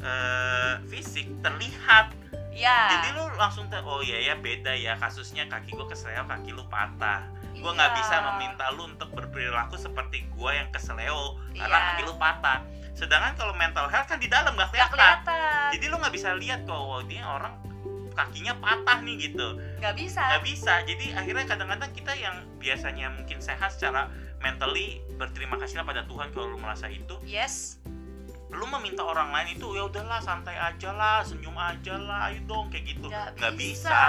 eh, 0.01 0.73
fisik 0.89 1.29
terlihat 1.41 2.13
Iya. 2.51 2.77
jadi 2.91 3.07
lu 3.13 3.29
langsung 3.35 3.65
te- 3.65 3.79
oh 3.79 3.99
iya 3.99 4.19
ya 4.23 4.35
beda 4.35 4.73
ya 4.73 4.93
kasusnya 4.95 5.45
kaki 5.45 5.71
gua 5.71 5.85
kesleo 5.85 6.23
kaki 6.23 6.49
lu 6.49 6.65
patah 6.65 7.23
gua 7.55 7.71
nggak 7.71 7.91
Iya. 7.91 7.97
bisa 7.97 8.15
meminta 8.25 8.65
lu 8.71 8.87
untuk 8.87 9.09
berperilaku 9.09 9.75
seperti 9.75 10.27
gua 10.31 10.53
yang 10.53 10.69
kesleo 10.69 11.37
karena 11.51 11.69
Iya. 11.71 11.85
kaki 11.89 12.01
lu 12.03 12.15
patah 12.15 12.59
sedangkan 12.91 13.33
kalau 13.33 13.53
mental 13.53 13.85
health 13.85 14.05
kan 14.05 14.17
di 14.17 14.27
dalam 14.27 14.53
nggak 14.53 14.67
Gak 14.67 14.91
kelihatan 14.91 15.23
kelihatan. 15.23 15.69
jadi 15.71 15.85
lu 15.87 15.95
nggak 15.97 16.13
bisa 16.13 16.29
lihat 16.35 16.59
kok 16.63 16.75
oh, 16.75 16.99
dia 17.01 17.23
orang 17.23 17.53
kakinya 18.11 18.51
patah 18.53 18.99
nih 18.99 19.15
gitu 19.23 19.47
Gak 19.79 19.95
bisa. 19.95 20.19
nggak 20.19 20.43
bisa 20.43 20.73
jadi 20.83 21.05
akhirnya 21.15 21.45
kadang-kadang 21.45 21.91
kita 21.93 22.11
yang 22.13 22.35
biasanya 22.57 23.07
mungkin 23.09 23.39
sehat 23.39 23.71
secara 23.71 24.11
mentally 24.39 24.99
berterima 25.15 25.55
kasihlah 25.55 25.83
pada 25.83 26.03
Tuhan 26.03 26.27
kalau 26.29 26.51
lu 26.51 26.57
merasa 26.57 26.87
itu 26.87 27.15
Yes. 27.23 27.79
Lu 28.49 28.65
meminta 28.65 29.05
orang 29.05 29.29
lain 29.29 29.53
itu 29.53 29.77
ya 29.77 29.85
udahlah 29.85 30.17
santai 30.17 30.57
aja 30.57 30.89
lah 30.89 31.21
senyum 31.21 31.53
aja 31.53 32.01
lah 32.01 32.33
ayo 32.33 32.41
dong 32.49 32.73
kayak 32.73 32.97
gitu. 32.97 33.07
Gak 33.07 33.37
nggak 33.37 33.53
bisa. 33.55 33.93
bisa. 33.93 34.01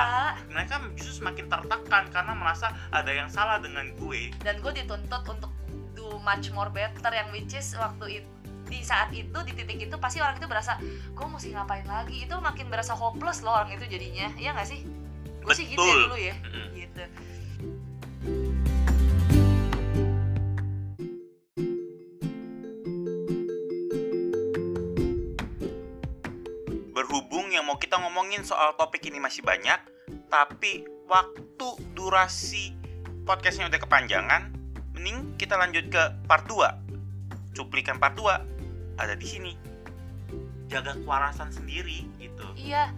mereka 0.48 0.80
justru 0.96 1.20
semakin 1.20 1.44
tertekan 1.52 2.04
karena 2.08 2.32
merasa 2.32 2.72
ada 2.88 3.12
yang 3.12 3.28
salah 3.28 3.60
dengan 3.60 3.92
gue. 4.00 4.32
Dan 4.40 4.64
gue 4.64 4.72
dituntut 4.72 5.22
untuk 5.28 5.52
do 5.92 6.16
much 6.24 6.48
more 6.56 6.72
better 6.72 7.12
yang 7.12 7.28
which 7.36 7.52
is 7.52 7.76
waktu 7.76 8.24
itu 8.24 8.30
di 8.70 8.86
saat 8.86 9.10
itu 9.10 9.34
di 9.42 9.50
titik 9.50 9.82
itu 9.82 9.96
pasti 9.98 10.22
orang 10.22 10.38
itu 10.38 10.46
berasa 10.46 10.78
gue 11.12 11.26
mesti 11.28 11.52
ngapain 11.52 11.84
lagi? 11.84 12.24
Itu 12.24 12.40
makin 12.40 12.72
berasa 12.72 12.96
hopeless 12.96 13.44
loh 13.44 13.60
orang 13.60 13.76
itu 13.76 13.84
jadinya. 13.84 14.32
Iya 14.40 14.56
gak 14.56 14.68
sih? 14.72 14.88
Gue 15.44 15.52
sih 15.52 15.68
gitu 15.68 15.84
ya 15.84 15.94
dulu 16.08 16.16
ya. 16.16 16.34
Mm-mm. 16.48 16.66
gitu 16.78 17.04
mau 27.70 27.78
kita 27.78 28.02
ngomongin 28.02 28.42
soal 28.42 28.74
topik 28.74 29.06
ini 29.06 29.22
masih 29.22 29.46
banyak 29.46 29.78
tapi 30.26 30.82
waktu 31.06 31.68
durasi 31.94 32.74
podcastnya 33.22 33.70
udah 33.70 33.78
kepanjangan 33.78 34.50
mending 34.98 35.38
kita 35.38 35.54
lanjut 35.54 35.86
ke 35.86 36.02
part 36.26 36.50
2 36.50 36.66
cuplikan 37.54 38.02
part 38.02 38.18
2 38.18 38.98
ada 38.98 39.14
di 39.14 39.22
sini 39.22 39.54
jaga 40.66 40.98
kewarasan 40.98 41.54
sendiri 41.54 42.10
gitu 42.18 42.42
Iya, 42.58 42.90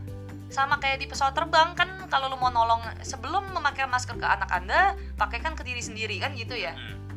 sama 0.49 0.81
kayak 0.81 1.05
di 1.05 1.07
pesawat 1.09 1.37
terbang 1.37 1.77
kan 1.77 2.09
kalau 2.09 2.33
lu 2.33 2.41
mau 2.41 2.49
nolong 2.49 2.81
sebelum 3.05 3.53
memakai 3.53 3.85
masker 3.85 4.17
ke 4.17 4.25
anak 4.25 4.49
anda, 4.57 4.97
pakaikan 5.21 5.53
ke 5.53 5.69
diri 5.69 5.85
sendiri 5.85 6.17
kan 6.17 6.33
gitu 6.33 6.57
ya. 6.57 6.73
Hmm. 6.73 7.12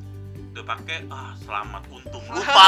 Udah 0.56 0.72
pakai 0.72 1.04
ah 1.12 1.36
selamat 1.44 1.84
untung 1.92 2.24
lupa. 2.32 2.64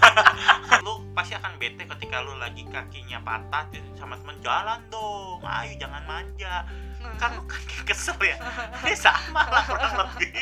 Lu 0.86 1.04
pasti 1.12 1.36
akan 1.36 1.60
bete 1.60 1.84
ketika 1.84 2.24
lu 2.24 2.40
lagi 2.40 2.64
kakinya 2.72 3.20
patah 3.20 3.68
sama 4.00 4.16
temen 4.16 4.40
jalan 4.40 4.80
dong 4.88 5.44
ayo 5.44 5.76
jangan 5.76 6.00
manja. 6.08 6.64
Kan 7.20 7.30
lu 7.36 7.44
kaki 7.44 7.84
kesel 7.84 8.16
ya. 8.16 8.40
Ini 8.80 8.96
sama 8.96 9.44
lah 9.44 9.60
kurang 9.68 9.92
lebih. 9.92 10.40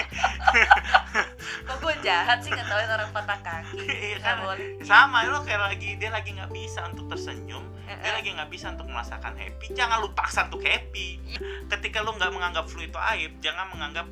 Kok 1.67 1.77
gue 1.83 1.95
jahat 2.07 2.39
sih 2.47 2.55
ngetawain 2.55 2.87
orang 2.87 3.11
patah 3.11 3.43
kaki? 3.43 3.91
Iya 3.91 4.17
nggak 4.23 4.37
kan? 4.39 4.47
boleh. 4.47 4.67
Sama 4.87 5.27
lu 5.27 5.43
kayak 5.43 5.75
lagi 5.75 5.99
dia 5.99 6.15
lagi 6.15 6.31
nggak 6.39 6.55
bisa 6.55 6.87
untuk 6.87 7.11
tersenyum 7.11 7.67
Eh, 7.91 7.99
dia 7.99 8.07
eh. 8.07 8.13
lagi 8.15 8.31
nggak 8.31 8.47
bisa 8.47 8.71
untuk 8.71 8.87
merasakan 8.87 9.35
happy. 9.35 9.75
Jangan 9.75 10.07
lu 10.07 10.15
paksa 10.15 10.47
untuk 10.47 10.63
happy. 10.63 11.19
Ketika 11.67 12.07
lu 12.07 12.15
nggak 12.15 12.31
menganggap 12.31 12.71
flu 12.71 12.87
itu 12.87 12.99
aib 13.19 13.43
jangan 13.43 13.67
menganggap 13.75 14.07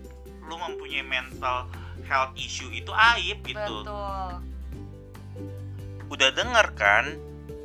lu 0.49 0.57
mempunyai 0.59 1.07
mental 1.07 1.71
health 2.05 2.35
issue 2.39 2.71
itu 2.71 2.91
aib 2.93 3.43
gitu. 3.47 3.75
Betul. 3.85 4.31
Udah 6.09 6.31
denger 6.33 6.67
kan 6.77 7.05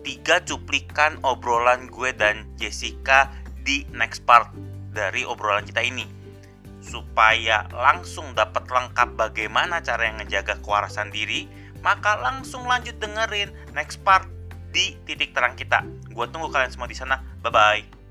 tiga 0.04 0.44
cuplikan 0.44 1.20
obrolan 1.24 1.88
gue 1.88 2.12
dan 2.12 2.44
Jessica 2.60 3.32
di 3.64 3.88
next 3.96 4.28
part 4.28 4.52
dari 4.92 5.24
obrolan 5.24 5.64
kita 5.64 5.80
ini? 5.80 6.06
Supaya 6.84 7.64
langsung 7.72 8.36
dapat 8.36 8.68
lengkap 8.68 9.16
bagaimana 9.16 9.80
cara 9.80 10.12
yang 10.12 10.20
ngejaga 10.20 10.60
kewarasan 10.60 11.10
diri 11.10 11.48
maka 11.84 12.16
langsung 12.20 12.64
lanjut 12.64 12.96
dengerin 13.00 13.52
next 13.76 14.00
part 14.08 14.28
di 14.72 14.96
titik 15.04 15.36
terang 15.36 15.56
kita. 15.56 15.84
Gue 16.12 16.26
tunggu 16.32 16.48
kalian 16.48 16.72
semua 16.72 16.88
di 16.88 16.96
sana. 16.96 17.20
Bye 17.44 17.52
bye 17.52 18.03